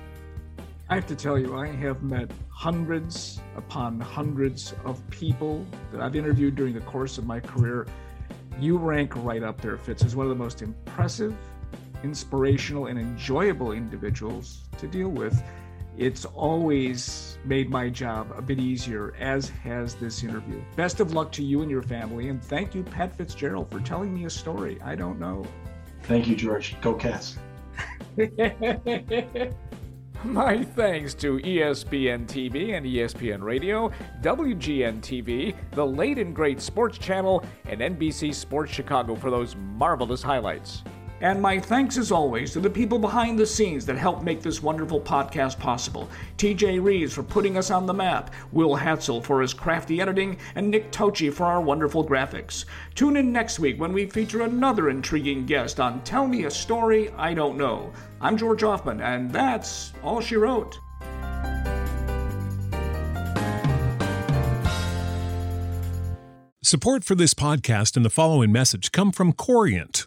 I 0.88 0.94
have 0.96 1.06
to 1.06 1.16
tell 1.16 1.38
you, 1.38 1.56
I 1.56 1.68
have 1.68 2.02
met 2.02 2.30
hundreds 2.48 3.40
upon 3.56 4.00
hundreds 4.00 4.74
of 4.84 5.08
people 5.10 5.64
that 5.92 6.00
I've 6.00 6.16
interviewed 6.16 6.56
during 6.56 6.74
the 6.74 6.80
course 6.80 7.16
of 7.16 7.26
my 7.26 7.40
career 7.40 7.86
you 8.58 8.76
rank 8.78 9.12
right 9.16 9.42
up 9.42 9.60
there, 9.60 9.76
Fitz, 9.76 10.04
as 10.04 10.16
one 10.16 10.26
of 10.26 10.30
the 10.30 10.42
most 10.42 10.62
impressive, 10.62 11.34
inspirational, 12.02 12.86
and 12.86 12.98
enjoyable 12.98 13.72
individuals 13.72 14.62
to 14.78 14.86
deal 14.86 15.08
with. 15.08 15.42
It's 15.96 16.24
always 16.24 17.38
made 17.44 17.68
my 17.68 17.90
job 17.90 18.32
a 18.36 18.42
bit 18.42 18.58
easier, 18.58 19.14
as 19.18 19.48
has 19.48 19.94
this 19.94 20.22
interview. 20.22 20.62
Best 20.76 21.00
of 21.00 21.12
luck 21.12 21.30
to 21.32 21.42
you 21.42 21.62
and 21.62 21.70
your 21.70 21.82
family, 21.82 22.28
and 22.28 22.42
thank 22.42 22.74
you, 22.74 22.82
Pat 22.82 23.14
Fitzgerald, 23.14 23.70
for 23.70 23.80
telling 23.80 24.14
me 24.14 24.24
a 24.24 24.30
story 24.30 24.80
I 24.82 24.94
don't 24.94 25.18
know. 25.18 25.44
Thank 26.04 26.26
you, 26.26 26.36
George. 26.36 26.80
Go 26.80 26.94
Cats. 26.94 27.36
My 30.24 30.62
thanks 30.62 31.14
to 31.14 31.38
ESPN 31.38 32.26
TV 32.26 32.76
and 32.76 32.84
ESPN 32.84 33.42
Radio, 33.42 33.90
WGN 34.20 35.00
TV, 35.00 35.54
the 35.70 35.86
Late 35.86 36.18
and 36.18 36.36
Great 36.36 36.60
Sports 36.60 36.98
Channel, 36.98 37.42
and 37.64 37.80
NBC 37.80 38.34
Sports 38.34 38.70
Chicago 38.70 39.14
for 39.14 39.30
those 39.30 39.56
marvelous 39.56 40.22
highlights. 40.22 40.82
And 41.20 41.42
my 41.42 41.58
thanks, 41.60 41.98
as 41.98 42.10
always, 42.10 42.52
to 42.52 42.60
the 42.60 42.70
people 42.70 42.98
behind 42.98 43.38
the 43.38 43.44
scenes 43.44 43.84
that 43.86 43.98
help 43.98 44.22
make 44.22 44.40
this 44.40 44.62
wonderful 44.62 45.00
podcast 45.00 45.58
possible. 45.58 46.08
TJ 46.38 46.82
Reeves 46.82 47.12
for 47.12 47.22
putting 47.22 47.58
us 47.58 47.70
on 47.70 47.84
the 47.84 47.92
map, 47.92 48.32
Will 48.52 48.76
Hatzel 48.76 49.22
for 49.22 49.42
his 49.42 49.52
crafty 49.52 50.00
editing, 50.00 50.38
and 50.54 50.70
Nick 50.70 50.90
Tochi 50.90 51.30
for 51.30 51.44
our 51.44 51.60
wonderful 51.60 52.06
graphics. 52.06 52.64
Tune 52.94 53.18
in 53.18 53.32
next 53.32 53.58
week 53.58 53.78
when 53.78 53.92
we 53.92 54.06
feature 54.06 54.42
another 54.42 54.88
intriguing 54.88 55.44
guest 55.44 55.78
on 55.78 56.02
Tell 56.04 56.26
Me 56.26 56.44
a 56.44 56.50
Story 56.50 57.10
I 57.18 57.34
Don't 57.34 57.58
Know. 57.58 57.92
I'm 58.22 58.38
George 58.38 58.62
Ofman, 58.62 59.02
and 59.02 59.30
that's 59.30 59.92
all 60.02 60.22
she 60.22 60.36
wrote. 60.36 60.78
Support 66.62 67.04
for 67.04 67.14
this 67.14 67.34
podcast 67.34 67.96
and 67.96 68.04
the 68.04 68.10
following 68.10 68.52
message 68.52 68.92
come 68.92 69.12
from 69.12 69.32
Corient 69.32 70.06